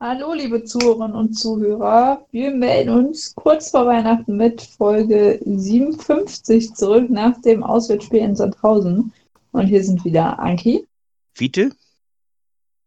Hallo, 0.00 0.32
liebe 0.32 0.62
Zuhörerinnen 0.62 1.16
und 1.16 1.32
Zuhörer. 1.32 2.24
Wir 2.30 2.52
melden 2.52 2.90
uns 2.90 3.34
kurz 3.34 3.70
vor 3.72 3.84
Weihnachten 3.86 4.36
mit 4.36 4.62
Folge 4.62 5.40
57 5.44 6.72
zurück 6.74 7.10
nach 7.10 7.40
dem 7.40 7.64
Auswärtsspiel 7.64 8.20
in 8.20 8.36
Sandhausen. 8.36 9.12
Und 9.50 9.66
hier 9.66 9.82
sind 9.82 10.04
wieder 10.04 10.38
Anki, 10.38 10.86
Fiete, 11.34 11.72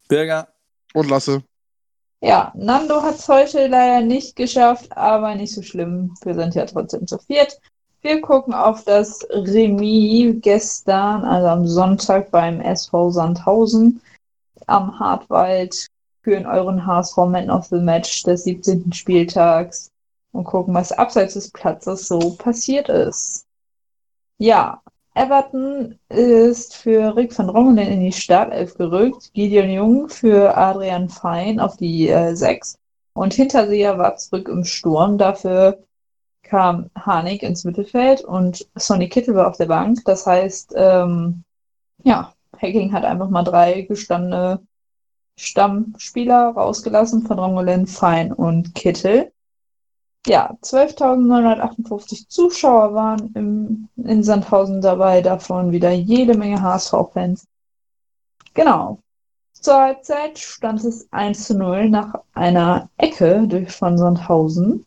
Bürger. 0.08 0.48
Und 0.94 1.10
Lasse. 1.10 1.44
Ja, 2.22 2.54
Nando 2.55 3.02
hat 3.02 3.16
es 3.16 3.28
heute 3.28 3.68
leider 3.68 4.05
nicht 4.05 4.38
geschafft, 4.38 4.96
aber 4.96 5.36
nicht 5.36 5.54
so 5.54 5.62
schlimm. 5.62 6.14
Wir 6.24 6.36
sind 6.36 6.55
ja 6.55 6.66
trotzdem 6.66 7.08
zu 7.08 7.18
viert. 7.18 7.60
Wir 8.02 8.22
gucken 8.22 8.54
auf 8.54 8.86
das 8.86 9.28
Remis 9.32 10.38
gestern, 10.40 11.26
also 11.26 11.48
am 11.48 11.68
Sonntag 11.68 12.32
beim 12.32 12.62
SV 12.62 13.12
Sandhausen 13.12 14.00
am 14.68 14.98
Hartwald, 14.98 15.88
führen 16.24 16.46
euren 16.46 16.86
HSV 16.86 17.18
Man 17.18 17.50
of 17.50 17.66
the 17.66 17.80
Match 17.80 18.24
des 18.24 18.44
17. 18.44 18.94
Spieltags 18.94 19.91
und 20.32 20.44
gucken, 20.44 20.74
was 20.74 20.91
abseits 20.91 21.34
des 21.34 21.52
Platzes 21.52 22.08
so 22.08 22.36
passiert 22.36 22.90
ist. 22.90 23.46
Ja, 24.38 24.82
Everton 25.13 26.00
ist 26.10 26.76
für 26.76 27.16
Rick 27.16 27.38
van 27.38 27.50
Rongelen 27.50 27.91
in 27.91 28.00
die 28.00 28.12
Startelf 28.12 28.76
gerückt, 28.76 29.34
Gideon 29.34 29.70
Jung 29.70 30.10
für 30.10 30.55
Adrian 30.55 31.10
Fein 31.10 31.60
auf 31.60 31.76
die 31.76 32.08
äh, 32.08 32.34
6 32.34 32.78
und 33.13 33.34
Hinterseher 33.34 33.98
war 33.98 34.16
zurück 34.16 34.48
im 34.48 34.63
Sturm. 34.63 35.18
Dafür 35.18 35.84
kam 36.44 36.90
Harnik 36.96 37.44
ins 37.44 37.63
Mittelfeld 37.66 38.22
und 38.22 38.68
Sonny 38.76 39.10
Kittel 39.10 39.35
war 39.35 39.48
auf 39.48 39.58
der 39.58 39.66
Bank. 39.66 40.00
Das 40.06 40.26
heißt, 40.26 40.74
ähm, 40.78 41.44
ja, 42.04 42.34
Hacking 42.58 42.94
hat 42.94 43.04
einfach 43.04 43.30
mal 43.30 43.44
drei 43.44 43.82
gestandene 43.82 44.62
Stammspieler 45.42 46.50
rausgelassen 46.50 47.26
von 47.26 47.40
Rongelen, 47.40 47.88
Fein 47.88 48.32
und 48.32 48.76
Kittel 48.76 49.32
ja, 50.28 50.56
12.958 50.62 52.28
Zuschauer 52.30 52.94
waren 52.94 53.32
im, 53.34 53.90
in 53.98 54.24
Sandhausen 54.24 54.82
dabei, 54.82 55.22
davon 55.22 55.72
wieder 55.72 55.92
jede 55.92 56.38
Menge 56.38 56.62
HSV-Fans. 56.62 57.48
Genau. 58.54 59.00
Zur 59.54 59.76
Halbzeit 59.76 60.38
stand 60.40 60.84
es 60.84 61.08
1 61.12 61.48
zu 61.48 61.58
0 61.58 61.90
nach 61.90 62.16
einer 62.34 62.90
Ecke 62.98 63.48
durch 63.48 63.72
von 63.72 63.98
Sandhausen. 63.98 64.86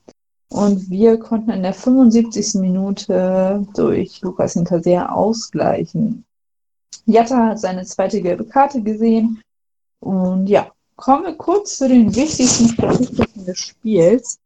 Und 0.51 0.89
wir 0.89 1.19
konnten 1.19 1.51
in 1.51 1.63
der 1.63 1.75
75. 1.75 2.55
Minute 2.61 3.67
durch 3.75 4.21
Lukas 4.21 4.53
Hinterseher 4.53 5.15
ausgleichen. 5.15 6.25
Jatta 7.07 7.49
hat 7.49 7.61
seine 7.61 7.85
zweite 7.85 8.23
gelbe 8.23 8.45
Karte 8.45 8.83
gesehen. 8.83 9.43
Und 10.05 10.49
ja, 10.49 10.71
kommen 10.97 11.25
wir 11.25 11.35
kurz 11.35 11.79
zu 11.79 11.89
den 11.89 12.15
wichtigsten 12.15 12.69
Statistiken 12.69 13.47
des 13.47 13.59
Spiels. 13.59 14.39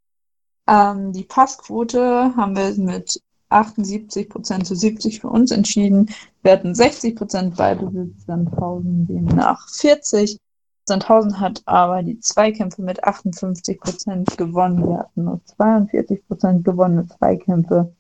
Ähm, 0.69 1.12
die 1.12 1.25
Passquote 1.25 2.33
haben 2.37 2.56
wir 2.56 2.73
mit 2.77 3.20
78% 3.51 4.63
zu 4.63 4.77
70 4.77 5.20
für 5.20 5.29
uns 5.29 5.51
entschieden. 5.51 6.11
Wir 6.42 6.52
hatten 6.52 6.77
60 6.77 7.17
Prozent 7.17 7.57
Ballbesitz, 7.57 8.24
Sandhausen 8.24 9.08
demnach 9.08 9.68
40. 9.68 10.39
Sandhausen 10.85 11.41
hat 11.41 11.61
aber 11.67 12.05
die 12.05 12.20
Zweikämpfe 12.20 12.83
mit 12.83 13.02
58% 13.02 14.36
gewonnen. 14.36 14.86
Wir 14.86 14.98
hatten 14.98 15.24
nur 15.24 15.41
42% 15.58 16.63
gewonnene 16.63 17.08
Zweikämpfe. 17.08 17.92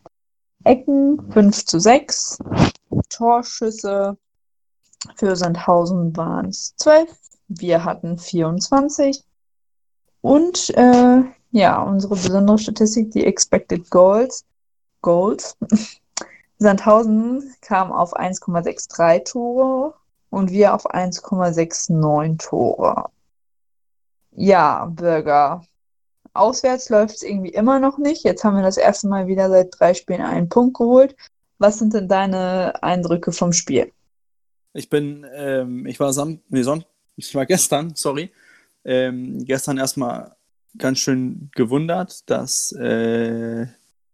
Ecken 0.62 1.20
5 1.32 1.64
zu 1.64 1.80
6. 1.80 2.38
Torschüsse 3.08 4.16
für 5.16 5.34
Sandhausen 5.34 6.16
waren 6.16 6.46
es 6.46 6.76
12. 6.76 7.08
Wir 7.48 7.84
hatten 7.84 8.18
24. 8.18 9.24
Und 10.20 10.70
äh, 10.76 11.22
ja, 11.50 11.82
unsere 11.82 12.14
besondere 12.14 12.58
Statistik, 12.58 13.10
die 13.10 13.24
Expected 13.24 13.90
Goals. 13.90 14.44
Goals. 15.00 15.56
Sandhausen 16.58 17.54
kam 17.60 17.92
auf 17.92 18.16
1,63 18.16 19.30
Tore 19.30 19.94
und 20.30 20.50
wir 20.50 20.74
auf 20.74 20.90
1,69 20.92 22.38
Tore. 22.38 23.10
Ja, 24.32 24.86
Bürger. 24.86 25.62
Auswärts 26.34 26.90
läuft 26.90 27.16
es 27.16 27.22
irgendwie 27.22 27.50
immer 27.50 27.80
noch 27.80 27.98
nicht. 27.98 28.24
Jetzt 28.24 28.44
haben 28.44 28.56
wir 28.56 28.62
das 28.62 28.76
erste 28.76 29.08
Mal 29.08 29.26
wieder 29.26 29.48
seit 29.48 29.68
drei 29.78 29.94
Spielen 29.94 30.20
einen 30.20 30.48
Punkt 30.48 30.76
geholt. 30.76 31.16
Was 31.58 31.78
sind 31.78 31.94
denn 31.94 32.08
deine 32.08 32.82
Eindrücke 32.82 33.32
vom 33.32 33.52
Spiel? 33.52 33.92
Ich 34.74 34.90
bin, 34.90 35.26
ähm, 35.34 35.86
ich 35.86 35.98
war 35.98 36.12
Sam 36.12 36.40
nee, 36.48 36.62
Son 36.62 36.84
ich 37.18 37.34
war 37.34 37.46
gestern, 37.46 37.94
sorry, 37.94 38.30
ähm, 38.84 39.44
gestern 39.44 39.76
erstmal 39.76 40.36
ganz 40.78 41.00
schön 41.00 41.50
gewundert, 41.54 42.28
dass 42.30 42.72
äh, 42.72 43.66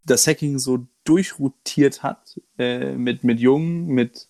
das 0.06 0.26
Hacking 0.26 0.58
so 0.58 0.86
durchrotiert 1.04 2.02
hat 2.02 2.40
äh, 2.58 2.92
mit, 2.92 3.22
mit 3.22 3.40
Jungen, 3.40 3.86
mit 3.86 4.26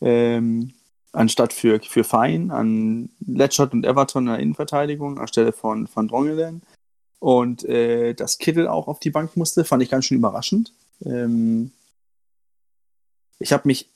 ähm, 0.00 0.72
anstatt 1.12 1.52
für, 1.52 1.80
für 1.80 2.04
Fein 2.04 2.50
an 2.50 3.10
Letschert 3.26 3.72
und 3.72 3.84
Everton 3.84 4.24
in 4.24 4.32
der 4.32 4.38
Innenverteidigung 4.38 5.18
anstelle 5.18 5.52
von, 5.52 5.86
von 5.86 6.08
Drongelen. 6.08 6.62
Und 7.18 7.64
äh, 7.64 8.14
dass 8.14 8.38
Kittel 8.38 8.68
auch 8.68 8.86
auf 8.88 9.00
die 9.00 9.10
Bank 9.10 9.36
musste, 9.36 9.64
fand 9.64 9.82
ich 9.82 9.90
ganz 9.90 10.04
schön 10.04 10.18
überraschend. 10.18 10.72
Ähm, 11.04 11.72
ich 13.38 13.52
habe 13.52 13.66
mich 13.66 13.88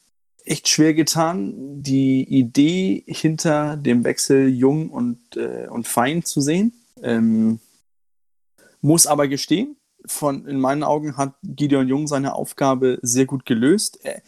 echt 0.45 0.69
schwer 0.69 0.95
getan, 0.95 1.83
die 1.83 2.25
Idee 2.25 3.05
hinter 3.07 3.77
dem 3.77 4.05
Wechsel 4.05 4.49
Jung 4.49 4.91
und, 4.91 5.37
äh, 5.37 5.69
und 5.69 5.87
Fein 5.87 6.25
zu 6.25 6.41
sehen. 6.41 6.73
Ähm, 7.03 7.61
muss 8.81 9.07
aber 9.07 9.29
gestehen, 9.29 9.77
von, 10.07 10.47
in 10.47 10.59
meinen 10.59 10.83
Augen 10.83 11.17
hat 11.17 11.35
Gideon 11.43 11.89
Jung 11.89 12.07
seine 12.07 12.35
Aufgabe 12.35 12.99
sehr 13.03 13.27
gut 13.27 13.45
gelöst. 13.45 13.99
Er, 14.03 14.23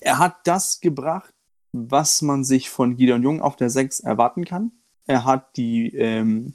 er 0.00 0.18
hat 0.18 0.36
das 0.44 0.80
gebracht, 0.80 1.32
was 1.72 2.22
man 2.22 2.44
sich 2.44 2.70
von 2.70 2.96
Gideon 2.96 3.22
Jung 3.22 3.42
auf 3.42 3.56
der 3.56 3.70
6 3.70 4.00
erwarten 4.00 4.44
kann. 4.44 4.72
Er 5.06 5.24
hat 5.24 5.56
die, 5.56 5.94
ähm, 5.96 6.54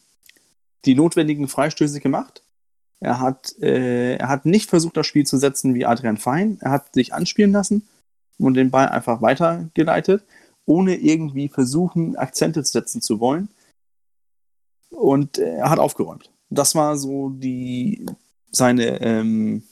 die 0.85 0.95
notwendigen 0.95 1.47
Freistöße 1.47 1.99
gemacht. 1.99 2.43
Er 2.99 3.19
hat, 3.19 3.55
äh, 3.61 4.15
er 4.15 4.29
hat 4.29 4.45
nicht 4.45 4.69
versucht, 4.69 4.95
das 4.95 5.07
Spiel 5.07 5.25
zu 5.25 5.37
setzen 5.37 5.73
wie 5.73 5.85
Adrian 5.85 6.17
Fein. 6.17 6.57
Er 6.61 6.71
hat 6.71 6.93
sich 6.93 7.13
anspielen 7.13 7.51
lassen 7.51 7.87
und 8.45 8.55
den 8.55 8.71
Ball 8.71 8.89
einfach 8.89 9.21
weitergeleitet, 9.21 10.23
ohne 10.65 10.95
irgendwie 10.95 11.49
versuchen, 11.49 12.15
Akzente 12.15 12.63
setzen 12.63 13.01
zu 13.01 13.19
wollen. 13.19 13.49
Und 14.89 15.37
äh, 15.37 15.55
er 15.57 15.69
hat 15.69 15.79
aufgeräumt. 15.79 16.29
Das 16.49 16.75
war 16.75 16.97
so 16.97 17.29
die 17.29 18.05
seine, 18.51 19.01
ähm, 19.01 19.63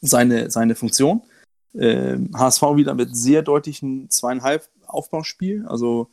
seine, 0.00 0.50
seine 0.50 0.74
Funktion. 0.74 1.22
Ähm, 1.74 2.30
HSV 2.34 2.62
wieder 2.76 2.94
mit 2.94 3.16
sehr 3.16 3.42
deutlichen 3.42 4.10
zweieinhalb 4.10 4.68
Aufbauspiel. 4.86 5.66
Also 5.66 6.08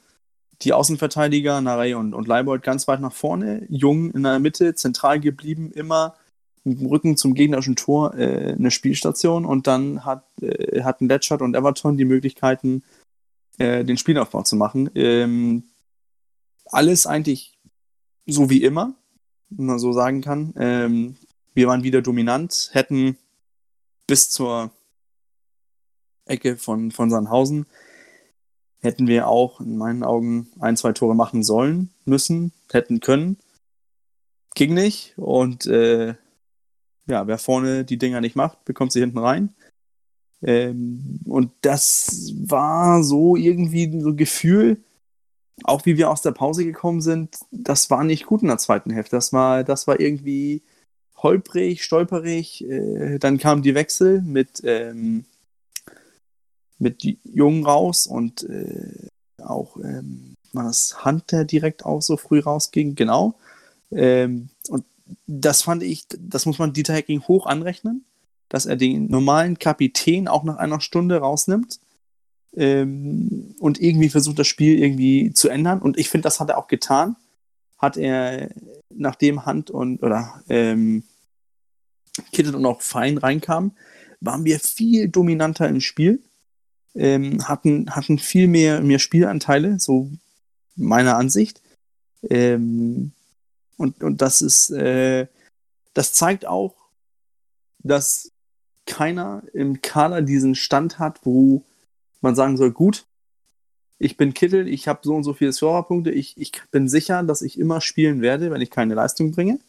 die 0.61 0.73
Außenverteidiger, 0.73 1.61
Narey 1.61 1.93
und, 1.93 2.13
und 2.13 2.27
Leibold 2.27 2.63
ganz 2.63 2.87
weit 2.87 3.01
nach 3.01 3.13
vorne, 3.13 3.65
Jung 3.69 4.11
in 4.11 4.23
der 4.23 4.39
Mitte, 4.39 4.75
zentral 4.75 5.19
geblieben, 5.19 5.71
immer 5.71 6.15
mit 6.63 6.79
dem 6.79 6.87
Rücken 6.87 7.17
zum 7.17 7.33
gegnerischen 7.33 7.75
Tor 7.75 8.15
äh, 8.15 8.53
eine 8.57 8.71
Spielstation 8.71 9.45
und 9.45 9.67
dann 9.67 10.05
hat, 10.05 10.25
äh, 10.41 10.81
hatten 10.83 11.07
Letschert 11.07 11.41
und 11.41 11.55
Everton 11.55 11.97
die 11.97 12.05
Möglichkeiten, 12.05 12.83
äh, 13.57 13.83
den 13.83 13.97
Spielaufbau 13.97 14.43
zu 14.43 14.55
machen. 14.55 14.89
Ähm, 14.95 15.63
alles 16.65 17.05
eigentlich 17.05 17.57
so 18.25 18.49
wie 18.49 18.63
immer, 18.63 18.95
wenn 19.49 19.65
man 19.65 19.79
so 19.79 19.91
sagen 19.91 20.21
kann. 20.21 20.53
Ähm, 20.57 21.15
wir 21.53 21.67
waren 21.67 21.83
wieder 21.83 22.01
dominant, 22.01 22.69
hätten 22.71 23.17
bis 24.07 24.29
zur 24.29 24.71
Ecke 26.25 26.57
von, 26.57 26.91
von 26.91 27.09
Sandhausen 27.09 27.65
hätten 28.83 29.07
wir 29.07 29.27
auch 29.27 29.61
in 29.61 29.77
meinen 29.77 30.03
Augen 30.03 30.51
ein, 30.59 30.75
zwei 30.75 30.91
Tore 30.91 31.15
machen 31.15 31.41
sollen, 31.41 31.89
müssen, 32.05 32.51
hätten 32.69 32.99
können. 32.99 33.37
Ging 34.55 34.73
nicht 34.73 35.13
und 35.17 35.65
äh, 35.65 36.15
ja, 37.07 37.27
wer 37.27 37.37
vorne 37.37 37.85
die 37.85 37.97
Dinger 37.97 38.21
nicht 38.21 38.35
macht, 38.35 38.63
bekommt 38.65 38.91
sie 38.91 38.99
hinten 38.99 39.17
rein. 39.17 39.53
Ähm, 40.41 41.19
und 41.25 41.51
das 41.61 42.33
war 42.35 43.03
so 43.03 43.35
irgendwie 43.35 43.99
so 43.99 44.09
ein 44.09 44.17
Gefühl, 44.17 44.77
auch 45.63 45.85
wie 45.85 45.97
wir 45.97 46.09
aus 46.09 46.21
der 46.21 46.31
Pause 46.31 46.65
gekommen 46.65 47.01
sind, 47.01 47.37
das 47.51 47.89
war 47.89 48.03
nicht 48.03 48.25
gut 48.25 48.41
in 48.41 48.47
der 48.47 48.57
zweiten 48.57 48.91
Hälfte. 48.91 49.15
Das 49.15 49.31
war, 49.33 49.63
das 49.63 49.87
war 49.87 49.99
irgendwie 49.99 50.63
holprig, 51.17 51.83
stolperig. 51.83 52.63
Äh, 52.65 53.19
dann 53.19 53.37
kamen 53.37 53.61
die 53.61 53.75
Wechsel 53.75 54.21
mit, 54.21 54.61
ähm, 54.63 55.25
mit 56.79 57.03
Jungen 57.23 57.65
raus 57.65 58.07
und 58.07 58.43
äh, 58.43 59.07
auch 59.41 59.77
ähm, 59.77 60.35
war 60.51 60.65
das 60.65 61.05
Hunter 61.05 61.45
direkt 61.45 61.85
auch 61.85 62.01
so 62.01 62.17
früh 62.17 62.39
rausging, 62.39 62.95
genau. 62.95 63.35
Ähm, 63.91 64.49
das 65.27 65.61
fand 65.63 65.83
ich, 65.83 66.05
das 66.17 66.45
muss 66.45 66.59
man 66.59 66.73
Dieter 66.73 66.93
Hecking 66.93 67.21
hoch 67.21 67.45
anrechnen, 67.45 68.05
dass 68.49 68.65
er 68.65 68.75
den 68.75 69.07
normalen 69.07 69.59
Kapitän 69.59 70.27
auch 70.27 70.43
nach 70.43 70.57
einer 70.57 70.81
Stunde 70.81 71.17
rausnimmt 71.17 71.79
ähm, 72.55 73.55
und 73.59 73.81
irgendwie 73.81 74.09
versucht, 74.09 74.39
das 74.39 74.47
Spiel 74.47 74.79
irgendwie 74.79 75.33
zu 75.33 75.49
ändern. 75.49 75.81
Und 75.81 75.97
ich 75.97 76.09
finde, 76.09 76.23
das 76.23 76.39
hat 76.39 76.49
er 76.49 76.57
auch 76.57 76.67
getan. 76.67 77.15
Hat 77.77 77.97
er, 77.97 78.49
nachdem 78.89 79.45
Hand 79.45 79.71
und 79.71 80.03
oder 80.03 80.41
ähm, 80.47 81.03
Kittel 82.31 82.55
und 82.55 82.65
auch 82.65 82.81
Fein 82.81 83.17
reinkamen, 83.17 83.71
waren 84.21 84.45
wir 84.45 84.59
viel 84.59 85.09
dominanter 85.09 85.67
im 85.67 85.81
Spiel. 85.81 86.21
Ähm, 86.95 87.47
hatten, 87.47 87.89
hatten 87.89 88.19
viel 88.19 88.47
mehr, 88.47 88.81
mehr 88.81 88.99
Spielanteile, 88.99 89.79
so 89.79 90.11
meiner 90.75 91.17
Ansicht. 91.17 91.61
Ähm, 92.29 93.13
und, 93.77 94.03
und 94.03 94.21
das 94.21 94.41
ist, 94.41 94.69
äh, 94.71 95.27
das 95.93 96.13
zeigt 96.13 96.45
auch, 96.45 96.75
dass 97.79 98.31
keiner 98.85 99.43
im 99.53 99.81
Kader 99.81 100.21
diesen 100.21 100.55
Stand 100.55 100.99
hat, 100.99 101.19
wo 101.23 101.63
man 102.21 102.35
sagen 102.35 102.57
soll, 102.57 102.71
gut, 102.71 103.05
ich 103.99 104.17
bin 104.17 104.33
Kittel, 104.33 104.67
ich 104.67 104.87
habe 104.87 104.99
so 105.03 105.15
und 105.15 105.23
so 105.23 105.33
viele 105.33 105.53
Scorerpunkte, 105.53 106.11
ich, 106.11 106.37
ich 106.37 106.51
bin 106.71 106.89
sicher, 106.89 107.23
dass 107.23 107.41
ich 107.41 107.59
immer 107.59 107.79
spielen 107.79 108.21
werde, 108.21 108.51
wenn 108.51 108.61
ich 108.61 108.69
keine 108.69 108.95
Leistung 108.95 109.31
bringe. 109.31 109.59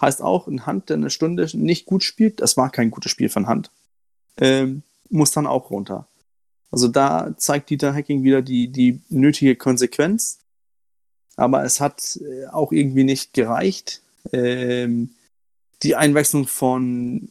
Heißt 0.00 0.20
auch, 0.20 0.46
ein 0.46 0.66
Hand, 0.66 0.88
der 0.90 0.96
eine 0.96 1.10
Stunde 1.10 1.48
nicht 1.56 1.86
gut 1.86 2.02
spielt, 2.02 2.40
das 2.40 2.56
war 2.56 2.70
kein 2.70 2.90
gutes 2.90 3.10
Spiel 3.10 3.28
von 3.28 3.46
Hand. 3.46 3.70
Ähm, 4.38 4.82
muss 5.08 5.30
dann 5.30 5.46
auch 5.46 5.70
runter. 5.70 6.06
Also 6.70 6.88
da 6.88 7.34
zeigt 7.36 7.70
Dieter 7.70 7.94
Hacking 7.94 8.22
wieder 8.22 8.42
die, 8.42 8.68
die 8.68 9.00
nötige 9.08 9.56
Konsequenz. 9.56 10.40
Aber 11.36 11.64
es 11.64 11.80
hat 11.80 12.16
äh, 12.16 12.46
auch 12.46 12.72
irgendwie 12.72 13.04
nicht 13.04 13.32
gereicht. 13.34 14.02
Ähm, 14.32 15.10
die 15.82 15.94
Einwechslung 15.94 16.46
von 16.46 17.30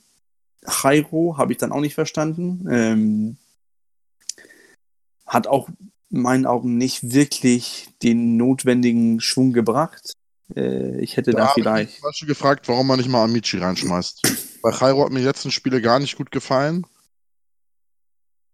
Jairo 0.84 1.38
habe 1.38 1.52
ich 1.52 1.57
dann 1.57 1.72
auch 1.72 1.81
nicht 1.81 1.96
verstanden. 1.96 2.68
Ähm, 2.69 3.38
hat 5.25 5.48
auch 5.48 5.69
in 6.12 6.22
meinen 6.22 6.46
Augen 6.46 6.78
nicht 6.78 7.12
wirklich 7.13 7.90
den 8.04 8.38
notwendigen 8.38 9.19
Schwung 9.19 9.54
gebracht. 9.54 10.13
Äh, 10.56 11.00
ich 11.01 11.18
hätte 11.18 11.31
da, 11.31 11.38
da 11.40 11.48
vielleicht. 11.54 11.98
Ich 11.98 12.04
habe 12.04 12.28
gefragt, 12.28 12.68
warum 12.68 12.88
man 12.88 13.00
nicht 13.00 13.10
mal 13.10 13.24
Amici 13.24 13.58
reinschmeißt. 13.58 14.22
Bei 14.62 14.72
Jairo 14.72 15.04
hat 15.04 15.12
mir 15.12 15.19
die 15.19 15.25
letzten 15.25 15.51
Spiele 15.51 15.81
gar 15.81 16.00
nicht 16.00 16.16
gut 16.16 16.31
gefallen. 16.31 16.86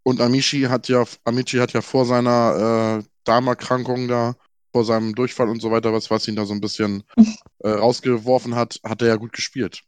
Und 0.03 0.19
Amici 0.19 0.61
hat 0.61 0.87
ja, 0.87 1.05
Amici 1.25 1.57
hat 1.57 1.73
ja 1.73 1.81
vor 1.81 2.05
seiner 2.05 2.99
äh, 2.99 3.03
Darmerkrankung 3.23 4.07
da, 4.07 4.35
vor 4.71 4.85
seinem 4.85 5.15
Durchfall 5.15 5.49
und 5.49 5.61
so 5.61 5.71
weiter, 5.71 5.93
was, 5.93 6.09
was 6.09 6.27
ihn 6.27 6.35
da 6.35 6.45
so 6.45 6.53
ein 6.53 6.61
bisschen 6.61 7.03
äh, 7.59 7.69
rausgeworfen 7.69 8.55
hat, 8.55 8.79
hat 8.83 9.01
er 9.01 9.09
ja 9.09 9.15
gut 9.15 9.33
gespielt. 9.33 9.83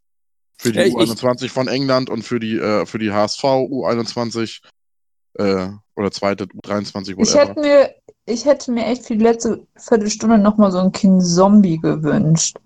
Für 0.57 0.71
die 0.71 0.79
ja, 0.79 0.85
U21 0.85 1.49
von 1.49 1.67
England 1.67 2.09
und 2.09 2.23
für 2.23 2.39
die, 2.39 2.57
äh, 2.57 2.85
für 2.85 2.99
die 2.99 3.11
HSV 3.11 3.43
U21 3.43 4.61
äh, 5.35 5.67
oder 5.95 6.11
zweite 6.11 6.45
U23. 6.45 7.15
Ich 7.17 7.33
hätte, 7.35 7.59
mir, 7.59 7.95
ich 8.25 8.45
hätte 8.45 8.71
mir 8.71 8.85
echt 8.85 9.05
für 9.05 9.17
die 9.17 9.23
letzte 9.23 9.65
Viertelstunde 9.77 10.37
nochmal 10.37 10.71
so 10.71 10.79
ein 10.79 10.91
Kind 10.91 11.23
Zombie 11.23 11.79
gewünscht. 11.79 12.57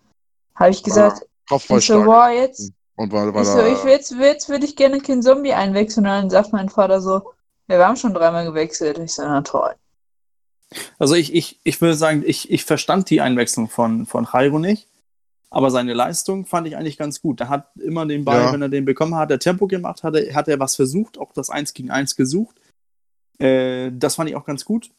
Habe 0.55 0.71
ich 0.71 0.83
gesagt, 0.83 1.23
ah, 1.49 1.55
ich 1.55 1.85
so, 1.85 2.03
boah, 2.03 2.29
jetzt, 2.29 2.71
und 2.97 3.11
weil, 3.11 3.33
weil 3.33 3.43
ich, 3.43 3.47
so, 3.47 3.59
ich 3.61 3.83
jetzt, 3.83 4.11
jetzt 4.11 4.49
würde 4.49 4.65
ich 4.65 4.75
gerne 4.75 4.99
Kind 4.99 5.23
Zombie 5.23 5.53
einwechseln. 5.53 6.05
Und 6.05 6.11
dann 6.11 6.29
sagt 6.29 6.51
mein 6.51 6.67
Vater 6.67 6.99
so, 6.99 7.31
ja, 7.67 7.77
wir 7.77 7.87
haben 7.87 7.95
schon 7.95 8.13
dreimal 8.13 8.45
gewechselt. 8.45 8.97
Ich 8.97 9.13
so, 9.13 9.21
na 9.21 9.41
toll. 9.41 9.75
Also 10.99 11.15
ich, 11.15 11.33
ich, 11.33 11.59
ich 11.63 11.79
würde 11.81 11.95
sagen, 11.95 12.23
ich, 12.25 12.51
ich 12.51 12.65
verstand 12.65 13.09
die 13.09 13.21
Einwechslung 13.21 13.69
von, 13.69 14.05
von 14.05 14.27
Jairo 14.31 14.59
nicht, 14.59 14.87
aber 15.49 15.71
seine 15.71 15.93
Leistung 15.93 16.45
fand 16.45 16.67
ich 16.67 16.75
eigentlich 16.75 16.97
ganz 16.97 17.21
gut. 17.21 17.39
Er 17.39 17.49
hat 17.49 17.69
immer 17.77 18.05
den 18.05 18.25
Ball, 18.25 18.41
ja. 18.41 18.53
wenn 18.53 18.61
er 18.61 18.69
den 18.69 18.85
bekommen 18.85 19.15
hat, 19.15 19.29
der 19.29 19.39
Tempo 19.39 19.67
gemacht, 19.67 20.03
hat 20.03 20.15
er, 20.15 20.33
hat 20.35 20.47
er 20.47 20.59
was 20.59 20.75
versucht, 20.75 21.17
auch 21.17 21.31
das 21.33 21.49
1 21.49 21.73
gegen 21.73 21.89
1 21.89 22.15
gesucht. 22.15 22.57
Äh, 23.39 23.91
das 23.93 24.15
fand 24.15 24.29
ich 24.29 24.35
auch 24.35 24.45
ganz 24.45 24.65
gut. 24.65 24.89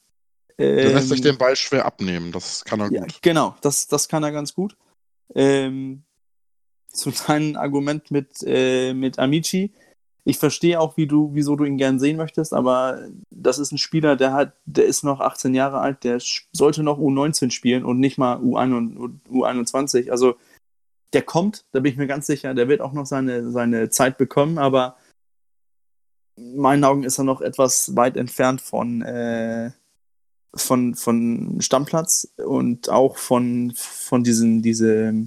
Ähm, 0.56 0.76
der 0.76 0.92
lässt 0.94 1.08
sich 1.10 1.20
den 1.20 1.38
Ball 1.38 1.54
schwer 1.54 1.84
abnehmen, 1.84 2.32
das 2.32 2.64
kann 2.64 2.80
er 2.80 2.90
ja, 2.90 3.02
gut. 3.02 3.18
Genau, 3.22 3.54
das, 3.60 3.86
das 3.88 4.08
kann 4.08 4.22
er 4.22 4.32
ganz 4.32 4.54
gut. 4.54 4.76
Ähm, 5.34 6.02
zu 6.90 7.10
deinem 7.10 7.56
Argument 7.56 8.10
mit, 8.10 8.42
äh, 8.44 8.94
mit 8.94 9.18
Amici, 9.18 9.72
ich 10.24 10.38
verstehe 10.38 10.80
auch, 10.80 10.96
wie 10.96 11.06
du, 11.06 11.30
wieso 11.32 11.56
du 11.56 11.64
ihn 11.64 11.78
gern 11.78 11.98
sehen 11.98 12.16
möchtest, 12.16 12.52
aber 12.52 13.08
das 13.30 13.58
ist 13.58 13.72
ein 13.72 13.78
Spieler, 13.78 14.16
der 14.16 14.32
hat, 14.32 14.52
der 14.66 14.84
ist 14.84 15.02
noch 15.02 15.20
18 15.20 15.54
Jahre 15.54 15.80
alt, 15.80 16.04
der 16.04 16.18
sollte 16.52 16.82
noch 16.82 16.98
U19 16.98 17.50
spielen 17.50 17.84
und 17.84 17.98
nicht 17.98 18.18
mal 18.18 18.36
U21. 18.36 20.10
Also 20.10 20.36
der 21.12 21.22
kommt, 21.22 21.64
da 21.72 21.80
bin 21.80 21.92
ich 21.92 21.98
mir 21.98 22.06
ganz 22.06 22.26
sicher, 22.26 22.52
der 22.54 22.68
wird 22.68 22.80
auch 22.80 22.92
noch 22.92 23.06
seine, 23.06 23.50
seine 23.50 23.88
Zeit 23.88 24.18
bekommen, 24.18 24.58
aber 24.58 24.96
in 26.36 26.58
meinen 26.58 26.84
Augen 26.84 27.04
ist 27.04 27.18
er 27.18 27.24
noch 27.24 27.40
etwas 27.40 27.96
weit 27.96 28.16
entfernt 28.16 28.60
von, 28.60 29.02
äh, 29.02 29.70
von, 30.54 30.94
von 30.94 31.60
Stammplatz 31.60 32.32
und 32.36 32.90
auch 32.90 33.16
von, 33.16 33.72
von 33.74 34.22
diesen, 34.24 34.62
diese, 34.62 35.26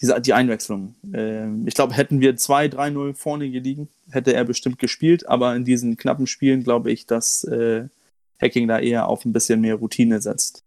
diese, 0.00 0.20
die 0.20 0.32
Einwechslung. 0.32 0.94
Ähm, 1.12 1.66
ich 1.66 1.74
glaube, 1.74 1.94
hätten 1.94 2.20
wir 2.20 2.36
2-3-0 2.36 3.14
vorne 3.14 3.50
gelegen, 3.50 3.88
hätte 4.10 4.34
er 4.34 4.44
bestimmt 4.44 4.78
gespielt, 4.78 5.28
aber 5.28 5.54
in 5.54 5.64
diesen 5.64 5.96
knappen 5.96 6.26
Spielen 6.26 6.62
glaube 6.62 6.90
ich, 6.90 7.06
dass 7.06 7.44
äh, 7.44 7.88
Hacking 8.40 8.68
da 8.68 8.78
eher 8.78 9.08
auf 9.08 9.24
ein 9.24 9.32
bisschen 9.32 9.60
mehr 9.60 9.76
Routine 9.76 10.20
setzt. 10.20 10.64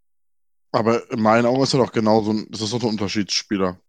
Aber 0.71 1.09
in 1.11 1.21
meinen 1.21 1.45
Augen 1.45 1.63
ist 1.63 1.73
er 1.73 1.79
doch 1.79 1.91
genauso 1.91 2.31
ein, 2.31 2.47
das 2.49 2.61
ist 2.61 2.73
doch 2.73 2.81
ein 2.83 2.89
Unterschiedsspieler. 2.89 3.79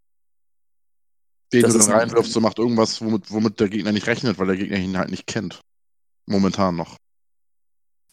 Den 1.52 1.62
das 1.62 1.72
du 1.72 1.78
dann 1.78 1.92
reinwirfst, 1.92 2.32
so 2.32 2.40
macht 2.40 2.58
irgendwas, 2.58 3.00
womit, 3.00 3.30
womit 3.30 3.58
der 3.58 3.68
Gegner 3.68 3.92
nicht 3.92 4.06
rechnet, 4.06 4.38
weil 4.38 4.48
der 4.48 4.56
Gegner 4.56 4.76
ihn 4.76 4.98
halt 4.98 5.10
nicht 5.10 5.26
kennt. 5.26 5.60
Momentan 6.26 6.76
noch. 6.76 6.96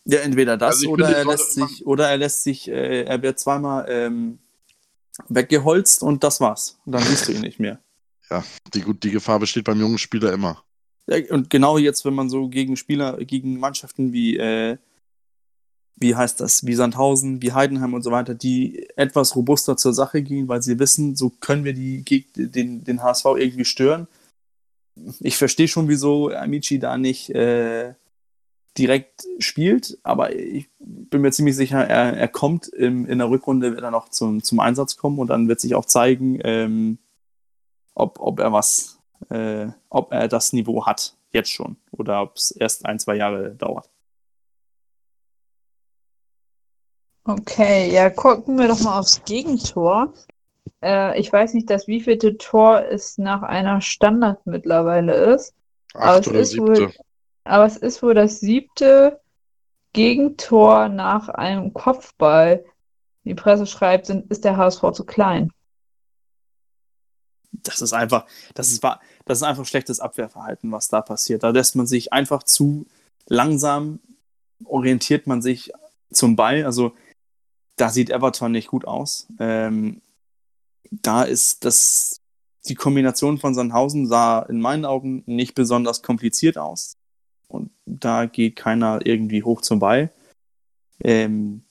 Ja, 0.05 0.19
entweder 0.19 0.55
das 0.55 0.75
also 0.75 0.91
oder, 0.91 1.09
er 1.09 1.25
lässt 1.25 1.53
sich, 1.53 1.85
oder 1.85 2.09
er 2.09 2.17
lässt 2.17 2.43
sich, 2.43 2.69
äh, 2.69 3.03
er 3.03 3.21
wird 3.21 3.39
zweimal 3.39 3.85
ähm, 3.89 4.39
weggeholzt 5.29 6.03
und 6.03 6.23
das 6.23 6.41
war's. 6.41 6.79
Und 6.85 6.93
dann 6.93 7.03
siehst 7.03 7.27
du 7.27 7.31
ihn 7.31 7.41
nicht 7.41 7.59
mehr. 7.59 7.79
Ja, 8.29 8.43
die, 8.73 8.83
die 9.01 9.11
Gefahr 9.11 9.39
besteht 9.39 9.65
beim 9.65 9.79
jungen 9.79 9.97
Spieler 9.97 10.33
immer. 10.33 10.63
Ja, 11.07 11.17
und 11.29 11.49
genau 11.49 11.77
jetzt, 11.77 12.05
wenn 12.05 12.15
man 12.15 12.29
so 12.29 12.49
gegen 12.49 12.77
Spieler, 12.77 13.17
gegen 13.17 13.59
Mannschaften 13.59 14.11
wie, 14.11 14.37
äh, 14.37 14.77
wie 15.95 16.15
heißt 16.15 16.39
das, 16.41 16.65
wie 16.65 16.73
Sandhausen, 16.73 17.41
wie 17.41 17.53
Heidenheim 17.53 17.93
und 17.93 18.01
so 18.01 18.11
weiter, 18.11 18.33
die 18.33 18.89
etwas 18.95 19.35
robuster 19.35 19.77
zur 19.77 19.93
Sache 19.93 20.23
gehen, 20.23 20.47
weil 20.47 20.61
sie 20.61 20.79
wissen, 20.79 21.15
so 21.15 21.29
können 21.29 21.63
wir 21.63 21.73
die, 21.73 22.03
den, 22.35 22.83
den 22.83 23.03
HSV 23.03 23.25
irgendwie 23.37 23.65
stören. 23.65 24.07
Ich 25.19 25.37
verstehe 25.37 25.67
schon, 25.67 25.87
wieso 25.87 26.31
Amici 26.31 26.79
da 26.79 26.97
nicht 26.97 27.29
äh, 27.29 27.93
direkt 28.77 29.25
spielt, 29.39 29.97
aber 30.03 30.35
ich 30.35 30.69
bin 30.79 31.21
mir 31.21 31.31
ziemlich 31.31 31.55
sicher, 31.55 31.79
er, 31.79 32.17
er 32.17 32.27
kommt 32.27 32.67
im, 32.67 33.05
in 33.05 33.19
der 33.19 33.29
Rückrunde, 33.29 33.71
wird 33.71 33.83
er 33.83 33.91
noch 33.91 34.09
zum, 34.09 34.43
zum 34.43 34.59
Einsatz 34.59 34.97
kommen 34.97 35.19
und 35.19 35.27
dann 35.27 35.47
wird 35.47 35.59
sich 35.59 35.75
auch 35.75 35.85
zeigen, 35.85 36.39
ähm, 36.43 36.97
ob, 37.93 38.19
ob 38.19 38.39
er 38.39 38.51
was, 38.51 38.99
äh, 39.29 39.67
ob 39.89 40.11
er 40.11 40.27
das 40.27 40.53
Niveau 40.53 40.85
hat, 40.85 41.15
jetzt 41.31 41.51
schon, 41.51 41.77
oder 41.91 42.21
ob 42.21 42.35
es 42.35 42.51
erst 42.51 42.85
ein, 42.85 42.99
zwei 42.99 43.15
Jahre 43.15 43.55
dauert. 43.55 43.89
Okay, 47.23 47.91
ja, 47.91 48.09
gucken 48.09 48.57
wir 48.59 48.67
doch 48.67 48.81
mal 48.81 48.99
aufs 48.99 49.23
Gegentor. 49.23 50.13
Äh, 50.83 51.19
ich 51.19 51.31
weiß 51.33 51.55
nicht, 51.55 51.69
das 51.69 51.87
wievielte 51.87 52.37
Tor 52.37 52.83
es 52.83 53.17
nach 53.17 53.41
einer 53.41 53.81
Standard 53.81 54.45
mittlerweile 54.45 55.13
ist. 55.33 55.55
Acht 55.95 56.27
aber 56.27 56.37
es 56.37 56.49
ist 56.49 56.51
siebte. 56.51 56.81
wohl 56.81 56.93
aber 57.45 57.65
es 57.65 57.77
ist 57.77 58.03
wohl 58.03 58.13
das 58.13 58.39
siebte 58.39 59.21
Gegentor 59.93 60.89
nach 60.89 61.29
einem 61.29 61.73
Kopfball. 61.73 62.65
Die 63.23 63.35
Presse 63.35 63.65
schreibt, 63.65 64.09
ist 64.09 64.43
der 64.43 64.57
HSV 64.57 64.91
zu 64.91 65.05
klein. 65.05 65.51
Das 67.51 67.81
ist 67.81 67.93
einfach, 67.93 68.25
das 68.53 68.71
ist, 68.71 68.83
das 68.83 69.37
ist 69.37 69.43
einfach 69.43 69.65
schlechtes 69.65 69.99
Abwehrverhalten, 69.99 70.71
was 70.71 70.89
da 70.89 71.01
passiert. 71.01 71.43
Da 71.43 71.49
lässt 71.49 71.75
man 71.75 71.87
sich 71.87 72.11
einfach 72.11 72.43
zu 72.43 72.87
langsam, 73.27 73.99
orientiert 74.65 75.27
man 75.27 75.41
sich 75.41 75.71
zum 76.11 76.35
Ball. 76.35 76.65
Also 76.65 76.93
da 77.75 77.89
sieht 77.89 78.09
Everton 78.09 78.51
nicht 78.51 78.67
gut 78.67 78.85
aus. 78.85 79.27
Ähm, 79.39 80.01
da 80.91 81.23
ist 81.23 81.63
das, 81.63 82.21
die 82.67 82.75
Kombination 82.75 83.37
von 83.37 83.53
Sandhausen 83.53 84.07
sah 84.07 84.41
in 84.41 84.59
meinen 84.59 84.85
Augen 84.85 85.23
nicht 85.25 85.55
besonders 85.55 86.01
kompliziert 86.01 86.57
aus. 86.57 86.97
Und 87.47 87.71
da 87.85 88.25
geht 88.25 88.55
keiner 88.55 89.05
irgendwie 89.05 89.43
hoch 89.43 89.61
zum 89.61 89.79
Ball. 89.79 90.11
Ähm, 91.03 91.63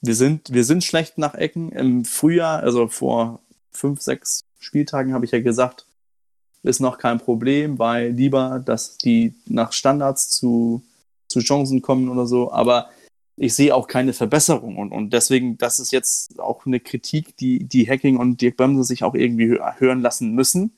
wir, 0.00 0.14
sind, 0.14 0.52
wir 0.52 0.64
sind 0.64 0.84
schlecht 0.84 1.18
nach 1.18 1.34
Ecken. 1.34 1.70
Im 1.72 2.04
Frühjahr, 2.04 2.62
also 2.62 2.88
vor 2.88 3.40
fünf, 3.70 4.00
sechs 4.00 4.44
Spieltagen 4.58 5.12
habe 5.12 5.24
ich 5.24 5.32
ja 5.32 5.40
gesagt, 5.40 5.86
ist 6.62 6.80
noch 6.80 6.98
kein 6.98 7.18
Problem, 7.18 7.78
weil 7.78 8.10
lieber, 8.10 8.62
dass 8.64 8.96
die 8.96 9.34
nach 9.46 9.72
Standards 9.72 10.30
zu, 10.30 10.82
zu 11.28 11.40
Chancen 11.40 11.82
kommen 11.82 12.08
oder 12.08 12.26
so. 12.26 12.50
Aber 12.50 12.88
ich 13.36 13.54
sehe 13.54 13.74
auch 13.74 13.86
keine 13.86 14.12
Verbesserung. 14.12 14.78
Und, 14.78 14.92
und 14.92 15.12
deswegen, 15.12 15.58
das 15.58 15.80
ist 15.80 15.92
jetzt 15.92 16.38
auch 16.38 16.66
eine 16.66 16.80
Kritik, 16.80 17.36
die, 17.36 17.64
die 17.64 17.88
Hacking 17.88 18.16
und 18.16 18.40
Dirk 18.40 18.56
Bremse 18.56 18.84
sich 18.84 19.04
auch 19.04 19.14
irgendwie 19.14 19.58
hören 19.78 20.00
lassen 20.00 20.32
müssen. 20.32 20.72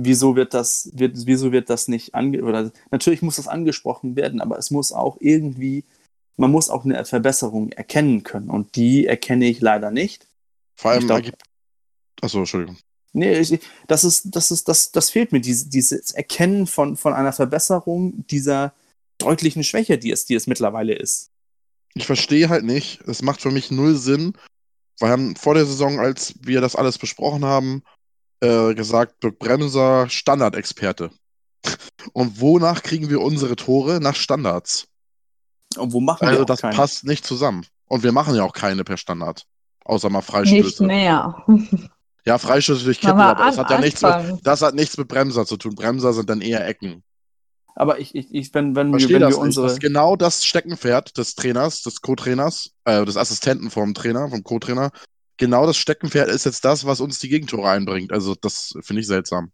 Wieso 0.00 0.36
wird 0.36 0.54
das, 0.54 0.90
wird, 0.94 1.26
wieso 1.26 1.50
wird 1.50 1.70
das 1.70 1.88
nicht 1.88 2.14
ange 2.14 2.44
oder 2.44 2.70
natürlich 2.92 3.20
muss 3.20 3.36
das 3.36 3.48
angesprochen 3.48 4.14
werden, 4.14 4.40
aber 4.40 4.56
es 4.56 4.70
muss 4.70 4.92
auch 4.92 5.16
irgendwie, 5.18 5.84
man 6.36 6.52
muss 6.52 6.70
auch 6.70 6.84
eine 6.84 7.04
Verbesserung 7.04 7.72
erkennen 7.72 8.22
können. 8.22 8.48
Und 8.48 8.76
die 8.76 9.06
erkenne 9.06 9.46
ich 9.46 9.60
leider 9.60 9.90
nicht. 9.90 10.26
Vor 10.76 10.92
allem 10.92 11.06
glaub, 11.06 11.18
ergibt. 11.18 11.42
Achso, 12.20 12.38
Entschuldigung. 12.38 12.76
Nee, 13.12 13.40
ich, 13.40 13.58
das 13.88 14.04
ist, 14.04 14.28
das 14.36 14.52
ist, 14.52 14.68
das, 14.68 14.92
das 14.92 15.10
fehlt 15.10 15.32
mir, 15.32 15.40
diese, 15.40 15.68
dieses 15.68 16.12
Erkennen 16.12 16.68
von, 16.68 16.96
von 16.96 17.12
einer 17.12 17.32
Verbesserung 17.32 18.24
dieser 18.28 18.74
deutlichen 19.18 19.64
Schwäche, 19.64 19.98
die 19.98 20.12
es, 20.12 20.26
die 20.26 20.34
es 20.34 20.46
mittlerweile 20.46 20.94
ist. 20.94 21.30
Ich 21.94 22.06
verstehe 22.06 22.48
halt 22.48 22.64
nicht, 22.64 23.00
es 23.08 23.22
macht 23.22 23.42
für 23.42 23.50
mich 23.50 23.72
null 23.72 23.96
Sinn. 23.96 24.34
Wir 25.00 25.08
haben 25.08 25.34
vor 25.34 25.54
der 25.54 25.66
Saison, 25.66 25.98
als 25.98 26.34
wir 26.40 26.60
das 26.60 26.76
alles 26.76 26.98
besprochen 26.98 27.44
haben, 27.44 27.82
äh, 28.40 28.74
gesagt, 28.74 29.22
Dirk 29.22 29.38
Bremser 29.38 30.08
Standardexperte. 30.08 31.10
Und 32.12 32.40
wonach 32.40 32.82
kriegen 32.82 33.10
wir 33.10 33.20
unsere 33.20 33.56
Tore? 33.56 34.00
Nach 34.00 34.14
Standards. 34.14 34.86
Und 35.76 35.92
wo 35.92 36.00
machen 36.00 36.22
wir 36.22 36.28
Also 36.28 36.42
auch 36.42 36.46
das 36.46 36.60
keine? 36.60 36.74
passt 36.76 37.04
nicht 37.04 37.26
zusammen. 37.26 37.66
Und 37.86 38.02
wir 38.02 38.12
machen 38.12 38.34
ja 38.34 38.44
auch 38.44 38.52
keine 38.52 38.84
per 38.84 38.96
Standard. 38.96 39.44
Außer 39.84 40.10
mal 40.10 40.22
Freistöße. 40.22 40.62
Nicht 40.62 40.80
mehr. 40.80 41.44
Ja, 42.24 42.36
Freistöße 42.36 42.84
durch 42.84 43.00
Kippen, 43.00 43.18
aber 43.18 43.42
das 43.42 43.56
hat 43.56 43.70
ja 43.70 43.78
nichts 43.80 44.02
mit, 44.02 44.12
das 44.42 44.60
hat 44.60 44.74
nichts 44.74 44.98
mit 44.98 45.08
Bremser 45.08 45.46
zu 45.46 45.56
tun. 45.56 45.74
Bremser 45.74 46.12
sind 46.12 46.28
dann 46.28 46.42
eher 46.42 46.66
Ecken. 46.66 47.02
Aber 47.74 48.00
ich, 48.00 48.14
ich, 48.14 48.34
ich 48.34 48.52
wenn, 48.52 48.76
wenn, 48.76 48.88
wir, 48.88 48.98
Verstehe 48.98 49.14
wenn 49.14 49.22
das 49.22 49.30
wir 49.30 49.36
nicht. 49.36 49.44
unsere. 49.44 49.66
Das 49.66 49.72
ist 49.74 49.80
genau 49.80 50.14
das 50.14 50.44
Steckenpferd 50.44 51.16
des 51.16 51.36
Trainers, 51.36 51.80
des 51.84 52.02
Co-Trainers, 52.02 52.72
äh, 52.84 53.02
des 53.06 53.16
Assistenten 53.16 53.70
vom 53.70 53.94
Trainer, 53.94 54.28
vom 54.28 54.42
Co-Trainer. 54.44 54.90
Genau 55.38 55.66
das 55.66 55.76
Steckenpferd 55.76 56.28
ist 56.28 56.44
jetzt 56.44 56.64
das, 56.64 56.84
was 56.84 57.00
uns 57.00 57.20
die 57.20 57.28
Gegentore 57.28 57.70
einbringt. 57.70 58.12
Also 58.12 58.34
das 58.34 58.74
finde 58.80 59.00
ich 59.00 59.06
seltsam. 59.06 59.52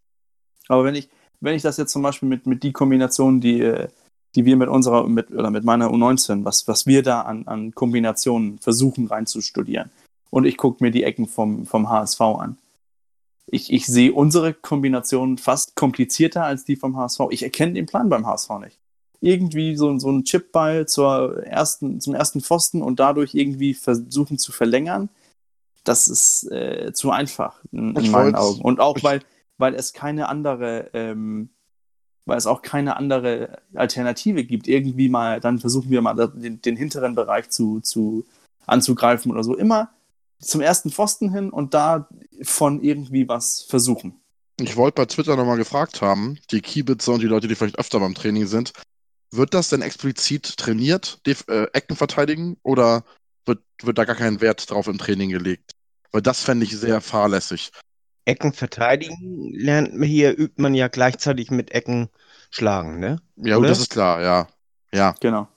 Aber 0.68 0.84
wenn 0.84 0.94
ich, 0.94 1.08
wenn 1.40 1.54
ich 1.54 1.62
das 1.62 1.76
jetzt 1.76 1.92
zum 1.92 2.02
Beispiel 2.02 2.28
mit, 2.28 2.46
mit 2.46 2.62
die 2.62 2.72
Kombination, 2.72 3.40
die, 3.40 3.60
äh, 3.60 3.88
die 4.34 4.46
wir 4.46 4.56
mit 4.56 4.68
unserer, 4.68 5.06
mit, 5.06 5.30
oder 5.30 5.50
mit 5.50 5.64
meiner 5.64 5.90
U19, 5.90 6.44
was, 6.44 6.66
was 6.66 6.86
wir 6.86 7.02
da 7.02 7.20
an, 7.20 7.46
an 7.46 7.74
Kombinationen 7.74 8.58
versuchen 8.58 9.06
reinzustudieren. 9.06 9.90
Und 10.30 10.46
ich 10.46 10.56
gucke 10.56 10.82
mir 10.82 10.90
die 10.90 11.04
Ecken 11.04 11.28
vom, 11.28 11.66
vom 11.66 11.88
HSV 11.88 12.20
an. 12.20 12.58
Ich, 13.46 13.72
ich 13.72 13.86
sehe 13.86 14.12
unsere 14.12 14.54
Kombination 14.54 15.36
fast 15.36 15.76
komplizierter 15.76 16.44
als 16.44 16.64
die 16.64 16.76
vom 16.76 16.96
HSV. 16.96 17.20
Ich 17.30 17.42
erkenne 17.42 17.74
den 17.74 17.86
Plan 17.86 18.08
beim 18.08 18.26
HSV 18.26 18.50
nicht. 18.60 18.78
Irgendwie 19.20 19.76
so, 19.76 19.96
so 19.98 20.10
ein 20.10 20.24
Chipball 20.24 20.86
zur 20.88 21.44
ersten, 21.44 22.00
zum 22.00 22.14
ersten 22.14 22.40
Pfosten 22.40 22.82
und 22.82 22.98
dadurch 23.00 23.34
irgendwie 23.34 23.74
versuchen 23.74 24.38
zu 24.38 24.50
verlängern, 24.50 25.08
das 25.84 26.08
ist 26.08 26.50
äh, 26.50 26.92
zu 26.92 27.10
einfach 27.10 27.60
in, 27.70 27.94
in 27.94 28.04
Ich 28.04 28.10
meinen 28.10 28.34
Augen. 28.34 28.60
Und 28.60 28.80
auch 28.80 29.02
weil, 29.02 29.20
weil 29.58 29.74
es 29.74 29.92
keine 29.92 30.28
andere, 30.28 30.90
ähm, 30.94 31.50
weil 32.24 32.38
es 32.38 32.46
auch 32.46 32.62
keine 32.62 32.96
andere 32.96 33.62
Alternative 33.74 34.44
gibt. 34.44 34.66
Irgendwie 34.66 35.08
mal, 35.08 35.40
dann 35.40 35.58
versuchen 35.58 35.90
wir 35.90 36.02
mal 36.02 36.14
den, 36.14 36.60
den 36.60 36.76
hinteren 36.76 37.14
Bereich 37.14 37.50
zu, 37.50 37.80
zu 37.80 38.24
anzugreifen 38.66 39.30
oder 39.30 39.44
so. 39.44 39.56
Immer 39.56 39.90
zum 40.40 40.60
ersten 40.60 40.90
Pfosten 40.90 41.32
hin 41.32 41.50
und 41.50 41.74
da 41.74 42.08
von 42.42 42.82
irgendwie 42.82 43.28
was 43.28 43.62
versuchen. 43.62 44.20
Ich 44.60 44.76
wollte 44.76 44.96
bei 44.96 45.06
Twitter 45.06 45.36
nochmal 45.36 45.56
gefragt 45.56 46.00
haben, 46.00 46.38
die 46.50 46.60
Kiebitzer 46.60 47.12
und 47.12 47.20
die 47.20 47.26
Leute, 47.26 47.48
die 47.48 47.54
vielleicht 47.54 47.78
öfter 47.78 48.00
beim 48.00 48.14
Training 48.14 48.46
sind, 48.46 48.72
wird 49.32 49.52
das 49.52 49.68
denn 49.68 49.82
explizit 49.82 50.56
trainiert, 50.56 51.20
die 51.26 51.34
äh, 51.48 51.66
Ecken 51.72 51.96
verteidigen, 51.96 52.56
oder 52.62 53.04
wird, 53.46 53.62
wird 53.82 53.98
da 53.98 54.04
gar 54.04 54.16
kein 54.16 54.40
Wert 54.40 54.70
drauf 54.70 54.86
im 54.86 54.98
Training 54.98 55.30
gelegt? 55.30 55.72
Weil 56.12 56.22
das 56.22 56.42
fände 56.42 56.64
ich 56.64 56.76
sehr 56.76 57.00
fahrlässig. 57.00 57.70
Ecken 58.24 58.52
verteidigen 58.52 59.52
lernt 59.52 59.94
man 59.94 60.08
hier, 60.08 60.38
übt 60.38 60.60
man 60.62 60.74
ja 60.74 60.88
gleichzeitig 60.88 61.50
mit 61.50 61.72
Ecken 61.72 62.08
schlagen, 62.50 62.98
ne? 62.98 63.20
Ja, 63.36 63.56
gut, 63.56 63.60
Oder? 63.64 63.68
das 63.68 63.80
ist 63.80 63.90
klar, 63.90 64.22
ja. 64.22 64.48
Ja, 64.92 65.14
Genau. 65.20 65.48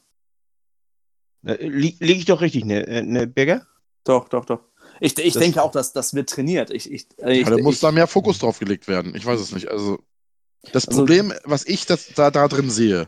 Äh, 1.45 1.65
li 1.67 1.95
Liege 1.99 2.19
ich 2.19 2.25
doch 2.25 2.41
richtig, 2.41 2.65
ne, 2.65 2.85
äh, 2.87 3.01
ne 3.03 3.27
Birger? 3.27 3.65
Doch, 4.03 4.27
doch, 4.29 4.45
doch. 4.45 4.61
Ich, 4.99 5.17
ich 5.19 5.33
Das- 5.33 5.41
denke 5.41 5.61
auch, 5.61 5.71
dass 5.71 5.93
das 5.93 6.13
wird 6.13 6.29
trainiert. 6.29 6.71
Ich, 6.71 6.91
ich, 6.91 7.07
ich, 7.17 7.45
ja 7.45 7.49
da 7.49 7.57
muss 7.59 7.75
ich, 7.75 7.81
da 7.81 7.91
mehr 7.91 8.07
Fokus 8.07 8.39
drauf 8.39 8.59
gelegt 8.59 8.87
werden. 8.87 9.15
Ich 9.15 9.25
weiß 9.25 9.39
es 9.39 9.51
nicht. 9.53 9.67
Also, 9.69 9.99
das 10.73 10.87
Also- 10.87 10.99
Problem, 11.01 11.33
was 11.43 11.65
ich 11.65 11.85
das, 11.85 12.07
da, 12.15 12.31
da 12.31 12.47
drin 12.47 12.69
sehe, 12.69 13.07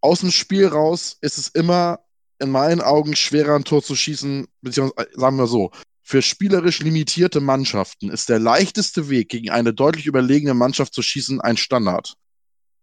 aus 0.00 0.20
dem 0.20 0.30
Spiel 0.32 0.66
raus 0.66 1.16
ist 1.20 1.38
es 1.38 1.48
immer 1.48 2.00
in 2.38 2.50
meinen 2.50 2.80
Augen 2.80 3.16
schwerer, 3.16 3.54
ein 3.54 3.64
Tor 3.64 3.82
zu 3.82 3.96
schießen, 3.96 4.46
beziehungsweise, 4.60 5.08
äh, 5.08 5.20
sagen 5.20 5.36
wir 5.36 5.46
so, 5.46 5.70
für 6.02 6.20
spielerisch 6.20 6.80
limitierte 6.80 7.40
Mannschaften 7.40 8.10
ist 8.10 8.28
der 8.28 8.38
leichteste 8.38 9.08
Weg, 9.08 9.30
gegen 9.30 9.50
eine 9.50 9.72
deutlich 9.72 10.06
überlegene 10.06 10.52
Mannschaft 10.52 10.92
zu 10.92 11.00
schießen, 11.00 11.40
ein 11.40 11.56
Standard. 11.56 12.14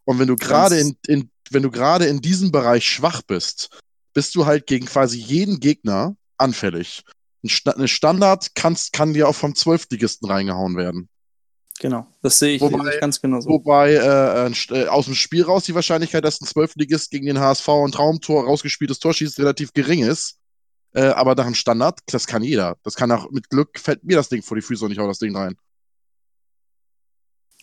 Und 0.06 0.18
wenn 0.18 0.28
du 0.28 0.36
gerade 0.36 0.80
in, 0.80 0.98
in, 1.08 1.30
wenn 1.52 1.62
du 1.62 1.70
gerade 1.70 2.08
in 2.08 2.22
diesem 2.22 2.52
Bereich 2.52 2.86
schwach 2.86 3.22
bist, 3.22 3.70
bist 4.14 4.34
du 4.36 4.48
halt 4.48 4.66
gegen 4.66 4.88
quasi 4.88 5.20
jeden 5.20 5.60
Gegner 5.60 6.16
anfällig. 6.38 7.04
Ein 7.44 7.88
Standard 7.88 8.56
kannst, 8.56 8.94
kann 8.94 9.14
dir 9.14 9.28
auch 9.28 9.36
vom 9.36 9.56
Zwölftligisten 9.56 10.30
reingehauen 10.30 10.76
werden. 10.76 11.08
Genau. 11.82 12.08
Das 12.22 12.40
sehe 12.40 12.56
ich, 12.56 12.62
Wobei- 12.62 12.84
sehe 12.86 12.94
ich 12.94 13.02
ganz 13.02 13.20
genau 13.20 13.42
so. 13.42 13.50
Wobei 13.50 13.94
äh, 13.96 14.48
St- 14.52 14.74
äh, 14.74 14.88
aus 14.88 15.06
dem 15.06 15.16
Spiel 15.16 15.44
raus 15.44 15.66
die 15.66 15.76
Wahrscheinlichkeit, 15.76 16.24
dass 16.24 16.40
ein 16.40 16.46
Zwölftligist 16.46 17.12
gegen 17.12 17.26
den 17.26 17.40
HSV 17.40 17.68
ein 17.68 17.92
Traumtor, 17.92 18.46
rausgespieltes 18.46 19.00
Tor 19.00 19.14
schießt, 19.14 19.38
relativ 19.40 19.74
gering 19.74 20.04
ist. 20.04 20.38
Äh, 20.94 21.04
aber 21.08 21.36
nach 21.36 21.46
dem 21.46 21.56
Standard, 21.56 22.00
das 22.08 22.28
kann 22.28 22.44
jeder. 22.44 22.78
Das 22.84 22.96
kann 22.96 23.12
auch 23.12 23.30
mit 23.32 23.50
Glück, 23.50 23.80
fällt 23.80 24.04
mir 24.04 24.16
das 24.18 24.30
Ding 24.30 24.44
vor 24.44 24.56
die 24.56 24.62
Füße 24.62 24.86
und 24.86 24.92
ich 24.92 25.00
hau 25.00 25.08
das 25.08 25.20
Ding 25.20 25.36
rein. 25.36 25.56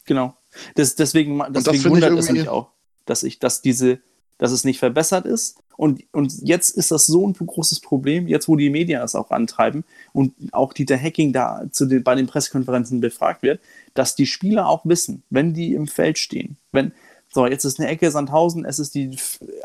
Genau. 0.06 0.36
Das, 0.74 0.94
deswegen 0.94 1.38
das 1.38 1.64
deswegen 1.64 1.76
ich 1.76 1.84
wundert 1.90 2.12
es 2.18 2.26
irgendwie- 2.26 2.40
mich 2.40 2.48
auch, 2.48 2.72
dass 3.04 3.22
ich, 3.22 3.38
dass 3.38 3.60
diese, 3.60 4.00
dass 4.38 4.50
es 4.52 4.64
nicht 4.64 4.78
verbessert 4.78 5.26
ist. 5.26 5.58
Und, 5.78 6.02
und 6.10 6.34
jetzt 6.42 6.70
ist 6.70 6.90
das 6.90 7.06
so 7.06 7.24
ein 7.24 7.34
großes 7.34 7.78
Problem, 7.78 8.26
jetzt 8.26 8.48
wo 8.48 8.56
die 8.56 8.68
Medien 8.68 8.98
das 9.00 9.14
auch 9.14 9.30
antreiben 9.30 9.84
und 10.12 10.34
auch 10.50 10.72
Dieter 10.72 10.98
Hacking 10.98 11.32
da 11.32 11.66
zu 11.70 11.86
den, 11.86 12.02
bei 12.02 12.16
den 12.16 12.26
Pressekonferenzen 12.26 13.00
befragt 13.00 13.44
wird, 13.44 13.60
dass 13.94 14.16
die 14.16 14.26
Spieler 14.26 14.66
auch 14.66 14.84
wissen, 14.86 15.22
wenn 15.30 15.54
die 15.54 15.74
im 15.74 15.86
Feld 15.86 16.18
stehen, 16.18 16.56
wenn, 16.72 16.90
so, 17.32 17.46
jetzt 17.46 17.64
ist 17.64 17.78
eine 17.78 17.88
Ecke 17.88 18.10
Sandhausen, 18.10 18.64
es 18.64 18.80
ist 18.80 18.96
die 18.96 19.16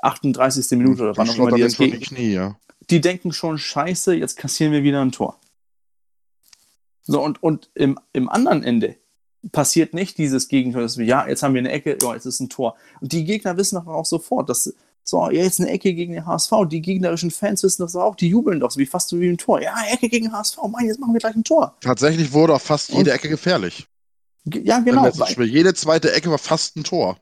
38. 0.03 0.77
Minute 0.77 1.01
oder 1.01 1.17
wann 1.17 1.29
auch 1.32 1.36
immer 1.36 1.51
die 1.51 1.67
vor 1.70 1.88
die. 1.88 2.00
Knie, 2.00 2.34
ja. 2.34 2.58
Die 2.91 3.01
denken 3.01 3.34
schon, 3.34 3.58
scheiße, 3.58 4.13
jetzt 4.13 4.38
kassieren 4.38 4.72
wir 4.72 4.84
wieder 4.84 5.01
ein 5.01 5.13
Tor. 5.13 5.39
So, 7.01 7.24
und, 7.24 7.41
und 7.41 7.72
im, 7.74 7.98
im 8.13 8.29
anderen 8.29 8.63
Ende 8.63 8.98
passiert 9.51 9.96
nicht 9.96 10.20
dieses 10.20 10.48
Gegentor, 10.48 10.84
dass 10.84 11.00
wir, 11.00 11.08
ja, 11.08 11.27
jetzt 11.27 11.41
haben 11.41 11.55
wir 11.55 11.60
eine 11.60 11.72
Ecke, 11.72 11.98
ja, 12.00 12.13
jetzt 12.13 12.27
ist 12.27 12.39
ein 12.39 12.50
Tor. 12.50 12.75
Und 13.01 13.13
die 13.13 13.25
Gegner 13.25 13.58
wissen 13.58 13.77
auch 13.77 14.05
sofort, 14.05 14.48
dass, 14.50 14.72
so, 15.03 15.29
jetzt 15.29 15.60
eine 15.60 15.69
Ecke 15.69 15.93
gegen 15.93 16.13
den 16.13 16.25
HSV. 16.25 16.51
Die 16.69 16.81
gegnerischen 16.81 17.29
Fans 17.31 17.62
wissen 17.63 17.81
das 17.81 17.95
auch, 17.95 18.15
die 18.15 18.29
jubeln 18.29 18.60
doch, 18.62 18.72
so 18.72 18.79
wie 18.79 18.86
fast 18.86 19.10
so 19.10 19.19
wie 19.19 19.27
ein 19.29 19.38
Tor. 19.38 19.62
Ja, 19.62 19.75
Ecke 19.91 20.07
gegen 20.10 20.31
HSV, 20.31 20.57
Mann, 20.69 20.86
jetzt 20.86 21.00
machen 21.00 21.13
wir 21.13 21.19
gleich 21.19 21.36
ein 21.36 21.43
Tor. 21.43 21.75
Tatsächlich 21.81 22.31
wurde 22.31 22.53
auch 22.55 22.62
fast 22.62 22.89
jede 22.89 23.12
Ecke 23.12 23.27
gefährlich. 23.29 23.88
Ge- 24.45 24.63
Ja, 24.65 24.79
genau. 24.79 25.07
Jede 25.39 25.74
zweite 25.74 26.12
Ecke 26.13 26.29
war 26.31 26.38
fast 26.38 26.75
ein 26.77 26.83
Tor. 26.83 27.17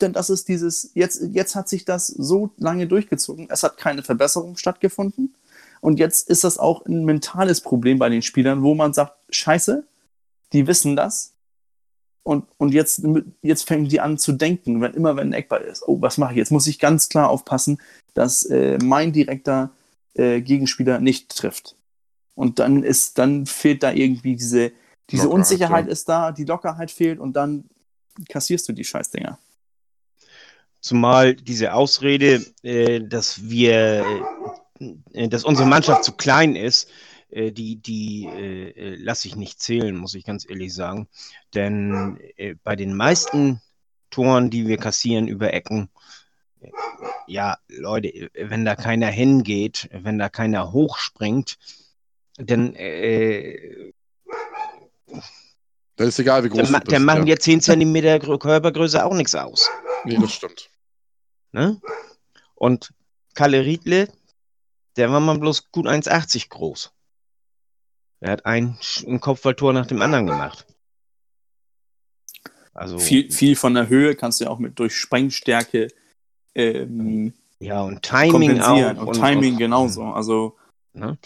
denn 0.00 0.12
das 0.12 0.28
ist 0.30 0.48
dieses, 0.48 0.90
jetzt, 0.94 1.22
jetzt 1.32 1.54
hat 1.54 1.68
sich 1.68 1.84
das 1.84 2.06
so 2.08 2.50
lange 2.58 2.86
durchgezogen, 2.88 3.48
es 3.50 3.62
hat 3.62 3.76
keine 3.78 4.02
Verbesserung 4.02 4.56
stattgefunden. 4.56 5.34
Und 5.80 5.98
jetzt 5.98 6.28
ist 6.30 6.44
das 6.44 6.58
auch 6.58 6.84
ein 6.86 7.04
mentales 7.04 7.60
Problem 7.60 7.98
bei 7.98 8.08
den 8.08 8.22
Spielern, 8.22 8.62
wo 8.62 8.74
man 8.74 8.92
sagt, 8.94 9.16
scheiße, 9.30 9.84
die 10.52 10.66
wissen 10.66 10.96
das. 10.96 11.33
Und, 12.24 12.46
und 12.56 12.72
jetzt, 12.72 13.02
jetzt 13.42 13.68
fangen 13.68 13.86
die 13.86 14.00
an 14.00 14.16
zu 14.16 14.32
denken, 14.32 14.80
wenn 14.80 14.94
immer 14.94 15.14
wenn 15.14 15.28
ein 15.28 15.32
Eckball 15.34 15.60
ist, 15.60 15.86
oh, 15.86 16.00
was 16.00 16.16
mache 16.16 16.32
ich? 16.32 16.38
Jetzt 16.38 16.52
muss 16.52 16.66
ich 16.66 16.78
ganz 16.78 17.10
klar 17.10 17.28
aufpassen, 17.28 17.78
dass 18.14 18.44
äh, 18.46 18.78
mein 18.82 19.12
direkter 19.12 19.70
äh, 20.14 20.40
Gegenspieler 20.40 21.00
nicht 21.00 21.36
trifft. 21.36 21.76
Und 22.34 22.58
dann 22.58 22.82
ist, 22.82 23.18
dann 23.18 23.44
fehlt 23.44 23.82
da 23.82 23.92
irgendwie 23.92 24.36
diese, 24.36 24.72
diese 25.10 25.24
Lockerheit, 25.24 25.38
Unsicherheit 25.38 25.86
ja. 25.86 25.92
ist 25.92 26.08
da, 26.08 26.32
die 26.32 26.44
Lockerheit 26.44 26.90
fehlt 26.90 27.20
und 27.20 27.34
dann 27.34 27.64
kassierst 28.28 28.66
du 28.68 28.72
die 28.72 28.84
Scheißdinger. 28.84 29.38
Zumal 30.80 31.34
diese 31.34 31.74
Ausrede, 31.74 32.42
äh, 32.62 33.00
dass 33.00 33.48
wir, 33.48 34.04
äh, 35.12 35.28
dass 35.28 35.44
unsere 35.44 35.68
Mannschaft 35.68 36.04
zu 36.04 36.12
klein 36.12 36.56
ist, 36.56 36.88
äh, 37.34 37.50
die, 37.50 37.76
die 37.76 38.26
äh, 38.26 38.70
äh, 38.70 38.94
lasse 38.96 39.26
ich 39.28 39.34
nicht 39.34 39.60
zählen, 39.60 39.96
muss 39.96 40.14
ich 40.14 40.24
ganz 40.24 40.48
ehrlich 40.48 40.72
sagen. 40.72 41.08
Denn 41.52 42.18
äh, 42.36 42.54
bei 42.62 42.76
den 42.76 42.94
meisten 42.94 43.60
Toren, 44.10 44.50
die 44.50 44.68
wir 44.68 44.76
kassieren 44.76 45.26
über 45.26 45.52
Ecken, 45.52 45.88
äh, 46.60 46.70
ja, 47.26 47.58
Leute, 47.68 48.08
äh, 48.08 48.30
wenn 48.50 48.64
da 48.64 48.76
keiner 48.76 49.08
hingeht, 49.08 49.88
wenn 49.92 50.18
da 50.18 50.28
keiner 50.28 50.72
hochspringt, 50.72 51.58
dann 52.36 52.72
Das 55.96 56.08
ist 56.08 56.18
egal, 56.18 56.42
wie 56.44 56.48
groß 56.48 56.68
Der, 56.70 56.80
du 56.80 56.86
bist. 56.86 57.00
machen 57.00 57.26
ja. 57.26 57.36
dir 57.36 57.40
10 57.40 57.60
cm 57.60 58.20
Körpergröße 58.38 59.04
auch 59.04 59.14
nichts 59.14 59.34
aus. 59.34 59.68
Nee, 60.04 60.18
das 60.20 60.32
stimmt. 60.32 60.70
Ne? 61.52 61.80
Und 62.54 62.92
Kalle 63.34 63.64
Riedle, 63.64 64.08
der 64.96 65.10
war 65.10 65.20
mal 65.20 65.38
bloß 65.38 65.70
gut 65.72 65.86
1,80 65.86 66.48
groß. 66.48 66.93
Er 68.24 68.30
hat 68.32 68.46
ein, 68.46 68.78
ein 69.06 69.20
Kopfballtor 69.20 69.74
nach 69.74 69.84
dem 69.86 70.00
anderen 70.00 70.26
gemacht. 70.26 70.64
Also, 72.72 72.98
Viel, 72.98 73.30
viel 73.30 73.54
von 73.54 73.74
der 73.74 73.90
Höhe 73.90 74.16
kannst 74.16 74.40
du 74.40 74.44
ja 74.46 74.50
auch 74.50 74.58
mit 74.58 74.78
durch 74.78 74.96
Sprengstärke 74.96 75.88
ähm, 76.54 77.34
ja, 77.58 77.82
und 77.82 78.00
Timing 78.02 78.60
auch. 78.60 78.66
kompensieren. 78.68 78.98
Und, 78.98 79.12
Timing 79.16 79.58
genauso. 79.58 80.04
Also, 80.04 80.56
Ne? 80.94 81.18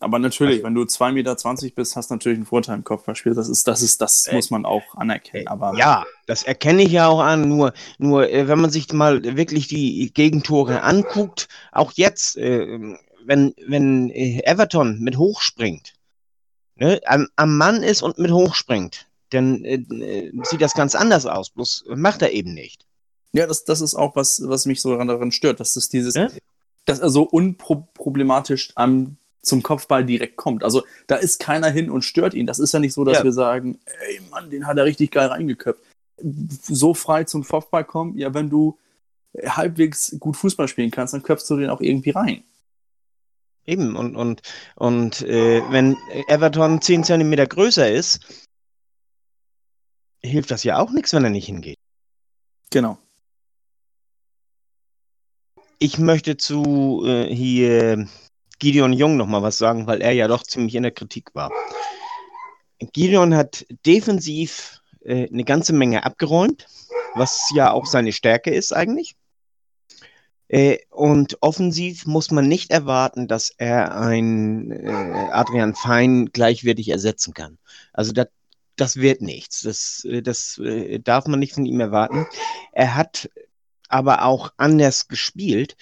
aber 0.00 0.18
natürlich, 0.18 0.56
Also- 0.56 0.64
wenn 0.64 0.74
du 0.74 0.82
2,20 0.82 1.12
Meter 1.14 1.74
bist, 1.76 1.96
hast 1.96 2.10
du 2.10 2.14
natürlich 2.16 2.36
einen 2.36 2.44
Vorteil 2.46 2.76
im 2.76 2.84
Kopfballspiel. 2.84 3.32
Das 3.34 3.48
ist, 3.48 3.66
das 3.66 3.80
ist, 3.80 4.02
das 4.02 4.26
Äh, 4.26 4.34
muss 4.34 4.50
man 4.50 4.66
auch 4.66 4.82
anerkennen. 4.96 5.48
Aber 5.48 5.74
Ja, 5.78 6.04
das 6.26 6.42
erkenne 6.42 6.82
ich 6.82 6.92
ja 6.92 7.06
auch 7.08 7.20
an. 7.20 7.48
Nur, 7.48 7.72
nur 7.96 8.28
äh, 8.28 8.46
wenn 8.46 8.60
man 8.60 8.70
sich 8.70 8.92
mal 8.92 9.22
wirklich 9.38 9.68
die 9.68 10.12
Gegentore 10.12 10.82
anguckt, 10.82 11.48
auch 11.70 11.92
jetzt, 11.92 12.36
äh, 12.36 12.96
wenn, 13.24 13.54
wenn 13.66 14.10
äh, 14.10 14.42
Everton 14.44 14.98
mit 15.00 15.16
hochspringt, 15.16 15.94
ne, 16.82 17.00
am, 17.06 17.28
am 17.36 17.56
Mann 17.56 17.82
ist 17.82 18.02
und 18.02 18.18
mit 18.18 18.30
hochspringt, 18.30 19.06
dann 19.30 19.64
äh, 19.64 19.74
äh, 19.74 20.32
sieht 20.44 20.60
das 20.60 20.74
ganz 20.74 20.94
anders 20.94 21.26
aus. 21.26 21.50
Bloß 21.50 21.84
macht 21.94 22.22
er 22.22 22.32
eben 22.32 22.54
nicht. 22.54 22.84
Ja, 23.32 23.46
das, 23.46 23.64
das 23.64 23.80
ist 23.80 23.94
auch 23.94 24.14
was, 24.16 24.42
was 24.46 24.66
mich 24.66 24.80
so 24.82 24.96
daran 24.96 25.32
stört, 25.32 25.60
dass 25.60 25.76
es 25.76 25.88
dieses, 25.88 26.14
Ja? 26.14 26.28
dass 26.84 26.98
er 26.98 27.08
so 27.08 27.22
unproblematisch 27.22 28.72
am, 28.74 29.16
zum 29.40 29.62
Kopfball 29.62 30.04
direkt 30.04 30.36
kommt. 30.36 30.62
Also 30.64 30.82
da 31.06 31.16
ist 31.16 31.40
keiner 31.40 31.70
hin 31.70 31.90
und 31.90 32.02
stört 32.02 32.34
ihn. 32.34 32.46
Das 32.46 32.58
ist 32.58 32.72
ja 32.72 32.80
nicht 32.80 32.92
so, 32.92 33.04
dass 33.04 33.18
Ja. 33.18 33.24
wir 33.24 33.32
sagen, 33.32 33.78
ey 34.08 34.20
Mann, 34.30 34.50
den 34.50 34.66
hat 34.66 34.76
er 34.76 34.84
richtig 34.84 35.10
geil 35.12 35.28
reingeköpft. 35.28 35.80
So 36.18 36.94
frei 36.94 37.24
zum 37.24 37.44
Kopfball 37.44 37.84
kommen, 37.84 38.18
ja, 38.18 38.34
wenn 38.34 38.50
du 38.50 38.78
halbwegs 39.46 40.14
gut 40.20 40.36
Fußball 40.36 40.68
spielen 40.68 40.90
kannst, 40.90 41.14
dann 41.14 41.22
köpfst 41.22 41.48
du 41.48 41.56
den 41.56 41.70
auch 41.70 41.80
irgendwie 41.80 42.10
rein. 42.10 42.42
Eben, 43.64 43.94
und, 43.96 44.16
und, 44.16 44.42
und 44.74 45.22
äh, 45.22 45.62
wenn 45.70 45.96
Everton 46.28 46.80
10 46.80 47.04
Zentimeter 47.04 47.46
größer 47.46 47.90
ist, 47.90 48.46
hilft 50.20 50.50
das 50.50 50.64
ja 50.64 50.78
auch 50.78 50.90
nichts, 50.90 51.12
wenn 51.12 51.24
er 51.24 51.30
nicht 51.30 51.46
hingeht. 51.46 51.78
Genau. 52.70 52.98
Ich 55.78 55.98
möchte 55.98 56.36
zu 56.36 57.02
äh, 57.06 57.32
hier 57.32 58.08
Gideon 58.58 58.92
Jung 58.92 59.16
noch 59.16 59.26
mal 59.26 59.42
was 59.42 59.58
sagen, 59.58 59.86
weil 59.86 60.00
er 60.00 60.12
ja 60.12 60.28
doch 60.28 60.42
ziemlich 60.42 60.74
in 60.74 60.84
der 60.84 60.92
Kritik 60.92 61.34
war. 61.34 61.50
Gideon 62.92 63.34
hat 63.34 63.66
defensiv 63.86 64.80
äh, 65.04 65.28
eine 65.28 65.44
ganze 65.44 65.72
Menge 65.72 66.04
abgeräumt, 66.04 66.66
was 67.14 67.50
ja 67.54 67.72
auch 67.72 67.86
seine 67.86 68.12
Stärke 68.12 68.50
ist 68.50 68.72
eigentlich. 68.72 69.16
Äh, 70.52 70.80
und 70.90 71.38
offensiv 71.40 72.04
muss 72.04 72.30
man 72.30 72.46
nicht 72.46 72.70
erwarten, 72.70 73.26
dass 73.26 73.54
er 73.56 73.96
ein 73.96 74.70
äh, 74.70 75.30
Adrian 75.32 75.74
Fein 75.74 76.26
gleichwertig 76.26 76.90
ersetzen 76.90 77.32
kann. 77.32 77.56
Also 77.94 78.12
das, 78.12 78.26
das 78.76 78.96
wird 78.96 79.22
nichts. 79.22 79.62
Das, 79.62 80.04
äh, 80.04 80.20
das 80.20 80.60
darf 81.04 81.26
man 81.26 81.40
nicht 81.40 81.54
von 81.54 81.64
ihm 81.64 81.80
erwarten. 81.80 82.26
Er 82.72 82.94
hat 82.94 83.30
aber 83.88 84.26
auch 84.26 84.52
anders 84.58 85.08
gespielt. 85.08 85.74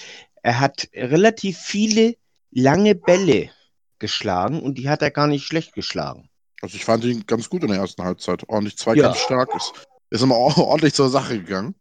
Er 0.42 0.60
hat 0.60 0.88
relativ 0.94 1.58
viele 1.58 2.14
lange 2.52 2.94
Bälle 2.94 3.50
geschlagen 3.98 4.60
und 4.60 4.78
die 4.78 4.88
hat 4.88 5.02
er 5.02 5.10
gar 5.10 5.26
nicht 5.26 5.46
schlecht 5.46 5.74
geschlagen. 5.74 6.30
Also 6.62 6.76
ich 6.76 6.84
fand 6.84 7.04
ihn 7.04 7.26
ganz 7.26 7.50
gut 7.50 7.62
in 7.62 7.70
der 7.70 7.78
ersten 7.78 8.04
Halbzeit. 8.04 8.48
Ordentlich 8.48 8.78
zweikampfstark. 8.78 9.52
Ist, 9.52 9.72
ist 10.10 10.22
immer 10.22 10.36
ordentlich 10.38 10.94
zur 10.94 11.10
Sache 11.10 11.40
gegangen. 11.40 11.74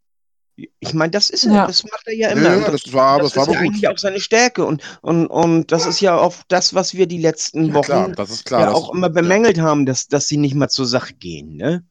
Ich 0.80 0.94
meine, 0.94 1.12
das 1.12 1.30
ist 1.30 1.46
er, 1.46 1.54
Ja. 1.54 1.68
das 1.68 1.84
macht 1.84 2.08
er 2.08 2.14
ja 2.16 2.30
Ja, 2.30 2.36
immer. 2.36 2.62
ja, 2.62 2.72
das 2.72 2.92
war, 2.94 3.20
das 3.20 3.34
das 3.34 3.38
war 3.38 3.48
ist 3.48 3.54
ja 3.54 3.60
eigentlich 3.62 3.88
auch 3.88 3.98
seine 3.98 4.20
Stärke 4.20 4.66
und, 4.66 4.82
und, 5.02 5.28
und 5.28 5.72
das 5.72 5.86
ist 5.86 6.02
ja 6.02 6.18
auch 6.18 6.36
das, 6.48 6.74
was 6.74 6.94
wir 6.94 7.08
die 7.08 7.18
letzten 7.20 7.68
Ja, 7.68 7.74
Wochen 7.76 7.86
klar, 7.86 8.10
das 8.10 8.30
ist 8.32 8.46
klar. 8.46 8.62
ja 8.62 8.66
das, 8.68 8.76
auch 8.76 8.94
immer 8.94 9.10
bemängelt 9.10 9.60
haben, 9.60 9.86
dass, 9.86 10.08
dass 10.08 10.28
sie 10.28 10.38
nicht 10.38 10.56
mal 10.56 10.70
zur 10.70 10.86
Sache 10.88 11.14
gehen. 11.14 11.56
Ne? 11.56 11.86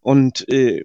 Und 0.00 0.48
äh, 0.48 0.84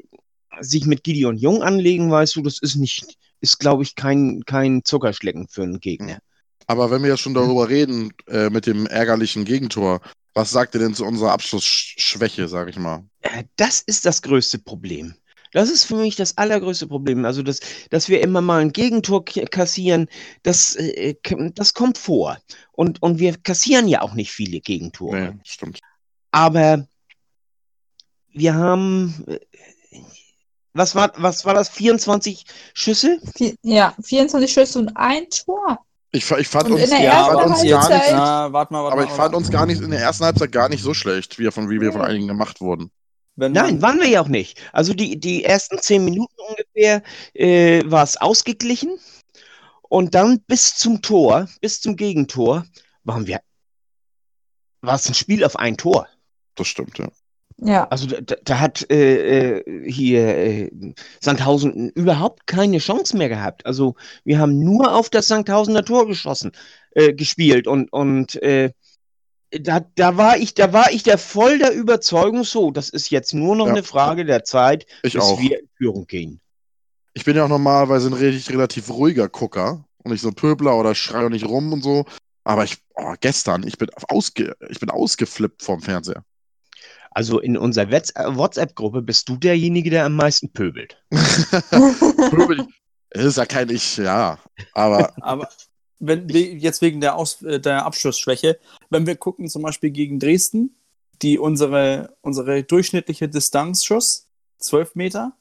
sich 0.60 0.86
mit 0.86 1.04
Gideon 1.04 1.38
Jung 1.38 1.62
anlegen, 1.64 2.10
weißt 2.12 2.36
du, 2.36 2.42
das 2.42 2.60
ist 2.60 2.76
nicht, 2.76 3.18
ist, 3.42 3.60
glaube 3.60 3.84
ich, 3.84 3.96
kein, 3.96 4.44
kein 4.46 4.84
Zuckerschlecken 4.84 5.48
für 5.48 5.64
einen 5.64 5.80
Gegner. 5.80 6.20
Aber 6.68 6.92
wenn 6.92 7.02
wir 7.02 7.10
jetzt 7.12 7.22
schon 7.22 7.34
darüber 7.34 7.70
reden, 7.70 8.12
äh, 8.28 8.50
mit 8.50 8.66
dem 8.66 8.88
ärgerlichen 8.88 9.46
Gegentor, 9.46 10.02
was 10.34 10.52
sagt 10.52 10.76
ihr 10.76 10.80
denn 10.82 10.94
zu 10.94 11.06
unserer 11.06 11.32
Abschlussschwäche, 11.32 12.48
sag 12.48 12.70
ich 12.70 12.78
mal? 12.78 13.04
Äh, 13.22 13.44
Das 13.56 13.82
ist 13.82 14.06
das 14.06 14.22
größte 14.22 14.60
Problem. 14.60 15.16
Das 15.58 15.72
ist 15.72 15.86
für 15.86 15.96
mich 15.96 16.16
das 16.16 16.38
allergrößte 16.38 16.86
Problem. 16.86 17.26
Also, 17.26 17.42
dass, 17.42 17.62
dass 17.90 18.10
wir 18.10 18.22
immer 18.22 18.42
mal 18.42 18.62
ein 18.62 18.74
Gegentor 18.74 19.26
kassieren, 19.26 20.08
das, 20.44 20.76
äh, 20.76 21.16
das 21.56 21.74
kommt 21.74 21.98
vor. 21.98 22.38
Und, 22.74 23.02
und 23.02 23.18
wir 23.18 23.36
kassieren 23.38 23.88
ja 23.88 24.04
auch 24.04 24.14
nicht 24.14 24.32
viele 24.32 24.60
Gegentore. 24.60 25.20
Nee, 25.34 25.40
stimmt. 25.44 25.80
Aber 26.30 26.88
wir 28.32 28.54
haben, 28.54 29.24
äh, 29.26 29.40
was 30.74 30.94
war, 30.94 31.12
was 31.16 31.44
war 31.44 31.56
das? 31.56 31.70
24 31.70 32.46
Schüsse? 32.76 33.20
Ja, 33.64 33.96
24 34.04 34.54
Schüsse 34.54 34.78
und 34.78 34.96
ein 34.96 35.28
Tor. 35.32 35.80
Ich, 36.12 36.30
ich 36.30 36.48
fand 36.48 36.68
Und 36.68 36.74
uns, 36.74 36.84
in 36.84 36.90
der 36.92 37.00
ich 37.00 37.06
ersten 37.06 37.34
fand 37.34 37.46
uns 37.48 37.64
gar 37.68 37.82
Halbzeit- 37.82 38.02
nicht, 38.04 38.12
Na, 38.12 38.54
warte 38.54 38.74
mal, 38.74 38.84
warte 38.84 38.94
aber 38.94 39.02
mal. 39.06 39.10
ich 39.10 39.16
fand 39.18 39.34
uns 39.34 39.50
gar 39.50 39.66
nicht 39.66 39.82
in 39.82 39.90
der 39.90 40.02
ersten 40.02 40.24
Halbzeit 40.24 40.52
gar 40.52 40.70
nicht 40.70 40.84
so 40.84 40.94
schlecht, 40.94 41.40
wie, 41.40 41.46
wir 41.46 41.52
von, 41.52 41.68
wie 41.72 41.82
wir 41.82 41.92
von 41.92 42.02
einigen 42.04 42.28
gemacht 42.28 42.62
wurden. 42.62 42.92
Wenn 43.38 43.52
Nein, 43.52 43.82
waren 43.84 44.00
wir 44.00 44.08
ja 44.08 44.22
auch 44.22 44.28
nicht. 44.28 44.60
Also 44.74 44.94
die, 44.94 45.20
die 45.20 45.44
ersten 45.44 45.78
zehn 45.78 46.04
Minuten 46.04 46.36
ungefähr 46.50 47.04
äh, 47.34 47.84
war 47.86 48.04
es 48.04 48.18
ausgeglichen. 48.18 48.98
Und 49.84 50.16
dann 50.16 50.42
bis 50.42 50.76
zum 50.76 51.02
Tor, 51.02 51.48
bis 51.62 51.80
zum 51.80 51.96
Gegentor, 51.96 52.66
waren 53.04 53.28
wir, 53.28 53.40
war 54.82 54.96
es 54.96 55.08
ein 55.08 55.14
Spiel 55.14 55.46
auf 55.46 55.56
ein 55.56 55.78
Tor. 55.78 56.08
Das 56.56 56.68
stimmt, 56.68 56.98
ja. 56.98 57.08
Ja, 57.60 57.88
Also 57.88 58.06
da, 58.08 58.36
da 58.44 58.60
hat 58.60 58.86
äh, 58.92 59.58
äh, 59.60 59.92
hier 59.92 60.28
äh, 60.38 60.94
Sandhausen 61.22 61.90
überhaupt 61.90 62.46
keine 62.46 62.78
Chance 62.78 63.18
mehr 63.18 63.30
gehabt. 63.30 63.66
Also 63.66 63.96
wir 64.24 64.38
haben 64.38 64.60
nur 64.60 64.94
auf 64.96 65.10
das 65.10 65.28
Sandhausener 65.28 65.84
Tor 65.84 66.06
geschossen, 66.06 66.52
äh, 66.92 67.14
gespielt 67.14 67.66
und 67.66 67.92
und 67.92 68.36
äh, 68.44 68.74
da, 69.52 69.80
da 69.96 70.18
war 70.18 70.38
ich, 70.38 70.54
da 70.54 70.74
war 70.74 70.92
ich 70.92 71.04
der 71.04 71.18
voll 71.18 71.60
der 71.60 71.74
Überzeugung, 71.74 72.44
so, 72.44 72.72
das 72.72 72.90
ist 72.90 73.10
jetzt 73.10 73.34
nur 73.34 73.56
noch 73.56 73.68
Ja. 73.68 73.74
eine 73.74 73.84
Frage 73.84 74.26
der 74.26 74.44
Zeit, 74.44 74.86
Ich 75.04 75.14
bis 75.14 75.24
auch. 75.24 75.40
wir 75.40 75.60
in 75.60 75.70
Führung 75.78 76.08
gehen. 76.08 76.40
Ich 77.14 77.24
bin 77.26 77.36
ja 77.36 77.46
auch 77.46 77.50
normalerweise 77.50 78.10
ein 78.10 78.14
relativ, 78.14 78.50
relativ 78.50 78.90
ruhiger 78.90 79.28
Gucker 79.30 79.86
und 80.04 80.12
nicht 80.12 80.22
so 80.22 80.28
ein 80.30 80.36
Pöbler 80.36 80.78
oder 80.78 80.94
schreie 80.94 81.30
nicht 81.30 81.46
rum 81.46 81.74
und 81.74 81.84
so. 81.84 82.06
Aber 82.44 82.64
ich, 82.64 82.78
oh, 82.96 83.14
gestern, 83.20 83.66
ich 83.68 83.78
bin, 83.78 83.90
ausge, 84.10 84.56
ich 84.70 84.80
bin 84.80 84.90
ausgeflippt 84.90 85.64
vorm 85.64 85.82
Fernseher. 85.82 86.24
Also 87.12 87.40
in 87.40 87.58
unserer 87.58 87.92
äh, 87.92 88.02
WhatsApp-Gruppe 88.36 89.02
bist 89.02 89.28
du 89.28 89.38
derjenige, 89.38 89.90
der 89.90 90.06
am 90.06 90.16
meisten 90.16 90.52
pöbelt. 90.54 91.02
Pöbel, 92.30 92.68
ist 93.12 93.38
ja 93.38 93.46
kein 93.46 93.70
Ich, 93.70 93.98
ja. 93.98 94.38
Aber 94.74 95.14
aber 95.22 95.50
wenn 96.00 96.30
wir 96.30 96.54
jetzt 96.54 96.82
wegen 96.82 97.02
der, 97.02 97.16
Aus, 97.16 97.42
äh, 97.42 97.60
der 97.60 97.86
Abschlussschwäche, 97.86 98.60
wenn 98.90 99.08
wir 99.08 99.16
gucken 99.16 99.50
zum 99.50 99.64
Beispiel 99.64 99.92
gegen 99.92 100.20
Dresden, 100.20 100.76
die 101.22 101.40
unsere, 101.40 102.16
unsere 102.22 102.64
durchschnittliche 102.64 103.28
Distanzschuss 103.28 104.28
12 104.60 104.96
Meter, 104.96 105.34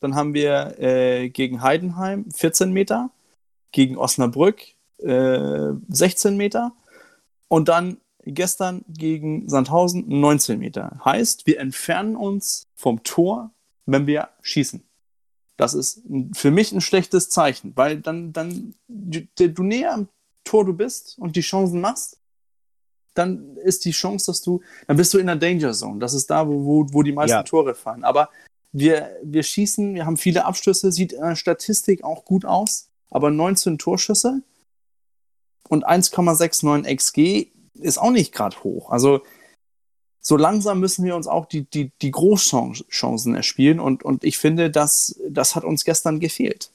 dann 0.00 0.14
haben 0.14 0.34
wir 0.34 0.78
äh, 0.78 1.28
gegen 1.28 1.62
Heidenheim 1.62 2.30
14 2.30 2.72
Meter, 2.72 3.10
gegen 3.72 3.96
Osnabrück 3.96 4.62
äh, 4.98 5.72
16 5.88 6.36
Meter 6.36 6.72
und 7.48 7.68
dann 7.68 7.98
gestern 8.24 8.84
gegen 8.88 9.48
Sandhausen 9.48 10.04
19 10.08 10.58
Meter. 10.58 11.00
Heißt, 11.04 11.46
wir 11.46 11.60
entfernen 11.60 12.16
uns 12.16 12.66
vom 12.74 13.02
Tor, 13.02 13.50
wenn 13.86 14.06
wir 14.06 14.28
schießen. 14.42 14.82
Das 15.58 15.74
ist 15.74 16.02
für 16.34 16.50
mich 16.50 16.72
ein 16.72 16.80
schlechtes 16.80 17.28
Zeichen, 17.28 17.72
weil 17.76 18.00
dann, 18.00 18.32
dann 18.32 18.74
du, 18.86 19.26
du 19.36 19.62
näher 19.62 19.92
am 19.92 20.08
Tor 20.44 20.64
du 20.64 20.72
bist 20.72 21.18
und 21.18 21.36
die 21.36 21.40
Chancen 21.42 21.80
machst, 21.80 22.16
dann 23.14 23.56
ist 23.56 23.84
die 23.84 23.90
Chance, 23.90 24.26
dass 24.26 24.40
du, 24.40 24.62
dann 24.86 24.96
bist 24.96 25.12
du 25.12 25.18
in 25.18 25.26
der 25.26 25.34
Danger 25.36 25.72
Zone. 25.72 25.98
Das 25.98 26.14
ist 26.14 26.30
da, 26.30 26.46
wo, 26.46 26.64
wo, 26.64 26.86
wo 26.92 27.02
die 27.02 27.12
meisten 27.12 27.32
Ja. 27.34 27.42
Tore 27.42 27.74
fallen. 27.74 28.04
Aber 28.04 28.30
wir, 28.70 29.16
wir 29.24 29.42
schießen, 29.42 29.94
wir 29.94 30.06
haben 30.06 30.16
viele 30.16 30.44
Abschlüsse, 30.44 30.92
sieht 30.92 31.12
in 31.12 31.22
der 31.22 31.34
Statistik 31.34 32.04
auch 32.04 32.24
gut 32.24 32.44
aus, 32.44 32.88
aber 33.10 33.30
19 33.30 33.78
Torschüsse 33.78 34.42
und 35.68 35.86
1,69 35.88 36.94
XG 36.94 37.48
ist 37.74 37.98
auch 37.98 38.12
nicht 38.12 38.32
gerade 38.32 38.62
hoch. 38.62 38.90
Also 38.90 39.22
so 40.28 40.36
langsam 40.36 40.78
müssen 40.78 41.06
wir 41.06 41.16
uns 41.16 41.26
auch 41.26 41.46
die, 41.46 41.62
die, 41.64 41.90
die 42.02 42.10
Großchancen 42.10 43.34
erspielen 43.34 43.80
und, 43.80 44.02
und 44.02 44.24
ich 44.24 44.36
finde, 44.36 44.70
das, 44.70 45.18
das 45.26 45.56
hat 45.56 45.64
uns 45.64 45.86
gestern 45.86 46.20
gefehlt. 46.20 46.68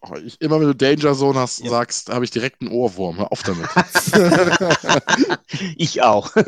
oh, 0.00 0.14
ich, 0.24 0.40
immer 0.40 0.58
wenn 0.58 0.68
du 0.68 0.74
Danger 0.74 1.14
Zone 1.14 1.38
hast, 1.38 1.62
Ja. 1.62 1.68
sagst, 1.68 2.08
habe 2.08 2.24
ich 2.24 2.30
direkt 2.30 2.62
einen 2.62 2.70
Ohrwurm. 2.70 3.18
Hör 3.18 3.30
auf 3.30 3.42
damit. 3.42 3.68
ich 5.76 6.00
auch. 6.00 6.34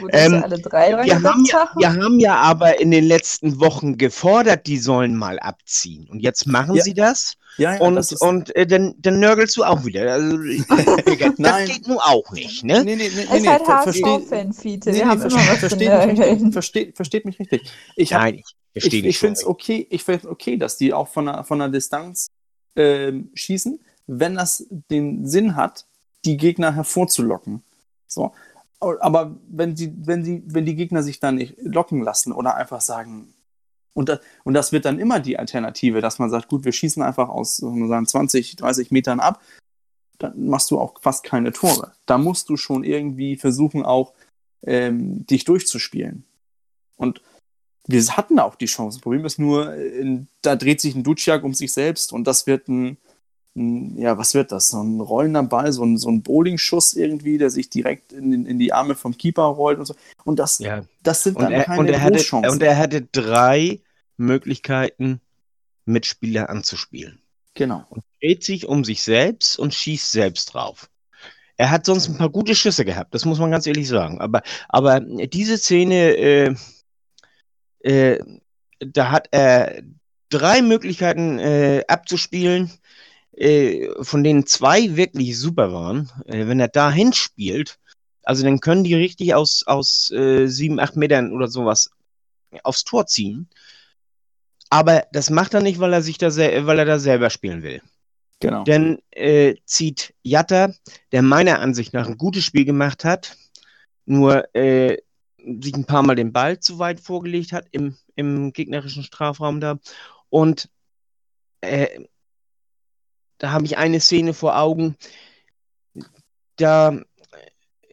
Gut, 0.00 0.12
dass 0.14 0.26
Ähm, 0.26 0.42
alle 0.42 0.58
drei 0.58 0.90
dran 0.92 1.06
Wir 1.06 1.14
haben, 1.16 1.24
haben. 1.52 1.78
wir 1.78 1.92
haben 1.92 2.18
ja 2.20 2.36
aber 2.36 2.80
in 2.80 2.90
den 2.90 3.04
letzten 3.04 3.60
Wochen 3.60 3.96
gefordert, 3.98 4.66
die 4.66 4.78
sollen 4.78 5.16
mal 5.16 5.38
abziehen. 5.38 6.08
Und 6.08 6.20
jetzt 6.20 6.46
machen 6.46 6.74
Ja. 6.76 6.82
sie 6.84 6.94
das. 6.94 7.34
Ja, 7.56 7.74
ja, 7.74 7.80
Und, 7.80 7.96
das 7.96 8.12
und 8.12 8.54
äh, 8.54 8.66
dann, 8.68 8.94
dann 8.98 9.18
nörgelst 9.18 9.56
du 9.56 9.64
auch 9.64 9.84
wieder. 9.84 10.12
Also, 10.12 10.36
das 11.18 11.32
Nein. 11.38 11.66
geht 11.68 11.88
nun 11.88 11.98
auch 11.98 12.30
nicht, 12.30 12.62
ne? 12.62 12.84
nee, 12.84 12.94
nee, 12.94 13.10
nee, 13.12 13.22
Es 13.28 13.34
ist 13.34 13.42
nee, 13.42 13.48
halt 13.48 13.64
ver- 13.64 13.82
versteh- 13.82 14.04
HSV-Fan, 14.04 14.52
Fiete. 14.52 14.90
nee, 14.90 14.96
Wir 14.98 15.04
nee, 15.04 15.10
haben 15.10 15.22
immer 15.22 15.30
versteht, 15.40 15.58
versteht, 15.58 15.88
mich 15.88 15.90
richtig, 16.08 16.18
nörgeln. 16.18 16.52
versteht, 16.52 16.96
versteht 16.96 17.24
mich 17.24 17.38
richtig. 17.40 17.72
Ich, 17.96 18.12
hab, 18.14 18.22
Nein, 18.22 18.42
ich 18.74 18.82
verstehe 18.82 19.00
ich, 19.00 19.06
ich 19.06 19.18
finde 19.18 19.32
es 19.34 19.44
okay, 19.44 19.86
ich 19.90 20.04
finde 20.04 20.30
okay, 20.30 20.56
dass 20.56 20.76
die 20.76 20.92
auch 20.92 21.08
von 21.08 21.26
der, 21.26 21.42
von 21.42 21.58
der 21.58 21.68
Distanz 21.68 22.28
ähm, 22.76 23.30
schießen, 23.34 23.80
wenn 24.06 24.36
das 24.36 24.64
den 24.90 25.26
Sinn 25.26 25.56
hat, 25.56 25.84
die 26.24 26.36
Gegner 26.36 26.74
hervorzulocken. 26.76 27.62
So. 28.06 28.32
Aber 28.80 29.36
wenn 29.48 29.74
die, 29.74 29.92
wenn 30.06 30.22
die, 30.22 30.42
wenn 30.46 30.64
die 30.64 30.76
Gegner 30.76 31.02
sich 31.02 31.20
dann 31.20 31.36
nicht 31.36 31.56
locken 31.60 32.02
lassen 32.02 32.32
oder 32.32 32.54
einfach 32.54 32.80
sagen, 32.80 33.34
und 33.94 34.08
das, 34.08 34.20
und 34.44 34.54
das 34.54 34.70
wird 34.70 34.84
dann 34.84 35.00
immer 35.00 35.18
die 35.18 35.38
Alternative, 35.38 36.00
dass 36.00 36.20
man 36.20 36.30
sagt, 36.30 36.48
gut, 36.48 36.64
wir 36.64 36.72
schießen 36.72 37.02
einfach 37.02 37.28
aus 37.28 37.56
sagen 37.56 37.80
wir 37.80 37.88
sagen, 37.88 38.06
20, 38.06 38.54
30 38.54 38.92
Metern 38.92 39.18
ab, 39.18 39.42
dann 40.18 40.46
machst 40.46 40.70
du 40.70 40.78
auch 40.78 41.00
fast 41.00 41.24
keine 41.24 41.52
Tore. 41.52 41.92
Da 42.06 42.18
musst 42.18 42.48
du 42.48 42.56
schon 42.56 42.84
irgendwie 42.84 43.36
versuchen, 43.36 43.84
auch 43.84 44.14
ähm, 44.62 45.26
dich 45.26 45.44
durchzuspielen. 45.44 46.24
Und 46.96 47.22
wir 47.86 48.04
hatten 48.16 48.38
auch 48.38 48.54
die 48.54 48.66
Chance. 48.66 48.98
Das 48.98 49.02
Problem 49.02 49.24
ist 49.24 49.38
nur, 49.38 49.74
äh, 49.74 50.20
da 50.42 50.56
dreht 50.56 50.80
sich 50.80 50.94
ein 50.94 51.04
Duciak 51.04 51.42
um 51.42 51.54
sich 51.54 51.72
selbst 51.72 52.12
und 52.12 52.24
das 52.24 52.46
wird 52.46 52.68
ein, 52.68 52.98
ja, 53.96 54.18
was 54.18 54.34
wird 54.34 54.52
das? 54.52 54.70
So 54.70 54.82
ein 54.82 55.00
rollender 55.00 55.42
Ball, 55.42 55.72
so 55.72 55.84
ein, 55.84 55.96
so 55.98 56.08
ein 56.10 56.22
Bowlingschuss 56.22 56.94
irgendwie, 56.94 57.38
der 57.38 57.50
sich 57.50 57.70
direkt 57.70 58.12
in, 58.12 58.46
in 58.46 58.58
die 58.58 58.72
Arme 58.72 58.94
vom 58.94 59.16
Keeper 59.16 59.42
rollt 59.44 59.78
und 59.78 59.86
so. 59.86 59.94
Und 60.24 60.38
das, 60.38 60.58
Ja. 60.58 60.84
das 61.02 61.22
sind 61.22 61.36
Und 61.36 61.42
dann 61.44 61.52
er, 61.52 61.64
keine 61.64 61.80
und, 61.80 61.88
er 61.88 62.00
hatte, 62.02 62.18
Großchancen. 62.18 62.50
und 62.50 62.62
er 62.62 62.76
hatte 62.78 63.02
drei 63.02 63.80
Möglichkeiten, 64.16 65.20
Mitspieler 65.84 66.50
anzuspielen. 66.50 67.20
genau. 67.54 67.86
Dreht 68.20 68.44
sich 68.44 68.66
um 68.66 68.84
sich 68.84 69.02
selbst 69.02 69.58
und 69.58 69.72
schießt 69.74 70.10
selbst 70.12 70.52
drauf. 70.54 70.90
Er 71.56 71.70
hat 71.70 71.86
sonst 71.86 72.08
ein 72.08 72.16
paar 72.18 72.30
gute 72.30 72.54
Schüsse 72.54 72.84
gehabt, 72.84 73.14
das 73.14 73.24
muss 73.24 73.38
man 73.38 73.50
ganz 73.50 73.66
ehrlich 73.66 73.88
sagen. 73.88 74.20
Aber, 74.20 74.42
aber 74.68 75.00
diese 75.00 75.56
Szene, 75.58 75.94
äh, 76.16 76.54
äh, 77.80 78.18
da 78.80 79.10
hat 79.10 79.28
er 79.32 79.82
drei 80.30 80.62
Möglichkeiten 80.62 81.38
äh, 81.38 81.84
abzuspielen, 81.88 82.70
äh, 83.38 83.88
von 84.02 84.24
denen 84.24 84.46
zwei 84.46 84.96
wirklich 84.96 85.38
super 85.38 85.72
waren. 85.72 86.10
Äh, 86.26 86.46
wenn 86.48 86.60
er 86.60 86.68
da 86.68 86.90
hinspielt, 86.90 87.78
also 88.24 88.44
dann 88.44 88.60
können 88.60 88.84
die 88.84 88.94
richtig 88.94 89.34
aus, 89.34 89.64
aus 89.66 90.10
äh, 90.10 90.48
sieben, 90.48 90.80
acht 90.80 90.96
Metern 90.96 91.32
oder 91.32 91.48
sowas 91.48 91.90
aufs 92.62 92.84
Tor 92.84 93.06
ziehen. 93.06 93.48
Aber 94.70 95.06
das 95.12 95.30
macht 95.30 95.54
er 95.54 95.62
nicht, 95.62 95.78
weil 95.78 95.92
er 95.92 96.02
sich 96.02 96.18
da, 96.18 96.34
weil 96.36 96.78
er 96.78 96.84
da 96.84 96.98
selber 96.98 97.30
spielen 97.30 97.62
will. 97.62 97.80
genau. 98.40 98.64
Dann 98.64 98.98
äh, 99.12 99.54
zieht 99.64 100.14
Jatta, 100.22 100.74
der 101.12 101.22
meiner 101.22 101.60
Ansicht 101.60 101.94
nach 101.94 102.06
ein 102.06 102.18
gutes 102.18 102.44
Spiel 102.44 102.64
gemacht 102.64 103.04
hat, 103.04 103.36
nur 104.04 104.54
äh, 104.54 104.98
sich 105.60 105.74
ein 105.74 105.86
paar 105.86 106.02
Mal 106.02 106.16
den 106.16 106.32
Ball 106.32 106.60
zu 106.60 106.78
weit 106.78 107.00
vorgelegt 107.00 107.52
hat 107.52 107.66
im, 107.70 107.96
im 108.16 108.52
gegnerischen 108.52 109.04
Strafraum 109.04 109.60
da. 109.60 109.78
Und 110.28 110.68
äh, 111.60 112.04
da 113.38 113.50
habe 113.52 113.64
ich 113.66 113.78
eine 113.78 114.00
Szene 114.00 114.34
vor 114.34 114.58
Augen. 114.58 114.96
Da 116.56 117.00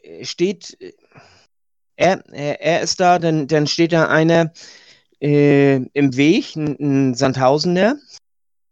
äh, 0.02 0.26
steht, 0.26 0.78
äh, 0.82 0.94
er, 1.96 2.26
er, 2.30 2.82
ist 2.82 3.00
da, 3.00 3.20
dann, 3.20 3.48
dann 3.48 3.68
steht 3.68 3.94
da 3.94 4.08
einer 4.08 4.52
äh, 5.22 5.76
im 5.76 6.16
Weg, 6.16 6.56
ein, 6.56 6.78
ein 6.80 7.14
Sandhausener, 7.16 7.98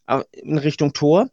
au- 0.07 0.23
in 0.31 0.57
Richtung 0.57 0.93
Tor. 0.93 1.29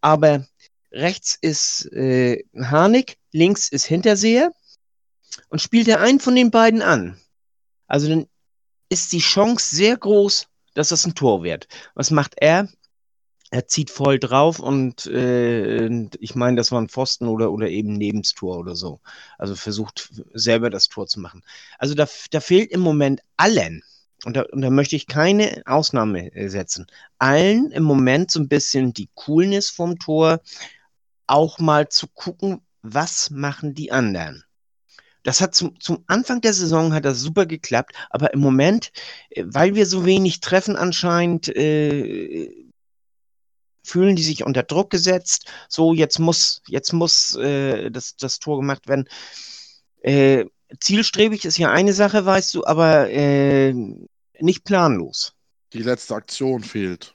Aber 0.00 0.46
rechts 0.92 1.36
ist 1.40 1.90
äh, 1.92 2.44
Harnik, 2.56 3.16
links 3.32 3.68
ist 3.68 3.86
Hinterseher 3.86 4.52
und 5.48 5.60
spielt 5.60 5.88
er 5.88 6.00
einen 6.00 6.20
von 6.20 6.36
den 6.36 6.50
beiden 6.50 6.82
an. 6.82 7.18
Also 7.86 8.08
dann 8.08 8.26
ist 8.88 9.12
die 9.12 9.18
Chance 9.18 9.74
sehr 9.74 9.96
groß, 9.96 10.46
dass 10.74 10.90
das 10.90 11.06
ein 11.06 11.14
Tor 11.14 11.42
wird. 11.42 11.66
Was 11.94 12.10
macht 12.10 12.34
er? 12.36 12.68
Er 13.50 13.68
zieht 13.68 13.90
voll 13.90 14.18
drauf 14.18 14.58
und 14.58 15.06
äh, 15.06 16.08
ich 16.18 16.34
meine, 16.34 16.56
das 16.56 16.72
war 16.72 16.80
ein 16.80 16.88
Pfosten 16.88 17.28
oder, 17.28 17.52
oder 17.52 17.68
eben 17.68 17.92
Nebenstor 17.92 18.58
oder 18.58 18.74
so. 18.74 19.00
Also 19.38 19.54
versucht 19.54 20.10
selber 20.32 20.70
das 20.70 20.88
Tor 20.88 21.06
zu 21.06 21.20
machen. 21.20 21.42
Also 21.78 21.94
da, 21.94 22.08
da 22.30 22.40
fehlt 22.40 22.72
im 22.72 22.80
Moment 22.80 23.20
allen, 23.36 23.82
und 24.24 24.36
da, 24.36 24.42
und 24.52 24.62
da 24.62 24.70
möchte 24.70 24.96
ich 24.96 25.06
keine 25.06 25.62
Ausnahme 25.66 26.34
äh, 26.34 26.48
setzen, 26.48 26.86
allen 27.18 27.70
im 27.70 27.82
Moment 27.82 28.30
so 28.30 28.40
ein 28.40 28.48
bisschen 28.48 28.92
die 28.92 29.10
Coolness 29.14 29.70
vom 29.70 29.98
Tor, 29.98 30.40
auch 31.26 31.58
mal 31.58 31.88
zu 31.88 32.06
gucken, 32.08 32.60
was 32.82 33.30
machen 33.30 33.74
die 33.74 33.92
anderen. 33.92 34.44
Das 35.22 35.40
hat 35.40 35.54
zum, 35.54 35.80
zum 35.80 36.04
Anfang 36.06 36.42
der 36.42 36.52
Saison 36.52 36.92
hat 36.92 37.06
das 37.06 37.20
super 37.20 37.46
geklappt, 37.46 37.94
aber 38.10 38.34
im 38.34 38.40
Moment, 38.40 38.92
äh, 39.30 39.44
weil 39.46 39.74
wir 39.74 39.86
so 39.86 40.04
wenig 40.06 40.40
treffen 40.40 40.76
anscheinend, 40.76 41.48
äh, 41.48 42.63
fühlen 43.84 44.16
die 44.16 44.24
sich 44.24 44.44
unter 44.44 44.62
Druck 44.62 44.90
gesetzt. 44.90 45.50
So, 45.68 45.94
jetzt 45.94 46.18
muss, 46.18 46.62
jetzt 46.66 46.92
muss 46.92 47.36
äh, 47.36 47.90
das, 47.90 48.16
das 48.16 48.38
Tor 48.40 48.58
gemacht 48.58 48.88
werden. 48.88 49.08
Äh, 50.02 50.46
zielstrebig 50.80 51.44
ist 51.44 51.58
ja 51.58 51.70
eine 51.70 51.92
Sache, 51.92 52.26
weißt 52.26 52.54
du, 52.54 52.64
aber 52.64 53.10
äh, 53.10 53.72
nicht 54.40 54.64
planlos. 54.64 55.34
Die 55.72 55.82
letzte 55.82 56.14
Aktion 56.14 56.62
fehlt. 56.62 57.14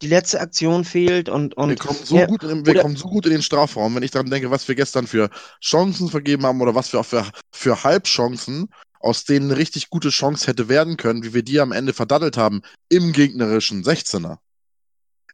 Die 0.00 0.06
letzte 0.06 0.40
Aktion 0.40 0.84
fehlt 0.84 1.28
und, 1.28 1.56
und 1.56 1.70
wir 1.70 1.76
kommen, 1.76 1.98
so 2.04 2.16
ja, 2.16 2.26
gut 2.26 2.44
in, 2.44 2.64
wir 2.64 2.80
kommen 2.80 2.94
so 2.94 3.08
gut 3.08 3.26
in 3.26 3.32
den 3.32 3.42
Strafraum, 3.42 3.96
wenn 3.96 4.04
ich 4.04 4.12
daran 4.12 4.30
denke, 4.30 4.50
was 4.50 4.68
wir 4.68 4.76
gestern 4.76 5.08
für 5.08 5.28
Chancen 5.60 6.08
vergeben 6.08 6.46
haben 6.46 6.60
oder 6.60 6.74
was 6.74 6.92
wir 6.92 7.00
auch 7.00 7.06
für, 7.06 7.26
für 7.50 7.82
Halbchancen, 7.82 8.68
aus 9.00 9.24
denen 9.24 9.50
eine 9.50 9.58
richtig 9.58 9.90
gute 9.90 10.10
Chance 10.10 10.46
hätte 10.46 10.68
werden 10.68 10.96
können, 10.96 11.24
wie 11.24 11.34
wir 11.34 11.42
die 11.42 11.58
am 11.58 11.72
Ende 11.72 11.92
verdattelt 11.92 12.36
haben, 12.36 12.62
im 12.88 13.12
gegnerischen 13.12 13.82
16er. 13.82 14.38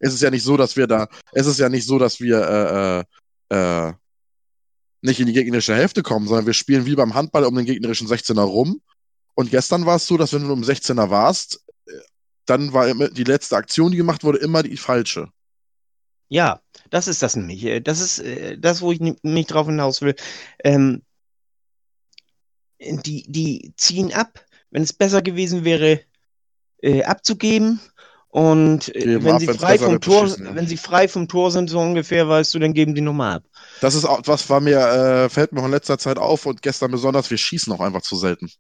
Es 0.01 0.13
ist 0.13 0.23
ja 0.23 0.31
nicht 0.31 0.43
so, 0.43 0.57
dass 0.57 0.77
wir 0.77 0.87
da, 0.87 1.09
es 1.33 1.47
ist 1.47 1.59
ja 1.59 1.69
nicht 1.69 1.87
so, 1.87 1.99
dass 1.99 2.21
wir 2.21 3.05
äh, 3.51 3.57
äh, 3.57 3.89
äh, 3.89 3.93
nicht 5.03 5.21
in 5.21 5.27
die 5.27 5.33
gegnerische 5.33 5.75
Hälfte 5.75 6.03
kommen, 6.03 6.27
sondern 6.27 6.47
wir 6.47 6.53
spielen 6.55 6.87
wie 6.87 6.97
beim 6.97 7.15
Handball 7.15 7.45
um 7.45 7.55
den 7.55 7.67
gegnerischen 7.67 8.09
16er 8.09 8.43
rum. 8.43 8.81
Und 9.35 9.51
gestern 9.51 9.87
war 9.87 9.97
es 9.97 10.07
so, 10.07 10.17
dass 10.17 10.33
wenn 10.33 10.47
du 10.47 10.53
um 10.53 10.63
16er 10.63 11.11
warst, 11.11 11.65
äh, 11.87 11.93
dann 12.47 12.73
war 12.73 12.93
die 13.11 13.25
letzte 13.25 13.57
Aktion, 13.57 13.91
die 13.91 13.97
gemacht 13.97 14.25
wurde, 14.25 14.39
immer 14.39 14.63
die 14.63 14.77
falsche. 14.77 15.29
Ja, 16.29 16.61
das 16.91 17.09
ist 17.09 17.23
das 17.23 17.37
nämlich. 17.37 17.65
Äh, 17.65 17.81
Das 17.81 18.01
ist 18.01 18.23
das, 18.59 18.81
wo 18.83 18.93
ich 18.93 19.01
nicht 19.01 19.47
drauf 19.47 19.67
hinaus 19.67 20.03
will. 20.03 20.15
Ähm, 20.63 21.03
die, 22.81 23.25
die 23.31 23.73
ziehen 23.77 24.13
ab, 24.13 24.45
wenn 24.71 24.83
es 24.83 24.93
besser 24.93 25.23
gewesen 25.23 25.65
wäre, 25.65 26.01
äh, 26.83 27.03
abzugeben. 27.05 27.81
Und 28.35 28.93
äh, 28.97 29.23
wenn 29.23 29.37
ab, 29.37 29.41
sie 29.41 29.47
frei 29.47 29.79
vom 29.79 30.01
Tor, 30.01 30.27
ja. 30.27 30.57
wenn 30.57 30.67
sie 30.67 30.77
frei 30.77 31.07
vom 31.07 31.29
Tor 31.29 31.53
sind, 31.53 31.71
so 31.71 31.79
ungefähr, 31.79 32.29
weißt 32.29 32.53
du, 32.53 32.59
dann 32.59 32.75
geben 32.75 32.93
die 32.93 33.01
nochmal 33.01 33.37
ab. 33.37 33.45
Das 33.81 33.95
ist 33.95 34.05
auch, 34.05 34.23
was 34.25 34.51
war 34.51 34.61
mir, 34.61 34.81
äh, 34.81 35.29
fällt 35.29 35.53
mir 35.53 35.61
auch 35.61 35.67
in 35.67 35.71
letzter 35.71 35.99
Zeit 35.99 36.19
auf 36.19 36.45
und 36.45 36.61
gestern 36.61 36.91
besonders, 36.91 37.31
wir 37.31 37.39
schießen 37.39 37.73
auch 37.73 37.79
einfach 37.79 38.03
zu 38.03 38.17
selten. 38.17 38.51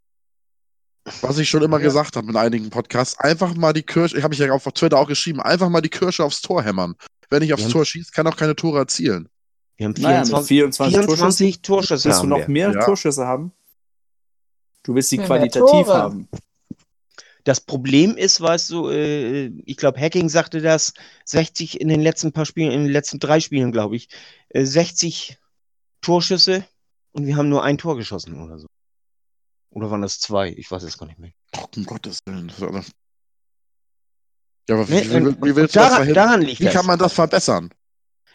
Was 1.22 1.38
ich 1.38 1.50
schon 1.50 1.64
immer 1.64 1.78
Ja. 1.78 1.86
gesagt 1.86 2.14
habe 2.14 2.30
in 2.30 2.36
einigen 2.36 2.70
Podcasts, 2.70 3.18
einfach 3.18 3.52
mal 3.56 3.72
die 3.72 3.82
Kirsche, 3.82 4.16
ich 4.16 4.22
habe 4.22 4.32
ich 4.32 4.38
ja 4.38 4.52
auf 4.52 4.62
Twitter 4.62 4.96
auch 4.96 5.08
geschrieben, 5.08 5.40
einfach 5.40 5.68
mal 5.68 5.80
die 5.80 5.88
Kirsche 5.88 6.22
aufs 6.22 6.40
Tor 6.40 6.62
hämmern. 6.62 6.94
Wenn 7.28 7.42
ich 7.42 7.52
aufs 7.52 7.64
Ja. 7.64 7.70
Tor 7.70 7.84
schieße, 7.84 8.12
kann 8.12 8.28
auch 8.28 8.36
keine 8.36 8.54
Tore 8.54 8.78
erzielen. 8.78 9.28
Wir 9.76 9.86
haben 9.86 9.94
Naja, 9.98 10.20
mit 10.20 10.28
24, 10.46 10.94
24, 10.94 11.04
24 11.04 11.62
Torschüsse 11.62 12.04
Willst 12.04 12.22
du 12.22 12.28
noch 12.28 12.46
mehr 12.46 12.70
Ja. 12.70 12.84
Torschüsse 12.84 13.26
haben? 13.26 13.50
Du 14.84 14.94
willst 14.94 15.10
sie 15.10 15.18
qualitativ 15.18 15.88
haben. 15.88 16.28
Das 17.44 17.60
Problem 17.60 18.16
ist, 18.16 18.40
weißt 18.40 18.70
du, 18.70 18.88
äh, 18.88 19.46
ich 19.66 19.76
glaube, 19.76 20.00
Hacking 20.00 20.28
sagte 20.30 20.60
das, 20.62 20.94
60 21.26 21.80
in 21.80 21.88
den 21.88 22.00
letzten 22.00 22.32
paar 22.32 22.46
Spielen, 22.46 22.72
in 22.72 22.84
den 22.84 22.92
letzten 22.92 23.18
drei 23.18 23.38
Spielen, 23.40 23.70
glaube 23.70 23.96
ich, 23.96 24.08
äh, 24.48 24.64
60 24.64 25.36
Torschüsse 26.00 26.64
und 27.12 27.26
wir 27.26 27.36
haben 27.36 27.48
nur 27.50 27.62
ein 27.62 27.76
Tor 27.78 27.96
geschossen 27.96 28.40
oder 28.42 28.58
so. 28.58 28.66
Oder 29.70 29.90
waren 29.90 30.02
das 30.02 30.20
zwei? 30.20 30.50
Ich 30.56 30.70
weiß 30.70 30.82
es 30.84 30.96
gar 30.98 31.06
nicht 31.06 31.18
mehr. 31.18 31.32
Oh, 31.56 31.64
um 31.76 31.84
Gottes 31.84 32.18
Willen. 32.26 32.48
Das 32.48 32.58
Ja, 34.68 34.76
aber 34.76 34.88
wie, 34.88 34.94
Ne, 34.94 35.10
wie, 35.10 35.16
und- 35.16 35.44
wie 35.44 35.56
willst 35.56 35.74
du 35.74 35.80
das 35.80 35.88
Daran, 35.88 35.96
verhindern? 35.96 36.26
daran 36.26 36.42
liegt 36.42 36.60
Wie 36.60 36.64
das. 36.64 36.72
kann 36.74 36.86
man 36.86 36.98
das 36.98 37.12
verbessern? 37.12 37.70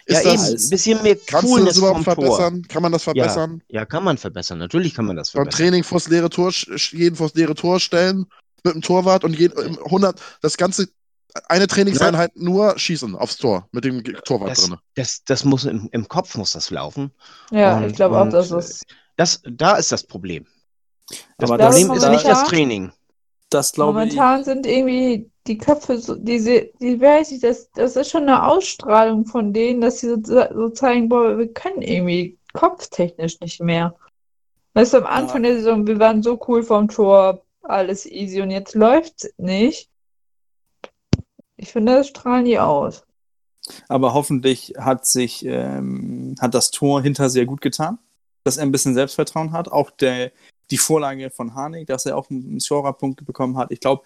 ja, 0.08 0.20
Ist 0.20 0.26
eben, 0.26 0.36
das, 0.54 0.66
ein 0.66 0.70
bisschen 0.70 1.02
mehr 1.04 1.16
kannst 1.16 1.58
du 1.58 1.66
das 1.66 1.78
überhaupt 1.78 2.04
vom 2.04 2.16
Tor. 2.16 2.16
verbessern? 2.38 2.62
Kann 2.68 2.82
man 2.84 2.92
das 2.92 3.04
verbessern? 3.04 3.64
Ja, 3.70 3.86
kann 3.86 4.04
man 4.04 4.18
verbessern. 4.18 4.60
Natürlich 4.60 4.94
kann 4.94 5.06
man 5.06 5.16
das 5.16 5.32
Beim 5.32 5.44
verbessern. 5.46 5.58
Training 5.66 5.84
vors 5.84 6.08
leere 6.10 6.30
Tor, 6.30 6.52
jeden 6.92 7.16
vors 7.16 7.34
leere 7.34 7.56
Tor 7.56 7.80
stellen, 7.80 8.26
mit 8.64 8.74
dem 8.76 8.82
Torwart 8.82 9.24
und 9.24 9.38
jeden, 9.38 9.58
im 9.60 9.78
100, 9.84 10.20
das 10.42 10.58
ganze, 10.58 10.88
eine 11.48 11.68
Trainingseinheit 11.68 12.36
nur 12.36 12.78
schießen 12.78 13.16
aufs 13.16 13.38
Tor, 13.38 13.68
mit 13.72 13.86
dem 13.86 14.04
Torwart 14.04 14.52
Das, 14.52 14.66
drin. 14.66 14.78
das, 14.96 15.24
das 15.26 15.46
muss 15.46 15.66
im, 15.66 15.88
im 15.92 16.08
Kopf 16.08 16.36
muss 16.36 16.54
das 16.54 16.70
laufen. 16.72 17.12
Ja, 17.52 17.78
Und- 17.78 17.86
ich 17.86 17.94
glaube 17.96 18.20
auch, 18.20 18.30
dass 18.30 18.52
es. 18.52 18.84
Das, 19.16 19.42
da 19.50 19.76
ist 19.76 19.92
das 19.92 20.04
Problem. 20.04 20.46
Das 21.38 21.50
Aber 21.52 21.64
Problem 21.64 21.88
das- 21.90 22.04
ist 22.04 22.10
nicht 22.10 22.26
das 22.28 22.44
Training. 22.46 22.92
Das 23.50 23.72
glaube 23.74 24.06
ich. 24.06 24.16
Momentan 24.16 24.44
sind 24.44 24.68
irgendwie 24.68 25.30
die 25.48 25.58
Köpfe 25.58 25.98
so, 25.98 26.16
diese, 26.16 26.70
die 26.80 27.02
weiß 27.02 27.32
ich, 27.32 27.40
das, 27.42 27.70
das 27.72 27.96
ist 27.96 28.12
schon 28.12 28.24
eine 28.24 28.46
Ausstrahlung 28.46 29.26
von 29.26 29.52
denen, 29.52 29.82
dass 29.82 30.00
sie 30.02 30.10
so, 30.10 30.18
so 30.24 30.70
zeigen, 30.70 31.10
boah, 31.10 31.36
wir 31.38 31.52
können 31.52 31.82
irgendwie 31.82 32.38
kopftechnisch 32.54 33.40
nicht 33.40 33.60
mehr. 33.60 33.96
Weißt 34.76 34.94
du, 34.94 34.98
am 35.00 35.06
Anfang 35.08 35.42
der 35.44 35.56
Saison, 35.56 35.88
wir 35.88 35.98
waren 36.00 36.22
so 36.22 36.40
cool 36.48 36.62
vom 36.62 36.88
Tor, 36.88 37.44
alles 37.64 38.06
easy 38.06 38.42
und 38.42 38.52
jetzt 38.52 38.76
läuft's 38.76 39.30
nicht. 39.38 39.90
Ich 41.58 41.72
finde, 41.72 41.96
das 41.96 42.08
strahlen 42.08 42.46
die 42.46 42.60
aus. 42.60 43.04
Aber 43.88 44.14
hoffentlich 44.14 44.74
hat 44.78 45.06
sich 45.06 45.46
ähm, 45.46 46.36
hat 46.40 46.54
das 46.54 46.72
Tor 46.72 47.02
hinter 47.02 47.30
sehr 47.30 47.46
gut 47.46 47.62
getan, 47.62 48.00
dass 48.44 48.58
er 48.58 48.64
ein 48.64 48.72
bisschen 48.72 48.94
Selbstvertrauen 48.94 49.52
hat. 49.52 49.72
Auch 49.72 49.92
der, 49.92 50.32
die 50.72 50.78
Vorlage 50.78 51.30
von 51.30 51.54
Harnik, 51.56 51.88
dass 51.88 52.06
er 52.06 52.18
auch 52.18 52.30
einen 52.30 52.60
Scorer-Punkt 52.60 53.26
bekommen 53.26 53.58
hat. 53.58 53.72
Ich 53.72 53.80
glaube, 53.80 54.04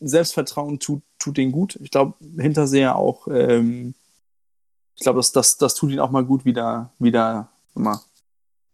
Selbstvertrauen 0.00 0.78
tut, 0.78 1.02
tut 1.18 1.36
den 1.36 1.52
gut. 1.52 1.78
Ich 1.82 1.90
glaube, 1.90 2.14
Hinterseher 2.36 2.96
auch, 2.96 3.28
ähm, 3.28 3.94
ich 4.96 5.02
glaube, 5.02 5.18
das, 5.18 5.32
das, 5.32 5.56
das 5.56 5.74
tut 5.74 5.90
ihn 5.90 6.00
auch 6.00 6.10
mal 6.10 6.24
gut, 6.24 6.44
wieder, 6.44 6.90
wieder 6.98 7.48
mal 7.74 8.00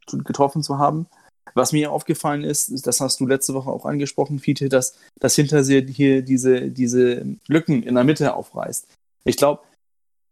getroffen 0.06 0.62
zu 0.62 0.78
haben. 0.78 1.06
Was 1.52 1.72
mir 1.72 1.92
aufgefallen 1.92 2.42
ist, 2.42 2.86
das 2.86 3.00
hast 3.00 3.20
du 3.20 3.26
letzte 3.26 3.54
Woche 3.54 3.70
auch 3.70 3.84
angesprochen, 3.84 4.38
Fiete, 4.38 4.68
dass, 4.68 4.94
dass 5.20 5.34
Hinterseher 5.34 5.82
hier 5.82 6.22
diese, 6.22 6.70
diese 6.70 7.26
Lücken 7.46 7.82
in 7.82 7.94
der 7.94 8.04
Mitte 8.04 8.34
aufreißt. 8.34 8.88
Ich 9.24 9.36
glaube, 9.36 9.62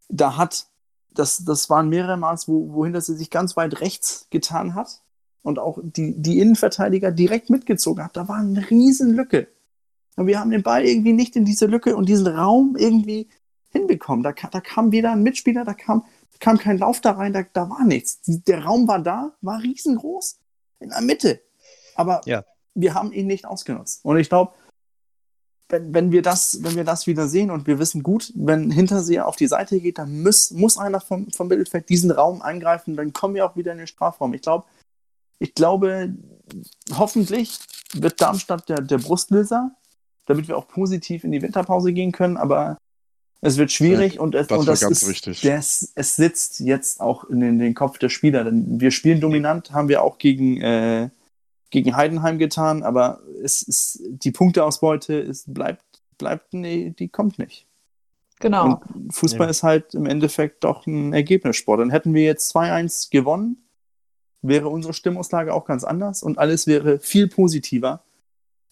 da 0.09 0.37
hat, 0.37 0.65
das, 1.11 1.45
das 1.45 1.69
waren 1.69 1.89
mehrere 1.89 2.17
Mal, 2.17 2.37
wo, 2.47 2.73
wo 2.73 2.83
Hinterseher 2.83 3.17
sich 3.17 3.29
ganz 3.29 3.55
weit 3.55 3.79
rechts 3.79 4.27
getan 4.31 4.75
hat 4.75 5.01
und 5.43 5.59
auch 5.59 5.77
die, 5.81 6.19
die 6.19 6.39
Innenverteidiger 6.39 7.11
direkt 7.11 7.49
mitgezogen 7.49 8.03
hat. 8.03 8.17
Da 8.17 8.27
war 8.27 8.37
eine 8.37 8.69
riesen 8.69 9.13
Lücke. 9.13 9.47
Und 10.15 10.27
wir 10.27 10.39
haben 10.39 10.51
den 10.51 10.63
Ball 10.63 10.85
irgendwie 10.85 11.13
nicht 11.13 11.35
in 11.35 11.45
diese 11.45 11.65
Lücke 11.65 11.95
und 11.95 12.09
diesen 12.09 12.27
Raum 12.27 12.75
irgendwie 12.77 13.27
hinbekommen. 13.69 14.23
Da, 14.23 14.31
da 14.31 14.61
kam 14.61 14.91
weder 14.91 15.11
ein 15.11 15.23
Mitspieler, 15.23 15.65
da 15.65 15.73
kam, 15.73 16.05
kam 16.39 16.57
kein 16.57 16.77
Lauf 16.77 17.01
da 17.01 17.11
rein, 17.11 17.33
da, 17.33 17.43
da 17.53 17.69
war 17.69 17.83
nichts. 17.83 18.19
Der 18.25 18.63
Raum 18.63 18.87
war 18.87 18.99
da, 18.99 19.33
war 19.41 19.61
riesengroß, 19.61 20.39
in 20.83 20.89
der 20.89 21.01
Mitte. 21.01 21.41
Aber 21.95 22.21
Ja. 22.25 22.43
wir 22.75 22.93
haben 22.93 23.11
ihn 23.11 23.27
nicht 23.27 23.45
ausgenutzt. 23.45 24.03
Und 24.03 24.17
ich 24.17 24.29
glaube, 24.29 24.53
wenn, 25.69 25.93
wenn, 25.93 26.11
wir 26.11 26.21
das, 26.21 26.61
wenn 26.61 26.75
wir 26.75 26.83
das 26.83 27.07
wieder 27.07 27.27
sehen 27.27 27.49
und 27.49 27.65
wir 27.67 27.79
wissen 27.79 28.03
gut, 28.03 28.31
wenn 28.35 28.69
Hinterseher 28.69 29.27
auf 29.27 29.35
die 29.35 29.47
Seite 29.47 29.79
geht, 29.79 29.97
dann 29.97 30.21
muss, 30.21 30.51
muss 30.51 30.77
einer 30.77 30.99
vom, 30.99 31.31
vom 31.31 31.47
Mittelfeld 31.47 31.89
diesen 31.89 32.11
Raum 32.11 32.41
angreifen, 32.41 32.95
dann 32.95 33.13
kommen 33.13 33.35
wir 33.35 33.45
auch 33.45 33.55
wieder 33.55 33.71
in 33.71 33.79
den 33.79 33.87
Strafraum. 33.87 34.33
Ich 34.33 34.41
glaube, 34.41 34.65
ich 35.39 35.55
glaube, 35.55 36.13
hoffentlich 36.95 37.59
wird 37.93 38.21
Darmstadt 38.21 38.69
der, 38.69 38.81
der 38.81 38.97
Brustlöser, 38.97 39.71
damit 40.25 40.47
wir 40.47 40.57
auch 40.57 40.67
positiv 40.67 41.23
in 41.23 41.31
die 41.31 41.41
Winterpause 41.41 41.91
gehen 41.91 42.11
können, 42.11 42.37
aber 42.37 42.77
es 43.45 43.57
wird 43.57 43.71
schwierig 43.71 44.19
und, 44.19 44.35
es, 44.35 44.47
das 44.47 44.59
und 44.59 44.67
das 44.67 44.81
ganz 44.81 45.01
ist, 45.01 45.09
wichtig. 45.09 45.41
Das, 45.41 45.91
es 45.95 46.15
sitzt 46.15 46.61
jetzt 46.61 47.01
auch 47.01 47.25
in 47.25 47.41
den, 47.41 47.59
den 47.59 47.73
Kopf 47.73 47.97
der 47.97 48.09
Spieler. 48.09 48.45
Denn 48.45 48.79
wir 48.79 48.89
spielen 48.91 49.19
dominant, 49.19 49.71
haben 49.71 49.89
wir 49.89 50.01
auch 50.01 50.17
gegen, 50.17 50.61
äh, 50.61 51.09
gegen 51.69 51.95
Heidenheim 51.95 52.37
getan, 52.37 52.83
aber 52.83 53.21
es 53.43 53.61
ist, 53.61 53.99
die 54.03 54.31
Punkteausbeute 54.31 55.15
ist, 55.15 55.53
bleibt, 55.53 55.83
bleibt, 56.17 56.53
nee, 56.53 56.93
die 56.97 57.09
kommt 57.09 57.37
nicht. 57.37 57.65
Genau. 58.39 58.81
Und 58.93 59.13
Fußball 59.13 59.47
Ja. 59.47 59.51
ist 59.51 59.63
halt 59.63 59.93
im 59.93 60.05
Endeffekt 60.05 60.63
doch 60.63 60.85
ein 60.87 61.13
Ergebnissport. 61.13 61.81
Dann 61.81 61.89
hätten 61.89 62.13
wir 62.13 62.23
jetzt 62.23 62.55
2-1 62.55 63.09
gewonnen, 63.09 63.57
wäre 64.41 64.69
unsere 64.69 64.93
Stimmungslage 64.93 65.53
auch 65.53 65.65
ganz 65.65 65.83
anders 65.83 66.23
und 66.23 66.37
alles 66.37 66.67
wäre 66.67 66.99
viel 66.99 67.27
positiver, 67.27 68.03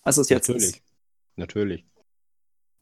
als 0.02 0.18
es 0.18 0.30
jetzt 0.30 0.48
Natürlich. 0.48 0.76
ist. 0.76 0.82
Natürlich. 1.36 1.86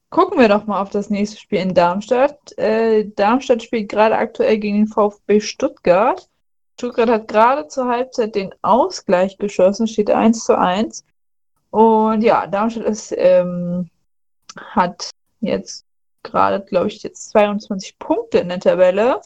Gucken 0.09 0.39
wir 0.39 0.47
doch 0.47 0.65
mal 0.65 0.81
auf 0.81 0.89
das 0.89 1.11
nächste 1.11 1.37
Spiel 1.37 1.59
in 1.59 1.75
Darmstadt. 1.75 2.57
Äh, 2.57 3.05
Darmstadt 3.15 3.61
spielt 3.61 3.89
gerade 3.89 4.17
aktuell 4.17 4.57
gegen 4.57 4.77
den 4.77 4.87
VfB 4.87 5.39
Stuttgart. 5.39 6.27
Stuttgart 6.73 7.09
hat 7.09 7.27
gerade 7.27 7.67
zur 7.67 7.87
Halbzeit 7.87 8.33
den 8.33 8.55
Ausgleich 8.63 9.37
geschossen, 9.37 9.85
steht 9.85 10.09
1 10.09 10.45
zu 10.45 10.57
1. 10.57 11.05
Und 11.69 12.21
ja, 12.21 12.47
Darmstadt 12.47 12.85
ist, 12.85 13.13
ähm, 13.15 13.89
hat 14.57 15.11
jetzt 15.41 15.85
gerade, 16.23 16.65
glaube 16.65 16.87
ich, 16.87 17.03
jetzt 17.03 17.29
22 17.29 17.99
Punkte 17.99 18.39
in 18.39 18.49
der 18.49 18.59
Tabelle. 18.59 19.21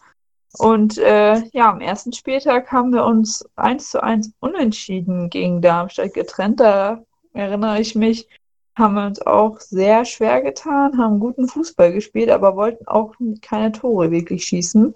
Und 0.57 0.97
äh, 0.97 1.43
ja, 1.53 1.71
am 1.71 1.79
ersten 1.79 2.11
Spieltag 2.11 2.71
haben 2.71 2.91
wir 2.91 3.05
uns 3.05 3.45
1 3.55 3.91
zu 3.91 4.03
1 4.03 4.33
unentschieden 4.39 5.29
gegen 5.29 5.61
Darmstadt 5.61 6.13
getrennt. 6.13 6.59
Da 6.59 7.03
erinnere 7.33 7.79
ich 7.79 7.95
mich, 7.95 8.27
haben 8.75 8.95
wir 8.95 9.05
uns 9.05 9.21
auch 9.21 9.59
sehr 9.59 10.03
schwer 10.05 10.41
getan, 10.41 10.97
haben 10.97 11.19
guten 11.19 11.47
Fußball 11.47 11.93
gespielt, 11.93 12.29
aber 12.29 12.55
wollten 12.55 12.87
auch 12.87 13.13
keine 13.41 13.71
Tore 13.71 14.11
wirklich 14.11 14.45
schießen. 14.45 14.93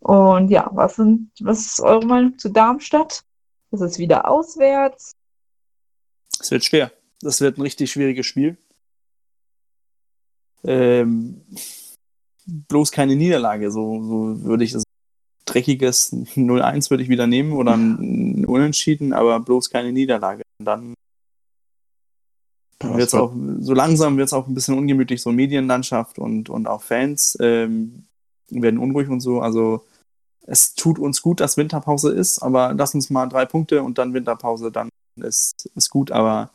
Und 0.00 0.48
ja, 0.48 0.70
was, 0.72 0.96
sind, 0.96 1.30
was 1.40 1.66
ist 1.66 1.80
eure 1.80 2.06
Meinung 2.06 2.38
zu 2.38 2.50
Darmstadt? 2.50 3.24
Ist 3.72 3.80
es 3.80 3.98
wieder 3.98 4.28
auswärts? 4.28 5.12
Es 6.40 6.50
wird 6.50 6.64
schwer. 6.64 6.92
Das 7.20 7.40
wird 7.40 7.58
ein 7.58 7.62
richtig 7.62 7.90
schwieriges 7.90 8.26
Spiel. 8.26 8.56
Ähm, 10.64 11.42
bloß 12.46 12.92
keine 12.92 13.16
Niederlage. 13.16 13.70
So, 13.70 14.02
so 14.02 14.44
würde 14.44 14.64
ich 14.64 14.72
das 14.72 14.84
dreckiges 15.44 16.12
0-1 16.34 16.90
würde 16.90 17.02
ich 17.02 17.08
wieder 17.08 17.26
nehmen 17.26 17.52
oder 17.52 17.74
ein 17.74 18.46
Unentschieden, 18.46 19.12
aber 19.12 19.40
bloß 19.40 19.70
keine 19.70 19.92
Niederlage. 19.92 20.42
Und 20.58 20.64
dann 20.64 20.94
wird's 22.82 23.14
auch, 23.14 23.32
so 23.60 23.74
langsam 23.74 24.16
wird 24.16 24.26
es 24.26 24.32
auch 24.32 24.46
ein 24.46 24.54
bisschen 24.54 24.76
ungemütlich, 24.76 25.22
so 25.22 25.32
Medienlandschaft 25.32 26.18
und, 26.18 26.48
und 26.48 26.66
auch 26.66 26.82
Fans 26.82 27.36
ähm, 27.40 28.06
werden 28.50 28.78
unruhig 28.78 29.08
und 29.08 29.20
so. 29.20 29.40
Also 29.40 29.84
es 30.46 30.74
tut 30.74 30.98
uns 30.98 31.22
gut, 31.22 31.40
dass 31.40 31.56
Winterpause 31.56 32.12
ist, 32.12 32.40
aber 32.40 32.74
lass 32.74 32.94
uns 32.94 33.10
mal 33.10 33.26
drei 33.26 33.44
Punkte 33.44 33.82
und 33.82 33.98
dann 33.98 34.14
Winterpause, 34.14 34.72
dann 34.72 34.88
ist, 35.16 35.70
ist 35.74 35.90
gut, 35.90 36.10
aber 36.10 36.50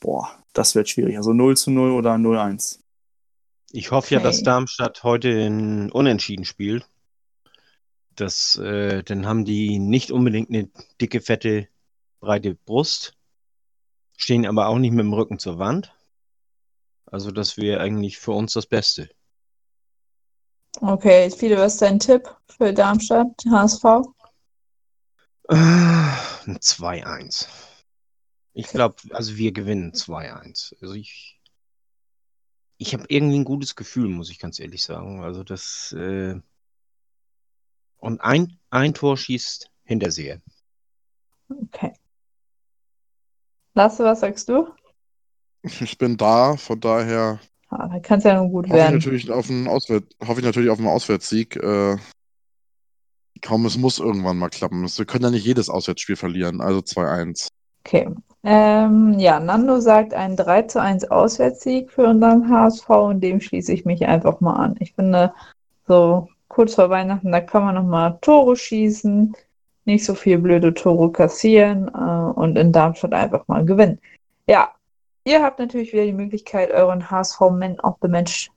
boah, 0.00 0.30
das 0.52 0.74
wird 0.74 0.88
schwierig. 0.88 1.16
Also 1.16 1.32
0 1.32 1.56
zu 1.56 1.70
0 1.70 1.92
oder 1.92 2.14
0-1. 2.14 2.80
Ich 3.72 3.90
hoffe 3.90 4.14
ja, 4.14 4.20
dass 4.20 4.38
Okay. 4.38 4.44
Darmstadt 4.44 5.02
heute 5.04 5.28
in 5.28 5.90
Unentschieden 5.92 6.44
spielt. 6.44 6.88
Das, 8.16 8.56
äh, 8.56 9.02
dann 9.04 9.26
haben 9.26 9.44
die 9.44 9.78
nicht 9.78 10.10
unbedingt 10.10 10.50
eine 10.50 10.68
dicke, 11.00 11.20
fette, 11.20 11.68
breite 12.20 12.54
Brust, 12.54 13.14
stehen 14.20 14.46
aber 14.46 14.68
auch 14.68 14.78
nicht 14.78 14.92
mit 14.92 15.04
dem 15.04 15.12
Rücken 15.12 15.38
zur 15.38 15.58
Wand. 15.58 15.94
Also 17.06 17.30
das 17.30 17.56
wäre 17.56 17.80
eigentlich 17.80 18.18
für 18.18 18.32
uns 18.32 18.52
das 18.52 18.66
Beste. 18.66 19.10
Okay, 20.80 21.30
viele, 21.30 21.56
was 21.56 21.74
ist 21.74 21.82
dein 21.82 21.98
Tipp 21.98 22.28
für 22.46 22.72
Darmstadt, 22.72 23.28
HSV? 23.50 23.84
Äh, 25.48 25.54
Ein 25.54 26.58
2-1. 26.58 27.48
Ich 28.52 28.68
glaube, 28.68 28.96
also 29.10 29.36
wir 29.36 29.52
gewinnen 29.52 29.92
2-1. 29.92 30.76
Also 30.80 30.94
ich, 30.94 31.40
ich 32.76 32.94
habe 32.94 33.04
irgendwie 33.08 33.38
ein 33.38 33.44
gutes 33.44 33.74
Gefühl, 33.74 34.08
muss 34.08 34.30
ich 34.30 34.38
ganz 34.38 34.60
ehrlich 34.60 34.84
sagen. 34.84 35.24
Also 35.24 35.42
das, 35.42 35.92
äh, 35.92 36.38
und 37.96 38.20
ein, 38.20 38.58
ein 38.70 38.94
Tor 38.94 39.16
schießt 39.16 39.70
Hinterseher. 39.84 40.40
Okay. 41.48 41.92
Lasse, 43.74 44.04
was 44.04 44.20
sagst 44.20 44.48
du? 44.48 44.68
Ich 45.62 45.98
bin 45.98 46.16
da, 46.16 46.56
von 46.56 46.80
daher 46.80 47.38
Ah, 47.70 47.86
da 47.86 48.00
kann 48.00 48.18
es 48.18 48.24
ja 48.24 48.34
nur 48.34 48.50
gut 48.50 48.66
hoffe 48.66 48.76
ich 48.76 48.82
werden. 48.82 48.94
natürlich 48.96 49.30
auf 49.30 49.48
einen, 49.48 49.68
Auswärt 49.68 50.04
hoffe 50.26 50.40
ich 50.40 50.46
natürlich 50.46 50.70
auf 50.70 50.78
einen 50.78 50.88
Auswärtssieg. 50.88 51.54
Äh, 51.56 51.96
kaum, 53.42 53.64
es 53.64 53.78
muss 53.78 54.00
irgendwann 54.00 54.38
mal 54.38 54.48
klappen. 54.48 54.88
Wir 54.88 55.04
können 55.06 55.24
ja 55.24 55.30
nicht 55.30 55.46
jedes 55.46 55.70
Auswärtsspiel 55.70 56.16
verlieren, 56.16 56.60
also 56.60 56.80
2-1. 56.80 57.46
Okay. 57.84 58.10
Ähm, 58.42 59.18
ja, 59.18 59.38
Nando 59.38 59.80
sagt 59.80 60.14
ein 60.14 60.36
3 60.36 60.62
zu 60.62 60.80
1 60.80 61.10
Auswärtssieg 61.10 61.92
für 61.92 62.08
unseren 62.08 62.48
HSV 62.50 62.88
und 62.90 63.20
dem 63.20 63.40
schließe 63.40 63.72
ich 63.72 63.84
mich 63.84 64.04
einfach 64.06 64.40
mal 64.40 64.54
an. 64.54 64.76
Ich 64.80 64.94
finde, 64.94 65.32
so 65.86 66.28
kurz 66.48 66.74
vor 66.74 66.90
Weihnachten, 66.90 67.30
da 67.30 67.40
kann 67.40 67.62
man 67.64 67.76
nochmal 67.76 68.18
Tore 68.20 68.56
schießen, 68.56 69.36
nicht 69.90 70.04
so 70.04 70.14
viel 70.14 70.38
blöde 70.38 70.72
Tore 70.72 71.10
kassieren 71.12 71.88
äh, 71.88 72.38
und 72.38 72.56
in 72.56 72.72
Darmstadt 72.72 73.12
einfach 73.12 73.46
mal 73.48 73.64
gewinnen. 73.64 73.98
Ja, 74.46 74.70
ihr 75.24 75.42
habt 75.42 75.58
natürlich 75.58 75.92
wieder 75.92 76.04
die 76.04 76.12
Möglichkeit, 76.12 76.70
euren 76.70 77.10
HSV 77.10 77.40
Man 77.50 77.78
of 77.80 77.96
the 78.02 78.08
Match 78.08 78.50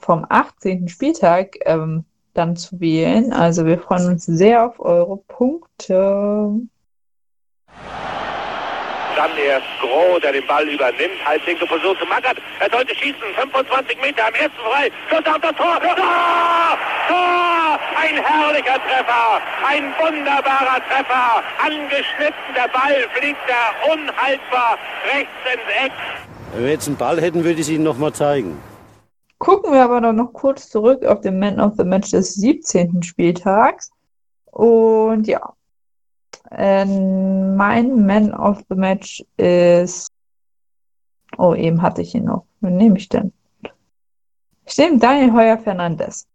vom 0.00 0.24
18. 0.28 0.88
Spieltag 0.88 1.56
ähm, 1.66 2.04
dann 2.32 2.56
zu 2.56 2.80
wählen. 2.80 3.32
Also 3.32 3.66
wir 3.66 3.78
freuen 3.78 4.08
uns 4.08 4.24
sehr 4.24 4.66
auf 4.66 4.80
eure 4.80 5.18
Punkte. 5.18 6.60
Dann 9.16 9.30
erst 9.36 9.66
Groh, 9.80 10.18
der 10.18 10.32
den 10.32 10.46
Ball 10.46 10.68
übernimmt. 10.68 11.24
Halblinke 11.24 11.66
Position 11.66 11.96
zu 11.98 12.06
Magath. 12.06 12.36
Er 12.60 12.70
sollte 12.70 12.94
schießen. 12.94 13.22
25 13.36 14.00
Meter 14.00 14.26
am 14.26 14.34
ersten 14.34 14.58
frei. 14.58 14.90
Schuss 15.08 15.26
auf 15.26 15.40
das 15.40 15.54
Tor. 15.56 15.80
Tor! 15.80 16.78
Tor! 17.08 17.78
Ein 17.96 18.16
herrlicher 18.16 18.78
Treffer. 18.82 19.40
Ein 19.66 19.92
wunderbarer 19.98 20.80
Treffer. 20.88 21.42
Angeschnitten. 21.62 22.54
Der 22.56 22.68
Ball 22.68 23.08
fliegt 23.14 23.40
da 23.46 23.92
unhaltbar 23.92 24.78
rechts 25.12 25.32
ins 25.52 25.86
Eck. 25.86 25.92
Wenn 26.52 26.64
wir 26.64 26.70
jetzt 26.70 26.88
einen 26.88 26.96
Ball 26.96 27.20
hätten, 27.20 27.44
würde 27.44 27.54
ich 27.54 27.60
es 27.60 27.68
Ihnen 27.68 27.84
nochmal 27.84 28.12
zeigen. 28.12 28.60
Gucken 29.38 29.72
wir 29.72 29.82
aber 29.82 30.00
noch 30.00 30.32
kurz 30.32 30.68
zurück 30.68 31.04
auf 31.04 31.20
den 31.20 31.38
Man 31.38 31.60
of 31.60 31.74
the 31.76 31.84
Match 31.84 32.10
des 32.10 32.34
17. 32.34 33.02
Spieltags. 33.02 33.92
Und 34.46 35.26
ja, 35.26 35.52
ähm, 36.50 37.56
mein 37.56 38.06
Man 38.06 38.32
of 38.32 38.62
the 38.68 38.76
Match 38.76 39.24
ist. 39.36 40.08
Oh, 41.36 41.54
eben 41.54 41.82
hatte 41.82 42.02
ich 42.02 42.14
ihn 42.14 42.24
noch. 42.24 42.46
Wen 42.60 42.76
nehme 42.76 42.98
ich 42.98 43.08
denn? 43.08 43.32
Ich 44.66 44.76
nehme 44.78 44.98
Daniel 44.98 45.32
Heuer 45.32 45.58
Fernandes. 45.58 46.26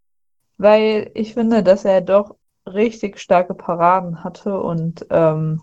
Weil 0.57 1.09
ich 1.13 1.33
finde, 1.33 1.63
dass 1.63 1.85
er 1.85 2.01
doch 2.01 2.35
richtig 2.65 3.19
starke 3.19 3.53
Paraden 3.53 4.23
hatte 4.23 4.59
und 4.59 5.05
ähm, 5.09 5.61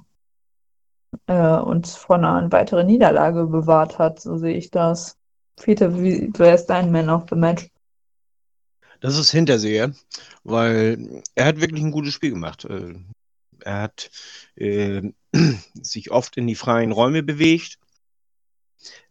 äh, 1.26 1.56
uns 1.58 1.96
vor 1.96 2.16
einer 2.16 2.50
weiteren 2.50 2.86
Niederlage 2.86 3.46
bewahrt 3.46 3.98
hat. 3.98 4.20
So 4.20 4.36
sehe 4.38 4.56
ich 4.56 4.70
das. 4.70 5.16
Peter, 5.56 5.94
wie, 5.98 6.30
wer 6.36 6.54
ist 6.54 6.66
dein 6.66 6.90
Man 6.90 7.10
of 7.10 7.24
the 7.30 7.36
Match? 7.36 7.68
Das 9.00 9.18
ist 9.18 9.30
Hinterseher, 9.30 9.92
weil 10.44 11.22
er 11.34 11.46
hat 11.46 11.60
wirklich 11.60 11.82
ein 11.82 11.90
gutes 11.90 12.14
Spiel 12.14 12.30
gemacht. 12.30 12.66
Er 13.66 13.82
hat 13.82 14.10
äh, 14.54 15.02
sich 15.74 16.12
oft 16.12 16.36
in 16.36 16.46
die 16.46 16.54
freien 16.54 16.92
Räume 16.92 17.24
bewegt. 17.24 17.78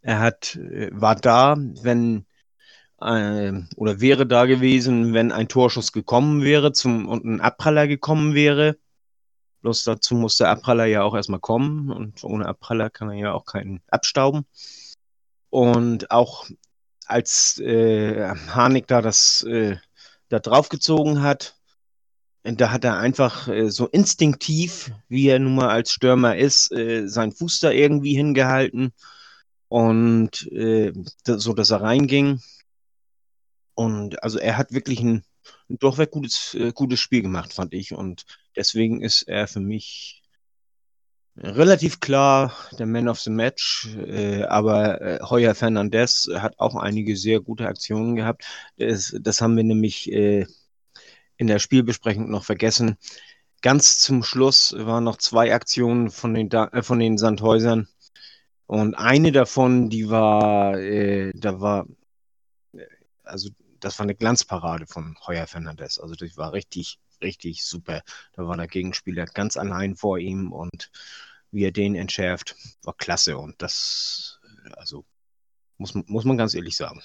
Er 0.01 0.19
hat, 0.19 0.55
äh, 0.55 0.89
war 0.93 1.15
da, 1.15 1.57
wenn 1.57 2.25
äh, 3.01 3.51
oder 3.75 3.99
wäre 3.99 4.25
da 4.25 4.45
gewesen, 4.45 5.13
wenn 5.13 5.33
ein 5.33 5.49
Torschuss 5.49 5.91
gekommen 5.91 6.43
wäre 6.43 6.71
zum, 6.71 7.07
und 7.09 7.25
ein 7.25 7.41
Abpraller 7.41 7.87
gekommen 7.87 8.33
wäre. 8.33 8.77
Bloß 9.61 9.83
dazu 9.83 10.15
muss 10.15 10.37
der 10.37 10.49
Abpraller 10.49 10.85
ja 10.85 11.03
auch 11.03 11.15
erstmal 11.15 11.41
kommen 11.41 11.91
und 11.91 12.23
ohne 12.23 12.45
Abpraller 12.45 12.89
kann 12.89 13.09
er 13.09 13.17
ja 13.17 13.33
auch 13.33 13.45
keinen 13.45 13.81
abstauben. 13.87 14.45
Und 15.49 16.11
auch 16.11 16.45
als 17.07 17.59
äh, 17.59 18.29
Harnik 18.47 18.87
da 18.87 19.01
das 19.01 19.43
äh, 19.43 19.75
da 20.29 20.39
draufgezogen 20.39 21.21
hat, 21.21 21.57
da 22.53 22.71
hat 22.71 22.83
er 22.83 22.97
einfach 22.97 23.47
äh, 23.47 23.69
so 23.71 23.87
instinktiv, 23.87 24.91
wie 25.09 25.27
er 25.27 25.39
nun 25.39 25.55
mal 25.55 25.69
als 25.69 25.91
Stürmer 25.91 26.37
ist, 26.37 26.71
äh, 26.71 27.07
seinen 27.07 27.31
Fuß 27.31 27.59
da 27.59 27.71
irgendwie 27.71 28.15
hingehalten 28.15 28.93
und 29.67 30.49
äh, 30.51 30.93
so, 31.25 31.53
dass 31.53 31.71
er 31.71 31.81
reinging. 31.81 32.39
Und 33.73 34.21
also 34.23 34.39
er 34.39 34.57
hat 34.57 34.71
wirklich 34.71 34.99
ein, 35.01 35.23
ein 35.69 35.79
durchweg 35.79 36.11
gutes, 36.11 36.53
äh, 36.53 36.71
gutes 36.71 36.99
Spiel 36.99 37.23
gemacht, 37.23 37.53
fand 37.53 37.73
ich. 37.73 37.93
Und 37.93 38.25
deswegen 38.55 39.01
ist 39.01 39.23
er 39.23 39.47
für 39.47 39.59
mich 39.59 40.21
relativ 41.37 41.99
klar 41.99 42.55
der 42.77 42.85
Man 42.85 43.09
of 43.09 43.19
the 43.19 43.31
Match. 43.31 43.89
Äh, 44.07 44.43
aber 44.43 45.01
äh, 45.01 45.19
Heuer 45.23 45.55
Fernandez 45.55 46.29
hat 46.35 46.59
auch 46.59 46.75
einige 46.75 47.17
sehr 47.17 47.41
gute 47.41 47.67
Aktionen 47.67 48.15
gehabt. 48.15 48.45
Das, 48.77 49.15
das 49.19 49.41
haben 49.41 49.57
wir 49.57 49.63
nämlich 49.63 50.11
äh, 50.11 50.45
in 51.37 51.47
der 51.47 51.59
Spielbesprechung 51.59 52.29
noch 52.29 52.43
vergessen. 52.43 52.97
Ganz 53.61 53.99
zum 53.99 54.23
Schluss 54.23 54.75
waren 54.77 55.03
noch 55.03 55.17
zwei 55.17 55.53
Aktionen 55.53 56.09
von 56.09 56.33
den, 56.33 56.51
äh, 56.51 56.83
von 56.83 56.99
den 56.99 57.17
Sandhäusern. 57.17 57.87
Und 58.67 58.95
eine 58.95 59.31
davon, 59.31 59.89
die 59.89 60.09
war, 60.09 60.77
äh, 60.79 61.31
da 61.35 61.59
war, 61.61 61.87
äh, 62.73 62.85
also 63.23 63.49
das 63.79 63.99
war 63.99 64.03
eine 64.03 64.15
Glanzparade 64.15 64.87
von 64.87 65.15
Heuer 65.25 65.47
Fernandez. 65.47 65.99
Also 65.99 66.15
das 66.15 66.37
war 66.37 66.53
richtig, 66.53 66.99
richtig 67.21 67.63
super. 67.63 68.01
Da 68.33 68.47
war 68.47 68.57
der 68.57 68.67
Gegenspieler 68.67 69.25
ganz 69.25 69.57
allein 69.57 69.95
vor 69.95 70.17
ihm 70.17 70.51
und 70.51 70.91
wie 71.51 71.63
er 71.63 71.71
den 71.71 71.95
entschärft, 71.95 72.55
war 72.83 72.95
klasse. 72.95 73.37
Und 73.37 73.61
das, 73.61 74.39
also 74.73 75.05
muss, 75.77 75.93
muss 75.93 76.25
man 76.25 76.37
ganz 76.37 76.53
ehrlich 76.53 76.75
sagen. 76.75 77.01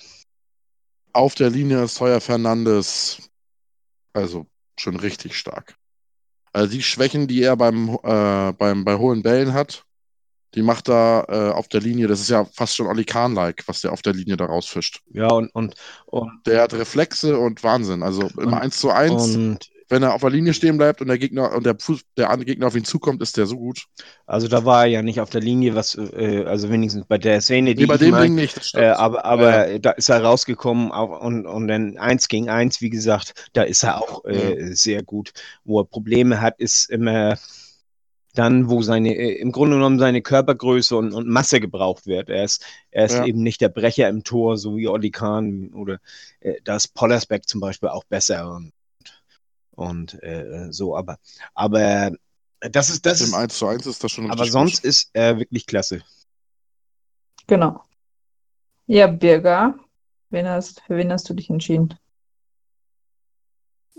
Auf 1.13 1.35
der 1.35 1.51
Linie 1.51 1.85
ist 1.85 2.01
Heuer 2.01 2.21
Fernandes 2.21 3.30
also 4.13 4.47
schon 4.79 4.97
richtig 4.97 5.37
stark. 5.37 5.77
Also 6.53 6.71
die 6.73 6.83
Schwächen, 6.83 7.29
die 7.29 7.43
er 7.43 7.57
beim, 7.57 7.99
äh, 8.03 8.53
beim, 8.53 8.85
bei 8.85 8.97
hohen 8.97 9.23
Bällen 9.23 9.53
hat, 9.53 9.85
die 10.55 10.63
macht 10.63 10.89
er 10.89 11.27
äh, 11.29 11.51
auf 11.53 11.69
der 11.69 11.81
Linie, 11.81 12.09
das 12.09 12.21
ist 12.21 12.29
ja 12.31 12.45
fast 12.45 12.75
schon 12.75 12.89
Oli 12.89 13.05
Kahn-like, 13.05 13.63
was 13.69 13.83
der 13.83 13.93
auf 13.93 14.03
der 14.03 14.15
Linie 14.15 14.37
da 14.37 14.47
rausfischt. 14.47 15.01
Ja, 15.13 15.29
und, 15.29 15.49
und, 15.55 15.77
und 16.07 16.45
Der 16.47 16.63
hat 16.63 16.73
Reflexe 16.75 17.39
und 17.39 17.63
Wahnsinn. 17.63 18.03
Also 18.03 18.23
im 18.23 18.49
Und- 18.49 18.55
1 18.55 18.81
zu 18.81 18.91
1, 18.91 19.37
Und 19.37 19.71
wenn 19.91 20.03
er 20.03 20.15
auf 20.15 20.21
der 20.21 20.31
Linie 20.31 20.55
stehen 20.55 20.79
bleibt 20.79 21.01
und 21.01 21.09
der 21.09 21.19
Gegner 21.19 21.53
und 21.53 21.67
der, 21.67 21.77
Fuß, 21.79 22.03
der 22.17 22.31
andere 22.31 22.47
Gegner 22.47 22.69
auf 22.69 22.77
ihn 22.77 22.85
zukommt, 22.85 23.21
ist 23.23 23.37
der 23.37 23.47
so 23.47 23.57
gut. 23.57 23.87
also 24.27 24.49
da 24.49 24.65
war 24.65 24.83
er 24.83 24.87
ja 24.91 25.03
nicht 25.03 25.21
auf 25.21 25.31
der 25.31 25.41
Linie, 25.41 25.75
was, 25.75 25.97
äh, 25.97 26.45
also 26.47 26.71
wenigstens 26.71 27.05
bei 27.07 27.19
der 27.19 27.41
Szene, 27.41 27.75
die 27.75 27.83
Nee, 27.83 27.87
bei 27.87 27.97
dem 27.99 28.11
mein, 28.13 28.23
Ding 28.23 28.35
nicht, 28.37 28.75
äh, 28.75 28.87
aber, 28.87 29.25
aber 29.25 29.79
da 29.81 29.91
ist 29.91 30.09
er 30.09 30.23
rausgekommen 30.23 30.93
auch, 30.93 31.21
und, 31.21 31.47
und 31.47 31.69
dann 31.69 31.99
eins 31.99 32.29
gegen 32.29 32.49
eins, 32.49 32.81
wie 32.81 32.91
gesagt, 32.91 33.51
da 33.53 33.63
ist 33.63 33.83
er 33.83 33.99
auch 34.01 34.25
äh, 34.25 34.73
sehr 34.75 35.03
gut. 35.03 35.33
Wo 35.65 35.81
er 35.81 35.85
Probleme 35.85 36.41
hat, 36.41 36.59
ist 36.59 36.89
immer 36.91 37.37
dann, 38.35 38.71
wo 38.71 38.81
seine, 38.83 39.15
äh, 39.17 39.33
im 39.41 39.51
Grunde 39.51 39.77
genommen 39.77 39.99
seine 39.99 40.23
Körpergröße 40.23 40.97
und, 40.97 41.13
und 41.13 41.27
Masse 41.27 41.59
gebraucht 41.61 42.07
wird. 42.07 42.29
Er 42.31 42.45
ist, 42.45 42.65
er 42.93 43.07
ist 43.07 43.15
Ja. 43.15 43.25
eben 43.25 43.43
nicht 43.43 43.61
der 43.61 43.69
Brecher 43.71 44.09
im 44.09 44.23
Tor, 44.23 44.57
so 44.57 44.77
wie 44.77 44.87
Olli 44.89 45.11
Kahn 45.11 45.71
oder 45.75 45.99
äh, 46.41 46.55
da 46.65 46.77
ist 46.77 46.95
Pollersbeck 46.95 47.49
zum 47.49 47.61
Beispiel 47.61 47.89
auch 47.89 48.05
besser 48.05 48.55
und, 48.55 48.73
und 49.73 50.23
äh, 50.23 50.69
so, 50.71 50.97
aber, 50.97 51.19
aber 51.55 52.13
das 52.61 52.91
ist, 52.91 53.07
das 53.07 53.21
Im 53.21 53.29
ist, 53.29 53.35
1 53.35 53.59
zu 53.59 53.67
1 53.67 53.87
ist 53.87 54.05
das 54.05 54.13
schon 54.13 54.31
aber 54.31 54.47
sonst 54.47 54.83
gut. 54.83 54.85
ist 54.85 55.11
er 55.13 55.39
wirklich 55.39 55.67
klasse. 55.67 56.03
Genau. 57.47 57.83
Ja, 58.87 59.07
Birger, 59.07 59.79
wen 60.31 60.49
hast, 60.49 60.81
für 60.83 60.97
wen 60.97 61.11
hast 61.13 61.29
du 61.29 61.35
dich 61.35 61.49
entschieden? 61.51 61.95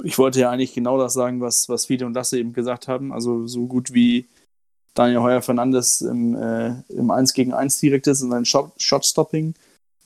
Ich 0.04 0.18
wollte 0.18 0.40
ja 0.40 0.50
eigentlich 0.50 0.74
genau 0.74 0.98
das 0.98 1.14
sagen, 1.14 1.42
was, 1.42 1.70
was 1.70 1.86
Fiete 1.86 2.06
und 2.06 2.14
Lasse 2.14 2.40
eben 2.40 2.54
gesagt 2.54 2.88
haben. 2.88 3.14
Also 3.14 3.48
so 3.48 3.68
gut 3.68 3.94
wie 3.94 4.28
Daniel 4.94 5.22
Heuer 5.22 5.42
Fernandes 5.42 6.02
im, 6.02 6.36
äh, 6.36 6.82
im 6.90 7.12
1 7.12 7.34
gegen 7.34 7.54
1 7.54 7.80
direkt 7.80 8.08
ist 8.08 8.22
in 8.22 8.32
seinem 8.32 8.46
Shot- 8.46 8.74
Shot-Stopping. 8.82 9.54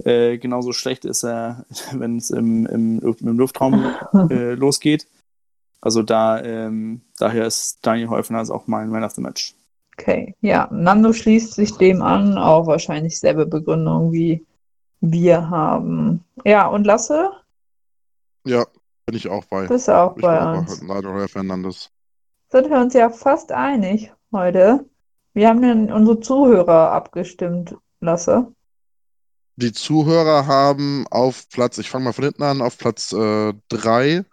Äh, 0.04 0.38
genauso 0.38 0.73
schlecht 0.73 1.06
ist 1.06 1.23
er, 1.23 1.65
wenn 1.93 2.17
es 2.17 2.30
im, 2.30 2.65
im, 2.65 2.99
im 2.99 3.38
Luftraum 3.38 3.95
äh, 4.30 4.54
losgeht. 4.54 5.08
Also 5.86 6.02
da, 6.02 6.41
ähm, 6.41 7.02
daher 7.19 7.45
ist 7.45 7.86
Daniel 7.86 8.10
Heuer 8.10 8.24
Fernandes 8.24 8.50
auch 8.50 8.65
mein 8.65 8.89
Man 8.89 9.04
of 9.04 9.12
the 9.12 9.21
Match. 9.21 9.54
Okay, 9.95 10.34
ja, 10.41 10.67
Nando 10.71 11.13
schließt 11.13 11.54
sich 11.54 11.78
dem 11.78 12.02
an, 12.02 12.39
auch 12.39 12.65
wahrscheinlich 12.65 13.19
selbe 13.19 13.45
Begründung 13.45 14.12
wie 14.12 14.43
wir 15.00 15.48
haben. 15.48 16.24
Ja, 16.43 16.65
und 16.65 16.86
Lasse, 16.86 17.30
Ja, 18.48 18.65
bin 19.06 19.15
ich 19.15 19.30
auch 19.30 19.45
bei. 19.45 19.67
bist 19.67 19.88
du 19.88 19.95
auch 19.95 20.15
Ich 20.17 20.24
bei 20.24 20.39
bin 20.39 20.48
auch 20.48 20.58
uns. 20.58 20.88
bei 20.88 21.28
Fernandes. 21.28 21.91
Sind 22.50 22.71
wir 22.71 22.80
uns 22.80 22.95
ja 22.95 23.12
fast 23.12 23.52
einig 23.52 24.12
heute. 24.32 24.86
Wir 25.34 25.50
haben 25.50 25.62
dann 25.62 25.91
unsere 25.91 26.19
Zuhörer 26.19 26.93
abgestimmt, 26.93 27.76
Lasse. 28.00 28.52
Die 29.58 29.71
Zuhörer 29.71 30.48
haben 30.48 31.06
auf 31.12 31.48
Platz, 31.50 31.78
ich 31.78 31.91
fange 31.91 32.06
mal 32.06 32.13
von 32.13 32.24
hinten 32.24 32.41
an, 32.41 32.62
auf 32.63 32.80
Platz 32.80 33.10
3 33.12 34.26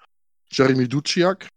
Jeremy 0.53 0.88
Duciak, 0.88 1.49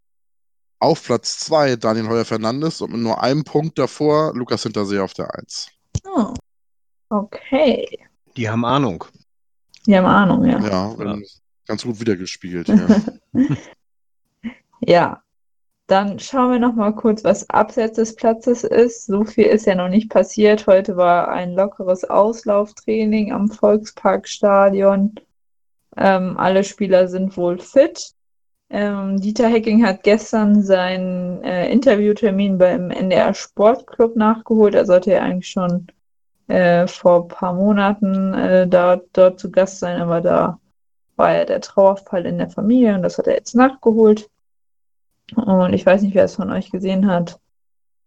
auf 0.79 1.03
Platz 1.03 1.39
2 1.39 1.75
Daniel 1.75 2.07
Heuer 2.07 2.25
Fernandes 2.25 2.81
und 2.81 2.91
mit 2.91 3.01
nur 3.01 3.21
einem 3.21 3.43
Punkt 3.43 3.77
davor 3.77 4.33
Lukas 4.35 4.63
Hinterseher 4.63 5.03
auf 5.03 5.13
der 5.13 5.33
1. 5.35 5.69
Oh. 6.05 6.33
Okay. 7.09 7.87
Die 8.35 8.49
haben 8.49 8.65
Ahnung. 8.65 9.05
Die 9.85 9.95
haben 9.95 10.05
Ahnung, 10.05 10.45
ja. 10.45 10.59
Ja, 10.59 10.95
ähm, 10.99 11.23
ganz 11.67 11.83
gut 11.83 11.99
wiedergespiegelt. 11.99 12.67
Ja. 12.69 12.87
Ja, 14.87 15.23
dann 15.87 16.19
schauen 16.19 16.51
wir 16.51 16.59
noch 16.59 16.75
mal 16.75 16.93
kurz, 16.93 17.23
was 17.23 17.49
abseits 17.49 17.95
des 17.95 18.15
Platzes 18.15 18.63
ist. 18.63 19.05
So 19.05 19.23
viel 19.23 19.45
ist 19.45 19.65
ja 19.65 19.75
noch 19.75 19.89
nicht 19.89 20.09
passiert. 20.09 20.67
Heute 20.67 20.97
war 20.97 21.29
ein 21.29 21.53
lockeres 21.53 22.03
Auslauftraining 22.03 23.31
am 23.31 23.49
Volksparkstadion. 23.49 25.15
Ähm, 25.97 26.37
alle 26.37 26.63
Spieler 26.63 27.07
sind 27.07 27.35
wohl 27.37 27.59
fit. 27.59 28.14
Ähm, 28.69 29.21
Dieter 29.21 29.47
Hecking 29.47 29.85
hat 29.85 30.03
gestern 30.03 30.63
seinen 30.63 31.43
äh, 31.43 31.71
Interviewtermin 31.71 32.57
beim 32.57 32.89
NDR 32.89 33.33
Sportclub 33.33 34.15
nachgeholt. 34.15 34.73
Er 34.73 34.85
sollte 34.85 35.11
ja 35.11 35.21
eigentlich 35.21 35.49
schon 35.49 35.87
äh, 36.47 36.87
vor 36.87 37.23
ein 37.23 37.27
paar 37.27 37.53
Monaten 37.53 38.33
äh, 38.33 38.67
da, 38.67 38.99
dort 39.13 39.39
zu 39.39 39.51
Gast 39.51 39.79
sein, 39.79 40.01
aber 40.01 40.21
da 40.21 40.59
war 41.15 41.33
ja 41.33 41.45
der 41.45 41.61
Trauerfall 41.61 42.25
in 42.25 42.37
der 42.39 42.49
Familie 42.49 42.95
und 42.95 43.03
das 43.03 43.17
hat 43.17 43.27
er 43.27 43.35
jetzt 43.35 43.55
nachgeholt. 43.55 44.29
Und 45.35 45.73
ich 45.73 45.85
weiß 45.85 46.01
nicht, 46.01 46.15
wer 46.15 46.25
es 46.25 46.35
von 46.35 46.51
euch 46.51 46.69
gesehen 46.71 47.07
hat. 47.07 47.39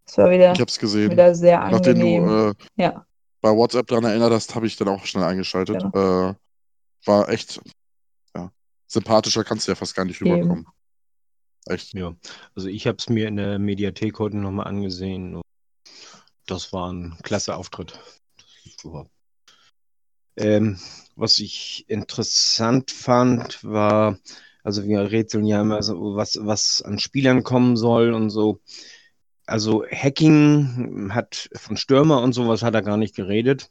Es 0.06 0.18
war 0.18 0.30
wieder, 0.30 0.52
Ich 0.52 0.60
hab's 0.60 0.78
gesehen. 0.78 1.10
wieder 1.10 1.34
sehr 1.34 1.58
Nachdem 1.70 1.96
angenehm. 1.96 2.26
du 2.26 2.48
äh, 2.50 2.54
ja, 2.76 3.04
bei 3.40 3.50
WhatsApp 3.54 3.86
daran 3.86 4.04
erinnert 4.04 4.32
hast, 4.32 4.54
habe 4.54 4.66
ich 4.66 4.76
dann 4.76 4.88
auch 4.88 5.04
schnell 5.04 5.24
eingeschaltet. 5.24 5.82
Genau. 5.92 6.30
Äh, 6.30 6.34
war 7.04 7.28
echt 7.28 7.60
sympathischer 8.88 9.44
kannst 9.44 9.66
du 9.66 9.72
ja 9.72 9.76
fast 9.76 9.94
gar 9.94 10.04
nicht 10.04 10.20
Eben. 10.20 10.32
rüberkommen. 10.32 10.66
Echt. 11.66 11.92
Ja, 11.92 12.16
also 12.56 12.68
ich 12.68 12.86
habe 12.86 12.96
es 12.98 13.08
mir 13.08 13.28
in 13.28 13.36
der 13.36 13.58
Mediathek 13.58 14.18
heute 14.18 14.38
nochmal 14.38 14.66
angesehen. 14.66 15.36
und 15.36 15.44
Das 16.46 16.72
war 16.72 16.92
ein 16.92 17.16
klasse 17.22 17.54
Auftritt. 17.54 17.98
Super. 18.80 19.08
Ähm, 20.36 20.78
was 21.14 21.38
ich 21.40 21.84
interessant 21.88 22.90
fand, 22.90 23.62
war, 23.64 24.18
also 24.62 24.84
wir 24.84 25.10
rätseln 25.10 25.44
ja 25.44 25.60
immer 25.60 25.82
so, 25.82 26.14
was, 26.14 26.38
was 26.40 26.80
an 26.80 26.98
Spielern 26.98 27.42
kommen 27.42 27.76
soll 27.76 28.14
und 28.14 28.30
so. 28.30 28.60
Also 29.46 29.84
Hacking 29.90 31.12
hat 31.12 31.50
von 31.54 31.76
Stürmer 31.76 32.22
und 32.22 32.34
sowas 32.34 32.62
hat 32.62 32.74
er 32.74 32.82
gar 32.82 32.96
nicht 32.96 33.16
geredet. 33.16 33.70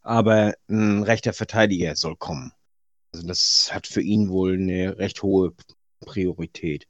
Aber 0.00 0.54
ein 0.68 1.02
rechter 1.02 1.32
Verteidiger 1.32 1.94
soll 1.96 2.16
kommen. 2.16 2.52
Also 3.12 3.26
das 3.26 3.70
hat 3.72 3.86
für 3.86 4.00
ihn 4.00 4.28
wohl 4.30 4.54
eine 4.54 4.98
recht 4.98 5.22
hohe 5.22 5.54
Priorität. 6.00 6.86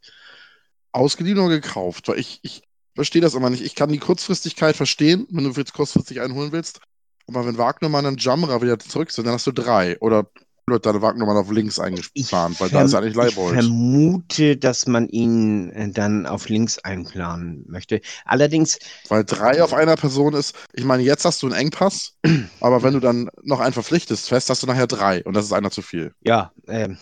Ausgeliehen 0.93 1.39
oder 1.39 1.61
gekauft? 1.61 2.09
Weil 2.09 2.19
ich, 2.19 2.41
ich 2.43 2.63
verstehe 2.95 3.23
das 3.23 3.35
immer 3.35 3.51
nicht. 3.51 3.63
Ich 3.65 3.75
kann 3.75 3.91
die 3.91 3.99
Kurzfristigkeit 3.99 4.77
verstehen, 4.77 5.27
wenn 5.31 5.45
du 5.45 5.51
jetzt 5.51 5.75
kurzfristig 5.75 6.21
einholen 6.21 6.53
willst. 6.53 6.81
Aber 7.29 7.47
wenn 7.47 7.59
Wagnermann 7.59 8.07
und 8.07 8.23
Jammerer 8.23 8.63
wieder 8.63 8.79
zurück 8.79 9.11
sind, 9.11 9.27
dann 9.27 9.35
hast 9.35 9.47
du 9.47 9.53
drei. 9.53 9.99
Oder 10.01 10.31
wird 10.73 10.87
deine 10.87 11.03
Wagnermann 11.03 11.37
auf 11.37 11.51
links 11.53 11.79
eingeplant, 11.79 12.61
weil 12.61 12.71
da 12.71 12.83
ist 12.83 12.95
eigentlich 12.95 13.13
Ich 13.13 13.17
Leibold. 13.17 13.55
vermute, 13.55 14.57
dass 14.57 14.87
man 14.89 15.09
ihn 15.09 15.71
äh, 15.71 15.91
dann 15.91 16.27
auf 16.27 16.49
links 16.49 16.79
einplanen 16.81 17.65
möchte. 17.69 18.01
Allerdings, 18.25 18.79
Weil 19.09 19.25
drei 19.25 19.63
auf 19.63 19.73
einer 19.75 19.97
Person 19.97 20.35
ist, 20.35 20.57
ich 20.73 20.85
meine, 20.85 21.05
jetzt 21.05 21.25
hast 21.25 21.43
du 21.43 21.47
einen 21.47 21.55
Engpass, 21.57 22.15
aber 22.61 22.83
wenn 22.83 22.95
du 22.95 23.01
dann 23.01 23.31
noch 23.43 23.61
einen 23.61 23.73
verpflichtest 23.75 24.29
fest, 24.29 24.51
hast 24.51 24.63
du 24.65 24.67
nachher 24.67 24.89
drei 24.89 25.23
und 25.25 25.35
das 25.35 25.45
ist 25.45 25.53
einer 25.53 25.71
zu 25.71 25.83
viel. 25.83 26.13
ja, 26.23 26.53
ähm, 26.67 26.99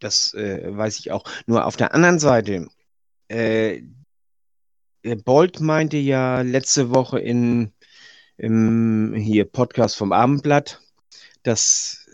das 0.00 0.32
äh, 0.34 0.62
weiß 0.76 1.00
ich 1.00 1.10
auch. 1.10 1.24
Nur 1.46 1.66
auf 1.66 1.76
der 1.76 1.92
anderen 1.94 2.20
Seite, 2.20 2.68
äh, 3.28 3.82
äh, 5.02 5.16
Bolt 5.16 5.60
meinte 5.60 5.96
ja 5.96 6.42
letzte 6.42 6.90
Woche 6.90 7.18
in 7.18 7.72
im 8.36 9.14
hier 9.16 9.44
Podcast 9.44 9.96
vom 9.96 10.12
Abendblatt, 10.12 10.80
dass 11.42 12.07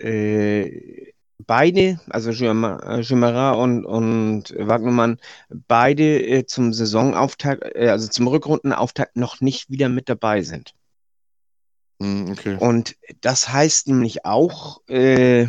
äh, 0.00 1.12
beide, 1.46 2.00
also 2.08 2.30
Jumara 2.30 3.52
und, 3.52 3.84
und 3.84 4.54
Wagnermann, 4.56 5.18
beide 5.48 6.22
äh, 6.22 6.46
zum 6.46 6.72
Saisonauftakt, 6.72 7.74
äh, 7.74 7.88
also 7.88 8.08
zum 8.08 8.28
Rückrundenauftakt 8.28 9.16
noch 9.16 9.40
nicht 9.40 9.70
wieder 9.70 9.88
mit 9.88 10.08
dabei 10.08 10.42
sind. 10.42 10.74
Hm, 12.00 12.32
okay. 12.32 12.56
Und 12.58 12.96
das 13.20 13.48
heißt 13.52 13.88
nämlich 13.88 14.24
auch, 14.24 14.86
äh, 14.88 15.46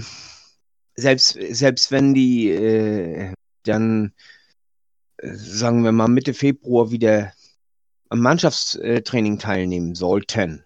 selbst, 0.95 1.37
selbst 1.49 1.91
wenn 1.91 2.13
die 2.13 2.49
äh, 2.49 3.33
dann, 3.63 4.13
äh, 5.17 5.33
sagen 5.33 5.83
wir 5.83 5.91
mal, 5.91 6.07
Mitte 6.07 6.33
Februar 6.33 6.91
wieder 6.91 7.33
am 8.09 8.19
Mannschaftstraining 8.19 9.39
teilnehmen 9.39 9.95
sollten, 9.95 10.65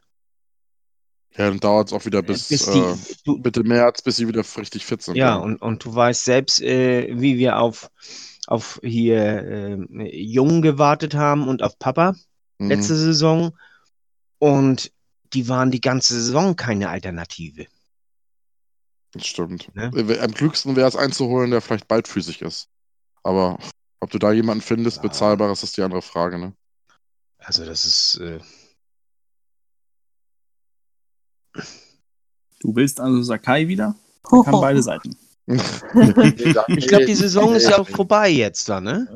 Ja, 1.38 1.50
dann 1.50 1.60
dauert 1.60 1.88
es 1.88 1.94
auch 1.94 2.06
wieder 2.06 2.22
bis, 2.22 2.48
bis 2.48 2.70
die, 2.70 2.80
äh, 2.80 2.96
du, 3.26 3.38
Mitte 3.38 3.64
März, 3.64 4.02
bis 4.02 4.16
sie 4.16 4.28
wieder 4.28 4.44
richtig 4.58 4.86
fit 4.86 5.02
sind. 5.02 5.18
ja, 5.18 5.36
und, 5.36 5.62
und 5.62 5.84
du 5.84 5.94
weißt 5.94 6.24
selbst, 6.24 6.62
äh, 6.62 7.10
wie 7.12 7.38
wir 7.38 7.60
auf, 7.60 7.90
auf 8.48 8.80
hier 8.84 9.20
äh, 9.20 9.76
Jungen 10.16 10.62
gewartet 10.62 11.14
haben 11.16 11.48
und 11.48 11.62
auf 11.64 11.78
Papa 11.80 12.16
Mhm. 12.58 12.70
letzte 12.70 12.96
Saison. 12.96 13.52
Und 14.40 14.92
die 15.34 15.50
waren 15.50 15.72
die 15.72 15.82
ganze 15.82 16.14
Saison 16.14 16.56
keine 16.56 16.88
Alternative. 16.90 17.66
Das 19.12 19.26
stimmt. 19.28 19.74
Ne? 19.76 19.92
Äh, 19.96 20.20
Am 20.20 20.34
klügsten 20.34 20.76
wäre 20.76 20.88
es 20.88 20.96
einzuholen, 20.96 21.52
der 21.52 21.62
vielleicht 21.62 21.88
beidfüßig 21.88 22.42
ist. 22.42 22.70
Aber 23.24 23.60
ob 24.00 24.12
du 24.12 24.20
da 24.20 24.32
jemanden 24.32 24.62
findest, 24.62 24.98
Ja. 24.98 25.04
bezahlbares, 25.04 25.64
ist 25.64 25.78
die 25.78 25.82
andere 25.82 26.02
Frage, 26.02 26.38
ne? 26.38 26.54
Also 27.40 27.66
das 27.66 27.86
ist, 27.86 28.20
äh, 28.22 28.40
Du 32.60 32.76
willst 32.76 33.00
also 33.00 33.22
Sakai 33.22 33.68
wieder? 33.68 33.96
Er 34.24 34.44
kann 34.44 34.62
beide 34.62 34.82
Seiten. 34.82 35.16
ich 35.48 36.88
glaube, 36.88 37.06
die 37.06 37.14
Saison 37.14 37.54
ist 37.54 37.70
ja 37.70 37.78
auch 37.78 37.88
vorbei 37.96 38.30
jetzt 38.30 38.68
da, 38.68 38.82
ne? 38.82 39.08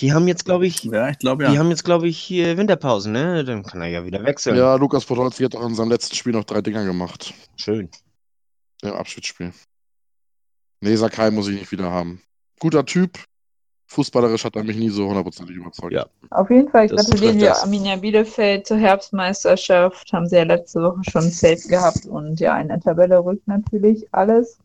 Die 0.00 0.12
haben 0.12 0.26
jetzt, 0.28 0.44
glaube 0.44 0.66
ich, 0.66 0.82
Ja, 0.84 1.08
ich 1.08 1.18
glaube 1.18 1.46
die 1.46 1.54
ja. 1.54 1.58
haben 1.58 1.70
jetzt, 1.70 1.84
glaube 1.84 2.08
ich, 2.08 2.30
Winterpause, 2.30 3.10
ne? 3.10 3.44
Dann 3.44 3.62
kann 3.62 3.80
er 3.80 3.88
ja 3.88 4.04
wieder 4.04 4.24
wechseln. 4.24 4.56
Ja, 4.56 4.74
Lukas 4.74 5.04
Podolski 5.04 5.44
hat 5.44 5.54
auch 5.54 5.66
in 5.66 5.74
seinem 5.74 5.90
letzten 5.90 6.16
Spiel 6.16 6.32
noch 6.32 6.44
drei 6.44 6.60
Dinger 6.60 6.84
gemacht. 6.84 7.32
Schön. 7.56 7.88
Im 8.82 8.92
Abschiedsspiel. 8.92 9.52
Nee, 10.80 10.96
Sakai 10.96 11.30
muss 11.30 11.48
ich 11.48 11.58
nicht 11.58 11.72
wieder 11.72 11.90
haben. 11.90 12.20
Guter 12.58 12.84
Typ. 12.84 13.18
Fußballerisch 13.88 14.44
hat 14.44 14.56
er 14.56 14.64
mich 14.64 14.76
nie 14.76 14.88
so 14.88 15.06
hundertprozentig 15.06 15.56
überzeugt. 15.56 15.92
Ja. 15.92 16.06
Auf 16.30 16.50
jeden 16.50 16.68
Fall 16.68 16.88
trifft 16.88 17.20
wir 17.20 17.38
das. 17.38 17.62
Arminia 17.62 17.96
Bielefeld 17.96 18.66
zur 18.66 18.78
Herbstmeisterschaft. 18.78 20.12
Haben 20.12 20.26
sie 20.28 20.36
ja 20.36 20.42
letzte 20.42 20.82
Woche 20.82 21.02
schon 21.08 21.30
safe 21.30 21.68
gehabt 21.68 22.04
und 22.06 22.40
ja, 22.40 22.58
in 22.58 22.68
der 22.68 22.80
Tabelle 22.80 23.24
rückt 23.24 23.46
natürlich 23.46 24.08
alles 24.12 24.58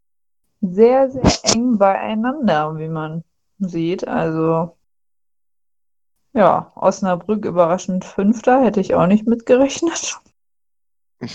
sehr, 0.62 1.12
sehr 1.12 1.54
eng 1.56 1.78
beieinander, 1.78 2.78
wie 2.78 2.88
man 2.88 3.24
sieht. 3.60 4.08
Also, 4.08 4.76
ja, 6.34 6.72
Osnabrück 6.76 7.46
überraschend 7.46 8.06
Fünfter, 8.06 8.64
hätte 8.64 8.80
ich 8.80 8.96
auch 8.96 9.08
nicht 9.08 9.28
mitgerechnet. 9.28 10.20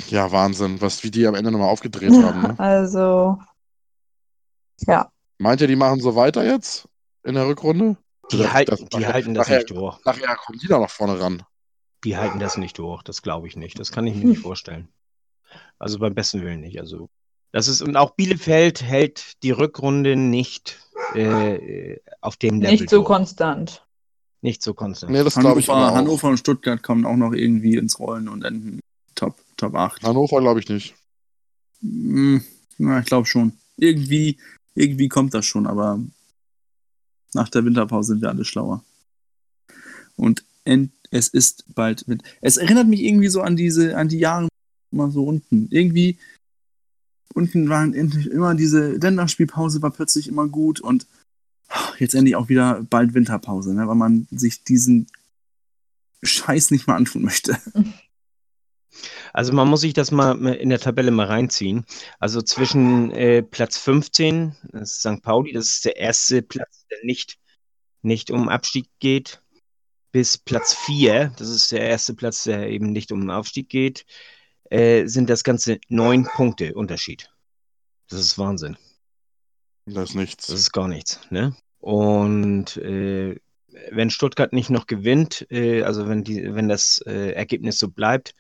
Ja, 0.09 0.33
Wahnsinn, 0.33 0.81
was 0.81 1.05
wie 1.05 1.13
die 1.13 1.27
am 1.29 1.37
Ende 1.37 1.53
nochmal 1.53 1.69
aufgedreht 1.69 2.13
haben. 2.13 2.43
Ne? 2.43 2.55
Also, 2.59 3.39
ja, 4.81 5.09
Meint 5.39 5.61
ihr, 5.61 5.69
die 5.69 5.77
machen 5.77 6.01
so 6.01 6.17
weiter 6.17 6.45
jetzt 6.45 6.89
in 7.27 7.35
der 7.35 7.47
Rückrunde? 7.47 7.97
Die, 8.33 8.39
Das- 8.39 8.53
halten, 8.53 8.71
das- 8.71 8.81
die 8.89 8.97
nachher- 8.99 9.13
halten 9.13 9.35
das 9.35 9.47
nachher- 9.47 9.59
nicht 9.59 9.71
durch. 9.71 9.99
Nachher 10.05 10.37
kommen 10.37 10.59
die 10.59 10.67
da 10.69 10.79
noch 10.79 10.91
vorne 10.91 11.21
ran. 11.21 11.43
Die 12.05 12.17
halten 12.17 12.39
das 12.39 12.57
nicht 12.57 12.79
durch. 12.79 13.03
Das 13.03 13.23
glaube 13.23 13.47
ich 13.49 13.57
nicht. 13.57 13.79
Das 13.79 13.93
kann 13.93 14.07
ich 14.07 14.15
mir 14.17 14.25
nicht 14.27 14.41
vorstellen. 14.43 14.89
Also 15.79 15.99
beim 15.99 16.15
besten 16.15 16.43
Willen 16.43 16.61
nicht. 16.61 16.81
Also 16.81 17.09
das 17.53 17.69
ist 17.69 17.83
und 17.83 17.97
auch 17.97 18.11
Bielefeld 18.17 18.83
hält 18.83 19.43
die 19.43 19.51
Rückrunde 19.53 20.17
nicht 20.17 20.79
äh, 21.15 21.99
auf 22.21 22.37
dem 22.37 22.61
Level 22.61 22.73
nicht 22.73 22.91
so 22.91 22.97
durch. 22.99 23.07
konstant. 23.07 23.87
nicht 24.43 24.63
so 24.63 24.75
konstant. 24.75 25.13
Nee, 25.13 25.23
das 25.25 25.35
glaube 25.35 25.61
ich 25.61 25.69
Hannover, 25.69 25.83
aber 25.87 25.93
auch. 25.93 25.97
Hannover 25.97 26.29
und 26.29 26.39
Stuttgart 26.39 26.83
kommen 26.83 27.05
auch 27.07 27.17
noch 27.17 27.33
irgendwie 27.33 27.77
ins 27.77 27.99
Rollen 27.99 28.29
und 28.29 28.45
enden 28.45 28.81
Top, 29.15 29.37
Top 29.57 29.75
8. 29.75 30.03
Hannover 30.03 30.41
glaube 30.41 30.61
ich 30.61 30.69
nicht. 30.69 30.95
Hm, 31.81 32.43
na, 32.79 33.01
ich 33.01 33.07
glaube 33.07 33.27
schon. 33.27 33.53
Irgendwie, 33.77 34.39
irgendwie 34.75 35.09
kommt 35.09 35.33
das 35.35 35.47
schon, 35.47 35.67
aber 35.67 36.01
nach 37.37 37.49
der 37.49 37.65
Winterpause 37.65 38.15
sind 38.15 38.23
wir 38.23 38.31
alle 38.31 38.45
schlauer. 38.45 38.83
Und 40.17 40.43
es 41.11 41.29
ist 41.29 41.65
bald 41.75 42.09
mit. 42.09 42.23
Es 42.41 42.57
erinnert 42.57 42.89
mich 42.89 43.03
irgendwie 43.03 43.29
so 43.29 43.41
an 43.41 43.57
diese, 43.57 43.97
an 43.97 44.09
die 44.09 44.19
Jahre 44.19 44.49
immer 44.93 45.11
so 45.11 45.25
unten. 45.25 45.69
Irgendwie 45.71 46.19
unten 47.35 47.69
waren 47.69 47.95
endlich 47.95 48.31
immer 48.31 48.55
diese 48.55 48.93
Länderspielpause 48.93 49.83
war 49.83 49.91
plötzlich 49.91 50.27
immer 50.27 50.49
gut 50.49 50.81
und 50.81 51.07
jetzt 51.99 52.15
endlich 52.15 52.35
auch 52.35 52.49
wieder 52.49 52.83
bald 52.89 53.15
Winterpause, 53.15 53.75
ne, 53.75 53.87
weil 53.87 53.95
man 53.95 54.27
sich 54.31 54.65
diesen 54.65 55.07
Scheiß 56.23 56.71
nicht 56.71 56.87
mehr 56.87 56.97
antun 56.97 57.23
möchte. 57.23 57.59
Also 59.33 59.53
man 59.53 59.69
muss 59.69 59.83
sich 59.83 59.93
das 59.93 60.11
mal 60.11 60.47
in 60.55 60.71
der 60.71 60.81
Tabelle 60.81 61.11
mal 61.11 61.27
reinziehen. 61.27 61.85
Also 62.19 62.43
zwischen 62.43 63.11
äh, 63.13 63.43
Platz 63.43 63.79
15, 63.79 64.57
das 64.73 64.93
ist 64.93 65.01
St. 65.01 65.23
Pauli, 65.23 65.53
das 65.53 65.67
ist 65.67 65.85
der 65.85 65.97
erste 65.97 66.43
Platz, 66.43 66.87
der 66.91 66.99
nicht, 67.03 67.39
nicht 68.03 68.31
um 68.31 68.49
Abstieg 68.49 68.89
geht, 68.99 69.43
bis 70.13 70.39
Platz 70.39 70.75
4, 70.75 71.35
das 71.37 71.49
ist 71.49 71.73
der 71.73 71.81
erste 71.81 72.15
Platz, 72.15 72.45
der 72.45 72.71
eben 72.71 72.93
nicht 72.93 73.13
um 73.13 73.29
Aufstieg 73.29 73.69
geht, 73.69 74.07
äh, 74.71 75.07
sind 75.07 75.29
das 75.29 75.45
Ganze 75.45 75.79
neun 75.89 76.25
Punkte 76.25 76.75
Unterschied. 76.75 77.31
Das 78.09 78.21
ist 78.21 78.39
Wahnsinn. 78.39 78.77
Das 79.87 80.11
ist 80.11 80.15
nichts. 80.17 80.47
Das 80.47 80.59
ist 80.59 80.73
gar 80.73 80.89
nichts. 80.89 81.21
Ne? 81.31 81.55
Und 81.81 82.77
äh, 82.79 83.37
wenn 83.91 84.11
Stuttgart 84.11 84.53
nicht 84.53 84.71
noch 84.71 84.87
gewinnt, 84.87 85.47
äh, 85.51 85.83
also 85.83 86.09
wenn, 86.09 86.25
die, 86.25 86.55
wenn 86.55 86.69
das 86.69 87.03
äh, 87.07 87.33
Ergebnis 87.33 87.79
so 87.79 87.89
bleibt, 87.89 88.35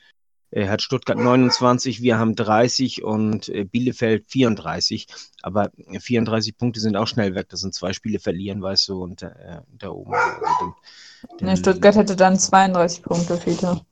hat 0.55 0.83
Stuttgart 0.83 1.19
29, 1.19 2.03
wir 2.03 2.19
haben 2.19 2.35
30 2.35 3.03
und 3.05 3.49
äh, 3.49 3.65
Bielefeld 3.65 4.25
34. 4.29 5.07
Aber 5.43 5.71
34 5.99 6.57
Punkte 6.57 6.81
sind 6.81 6.97
auch 6.97 7.07
schnell 7.09 7.35
weg. 7.35 7.49
Das 7.49 7.61
sind 7.61 7.75
zwei 7.75 7.93
Spiele 7.93 8.19
verlieren, 8.19 8.63
weißt 8.63 8.89
du, 8.89 9.03
und 9.03 9.23
äh, 9.23 9.61
da 9.79 9.89
oben. 9.91 10.13
Also 10.43 10.75
den, 11.31 11.39
den, 11.39 11.47
Ne, 11.49 11.57
Stuttgart 11.57 11.97
hätte 11.97 12.15
dann 12.15 12.39
32 12.39 13.03
Punkte, 13.03 13.37
Peter. 13.37 13.85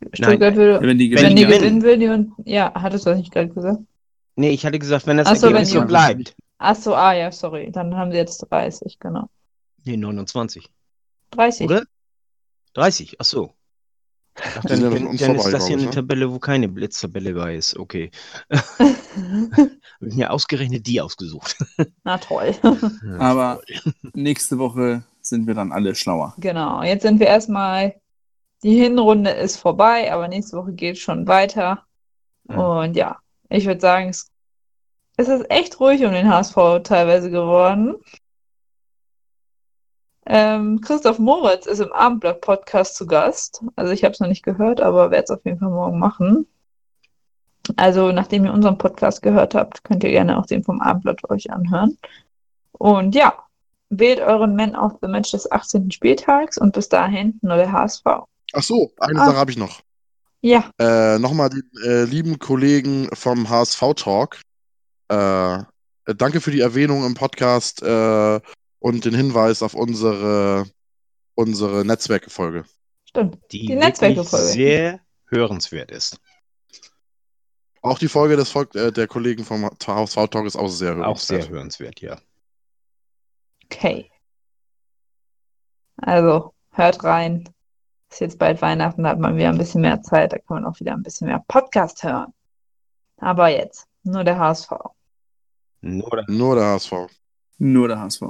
Nein, 0.00 0.10
Stuttgart 0.12 0.56
würde, 0.56 0.86
Wenn 0.86 0.98
die 0.98 1.14
wenn 1.14 1.34
die 1.36 1.44
gewinnen. 1.44 1.80
gewinnen 1.80 1.82
will, 1.82 1.98
die 1.98 2.08
und, 2.08 2.32
ja, 2.44 2.72
hattest 2.74 3.06
du 3.06 3.10
das 3.10 3.18
nicht 3.18 3.32
gerade 3.32 3.48
gesagt? 3.48 3.78
Nee, 4.36 4.50
ich 4.50 4.66
hatte 4.66 4.78
gesagt, 4.78 5.06
wenn 5.06 5.16
das 5.16 5.28
Ach 5.28 5.36
so, 5.36 5.46
Ergebnis 5.46 5.72
wenn 5.72 5.82
so 5.82 5.86
bleibt. 5.86 6.34
Ach 6.58 6.76
so, 6.76 6.94
ah 6.94 7.12
ja, 7.12 7.30
sorry. 7.32 7.70
Dann 7.72 7.94
haben 7.96 8.10
sie 8.10 8.18
jetzt 8.18 8.38
30, 8.50 8.98
genau. 8.98 9.28
Nee, 9.84 9.96
29. 9.96 10.68
30. 11.30 11.66
Oder? 11.66 11.84
30, 12.74 13.16
ach 13.20 13.24
so. 13.24 13.54
Ach, 14.36 14.64
dann, 14.64 14.80
dann, 14.80 15.16
dann 15.16 15.36
ist 15.36 15.52
das 15.52 15.66
hier 15.66 15.76
eine 15.76 15.84
ich, 15.84 15.90
ne? 15.90 15.94
Tabelle, 15.94 16.32
wo 16.32 16.38
keine 16.38 16.68
Blitztabelle 16.68 17.34
bei 17.34 17.54
ist. 17.54 17.76
Okay. 17.76 18.10
Hab 18.50 18.78
ich 20.00 20.14
mir 20.14 20.30
ausgerechnet 20.30 20.86
die 20.86 21.00
ausgesucht. 21.00 21.56
Na 22.02 22.18
toll. 22.18 22.54
Aber 23.18 23.60
nächste 24.14 24.58
Woche 24.58 25.04
sind 25.20 25.46
wir 25.46 25.54
dann 25.54 25.72
alle 25.72 25.94
schlauer. 25.94 26.34
Genau, 26.38 26.82
jetzt 26.82 27.02
sind 27.02 27.20
wir 27.20 27.28
erstmal, 27.28 27.94
die 28.62 28.76
Hinrunde 28.76 29.30
ist 29.30 29.56
vorbei, 29.56 30.12
aber 30.12 30.28
nächste 30.28 30.56
Woche 30.56 30.72
geht 30.72 30.98
schon 30.98 31.26
weiter. 31.26 31.84
Mhm. 32.44 32.58
Und 32.58 32.96
ja, 32.96 33.18
ich 33.48 33.66
würde 33.66 33.80
sagen, 33.80 34.08
es, 34.08 34.30
es 35.16 35.28
ist 35.28 35.50
echt 35.50 35.78
ruhig 35.80 36.04
um 36.04 36.12
den 36.12 36.28
HSV 36.28 36.56
teilweise 36.82 37.30
geworden. 37.30 37.94
Ähm, 40.26 40.80
Christoph 40.80 41.18
Moritz 41.18 41.66
ist 41.66 41.80
im 41.80 41.92
Abendblatt-Podcast 41.92 42.96
zu 42.96 43.06
Gast. 43.06 43.62
Also 43.76 43.92
ich 43.92 44.04
habe 44.04 44.12
es 44.12 44.20
noch 44.20 44.28
nicht 44.28 44.42
gehört, 44.42 44.80
aber 44.80 45.10
werde 45.10 45.24
es 45.24 45.30
auf 45.30 45.44
jeden 45.44 45.58
Fall 45.58 45.68
morgen 45.70 45.98
machen. 45.98 46.46
Also 47.76 48.12
nachdem 48.12 48.44
ihr 48.44 48.52
unseren 48.52 48.78
Podcast 48.78 49.22
gehört 49.22 49.54
habt, 49.54 49.84
könnt 49.84 50.04
ihr 50.04 50.10
gerne 50.10 50.38
auch 50.38 50.46
den 50.46 50.62
vom 50.64 50.80
Abendblatt 50.80 51.28
euch 51.30 51.50
anhören. 51.50 51.98
Und 52.72 53.14
ja, 53.14 53.34
wählt 53.90 54.20
euren 54.20 54.56
Man 54.56 54.74
of 54.76 54.94
the 55.02 55.08
Match 55.08 55.30
des 55.32 55.50
18. 55.50 55.90
Spieltags 55.90 56.58
und 56.58 56.72
bis 56.74 56.88
dahin 56.88 57.38
nur 57.42 57.56
der 57.56 57.72
HSV. 57.72 58.04
Ach 58.06 58.62
so, 58.62 58.90
eine 58.98 59.20
Ah. 59.20 59.26
Sache 59.26 59.36
habe 59.36 59.50
ich 59.50 59.56
noch. 59.58 59.80
Ja, 60.40 60.68
Äh, 60.78 61.18
Nochmal 61.18 61.48
den 61.48 61.70
äh, 61.86 62.04
lieben 62.04 62.38
Kollegen 62.38 63.08
vom 63.14 63.48
HSV 63.48 63.94
Talk. 63.96 64.40
Äh, 65.08 65.58
danke 66.16 66.40
für 66.42 66.50
die 66.50 66.60
Erwähnung 66.60 67.06
im 67.06 67.14
Podcast 67.14 67.82
äh, 67.82 68.40
und 68.84 69.06
den 69.06 69.14
Hinweis 69.14 69.62
auf 69.62 69.72
unsere, 69.72 70.66
unsere 71.34 71.86
Netzwerkefolge. 71.86 72.64
stimmt. 73.08 73.38
Die, 73.50 73.60
Die 73.60 73.68
wirklich 73.68 73.78
Netzwerkefolge. 73.78 74.44
sehr 74.44 75.00
hörenswert 75.30 75.90
ist. 75.90 76.20
Auch 77.80 77.98
die 77.98 78.08
Folge 78.08 78.36
des 78.36 78.50
Volk, 78.50 78.74
äh, 78.74 78.92
der 78.92 79.08
Kollegen 79.08 79.42
vom 79.46 79.64
HSV 79.64 80.28
Talk 80.28 80.44
ist 80.44 80.56
auch 80.56 80.68
sehr 80.68 80.92
Auch 81.06 81.16
sehr 81.16 81.38
hörenswert. 81.48 81.50
hörenswert, 81.50 82.00
ja. 82.02 82.18
Okay. 83.64 84.10
Also, 85.96 86.52
hört 86.72 87.02
rein. 87.04 87.48
Ist 88.10 88.20
jetzt 88.20 88.38
bald 88.38 88.60
Weihnachten, 88.60 89.02
da 89.04 89.08
hat 89.10 89.18
man 89.18 89.38
wieder 89.38 89.48
ein 89.48 89.56
bisschen 89.56 89.80
mehr 89.80 90.02
Zeit, 90.02 90.32
da 90.34 90.36
kann 90.36 90.62
man 90.62 90.66
auch 90.66 90.78
wieder 90.78 90.92
ein 90.92 91.02
bisschen 91.02 91.26
mehr 91.28 91.42
Podcast 91.48 92.02
hören. 92.02 92.34
Aber 93.16 93.48
jetzt, 93.48 93.86
nur 94.02 94.24
der 94.24 94.38
HSV. 94.38 94.70
Nur 95.80 96.22
Nur 96.28 96.54
der 96.56 96.66
HSV. 96.66 96.92
Nur 97.56 97.88
der 97.88 98.00
HSV. 98.00 98.22